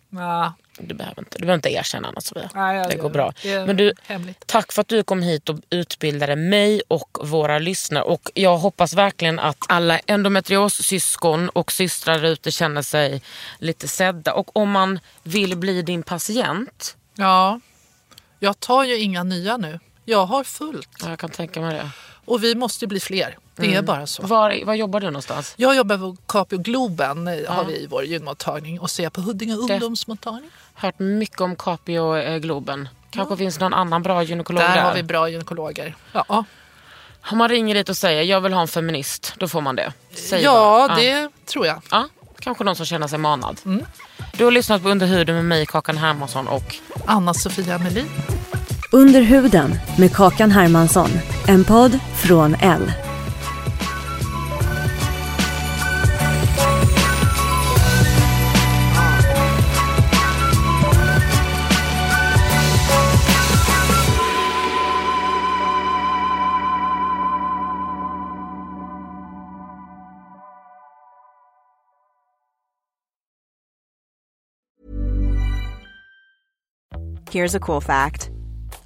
Ja. 0.10 0.54
Du 0.80 0.94
behöver 0.96 1.22
inte, 1.22 1.38
du 1.38 1.42
behöver 1.42 1.56
inte 1.56 1.70
erkänna 1.70 2.08
Anna 2.08 2.22
Sofia. 2.22 2.50
Nej, 2.56 2.78
jag 2.78 2.90
det 2.90 2.96
går 2.96 3.04
det. 3.10 3.14
bra. 3.14 3.34
Det 3.44 3.66
Men 3.66 3.78
du, 3.78 3.94
hemligt. 4.08 4.44
tack 4.48 4.72
för 4.72 4.82
att 4.82 4.88
du 4.88 5.04
kom 5.04 5.22
hit 5.22 5.50
och 5.50 5.60
utbildade 5.70 6.36
mig 6.36 6.82
och 6.88 7.18
våra 7.24 7.60
lyssnare. 7.60 8.04
Och 8.04 8.32
jag 8.34 8.58
hoppas 8.58 8.94
verkligen 8.94 9.40
att 9.40 9.58
alla 9.70 10.00
endometriossyskon 10.00 11.50
och 11.50 11.72
systrar 11.72 12.26
ute 12.26 12.52
känner 12.52 12.82
sig 12.82 13.22
lite 13.60 13.88
sedda. 13.88 14.34
Och 14.34 14.56
om 14.58 14.72
man 14.72 15.00
vill 15.24 15.58
bli 15.58 15.82
din 15.82 16.04
patient, 16.04 16.98
ja. 17.16 17.60
Jag 18.40 18.60
tar 18.60 18.84
ju 18.84 18.98
inga 18.98 19.24
nya 19.24 19.58
nu. 19.58 19.80
Jag 20.06 20.26
har 20.26 20.44
fullt. 20.44 20.90
ja, 21.02 21.10
jag 21.10 21.20
kan 21.20 21.30
tänka 21.30 21.62
mig 21.62 21.74
det. 21.76 21.90
Och 22.30 22.44
vi 22.44 22.56
måste 22.56 22.88
bli 22.88 23.00
fler. 23.00 23.38
Det 23.56 23.66
Mm. 23.66 23.78
är 23.78 23.82
bara 23.82 24.08
så. 24.08 24.24
Var, 24.28 24.66
var 24.66 24.74
jobbar 24.74 25.00
du 25.00 25.06
någonstans? 25.06 25.54
Jag 25.58 25.76
jobbar 25.76 25.98
på 25.98 26.18
Capio 26.28 26.58
Globen 26.60 27.28
eh, 27.28 27.34
har 27.48 27.64
vi 27.66 27.74
i 27.74 27.88
vår 27.88 28.04
gynmottagning 28.04 28.80
och 28.80 28.90
så 28.92 29.02
är 29.02 29.04
jag 29.04 29.14
på 29.14 29.22
Huddinge 29.22 29.56
ungdomsmottagning. 29.56 30.50
Hört 30.74 31.00
mycket 31.00 31.42
om 31.42 31.56
Capio 31.56 32.18
eh, 32.18 32.38
Globen. 32.38 32.90
Kanske 33.12 33.38
finns 33.38 33.60
någon 33.60 33.74
annan 33.74 34.04
bra 34.04 34.24
gynekolog 34.24 34.62
där. 34.62 34.76
Där 34.76 34.82
har 34.82 34.94
vi 34.94 35.04
bra 35.04 35.30
gynekologer. 35.30 35.96
Ja, 36.12 36.44
Om 37.32 37.38
man 37.38 37.50
ringer 37.50 37.76
dit 37.76 37.90
och 37.90 37.98
säger 37.98 38.24
jag 38.24 38.42
vill 38.42 38.54
ha 38.54 38.62
en 38.62 38.68
feminist, 38.68 39.34
då 39.38 39.48
får 39.48 39.62
man 39.62 39.76
det. 39.76 39.94
Säg 40.16 40.44
ja 40.44 40.86
bara. 40.90 40.96
det 40.98 41.30
tror 41.46 41.66
jag. 41.68 41.82
Ja, 41.92 42.08
kanske 42.40 42.64
någon 42.64 42.76
som 42.76 42.86
känner 42.86 43.08
sig 43.08 43.20
manad. 43.20 43.58
Mm. 43.66 43.86
Du 44.38 44.44
har 44.44 44.52
lyssnat 44.52 44.84
på 44.84 44.90
Under 44.90 45.08
huden 45.08 45.36
med 45.36 45.46
mig, 45.46 45.66
Kakan 45.66 45.98
Hermansson 45.98 46.48
och 46.48 46.76
Anna-Sofia 47.06 47.78
Melin. 47.78 48.10
Under 48.92 49.22
huden 49.22 49.72
med 50.00 50.16
Kakan 50.16 50.52
Hermansson. 50.52 51.10
En 51.48 51.64
podd 51.64 52.00
från 52.16 52.54
L. 52.54 52.92
Here's 77.32 77.56
a 77.56 77.60
cool 77.60 77.82
fact 77.82 78.32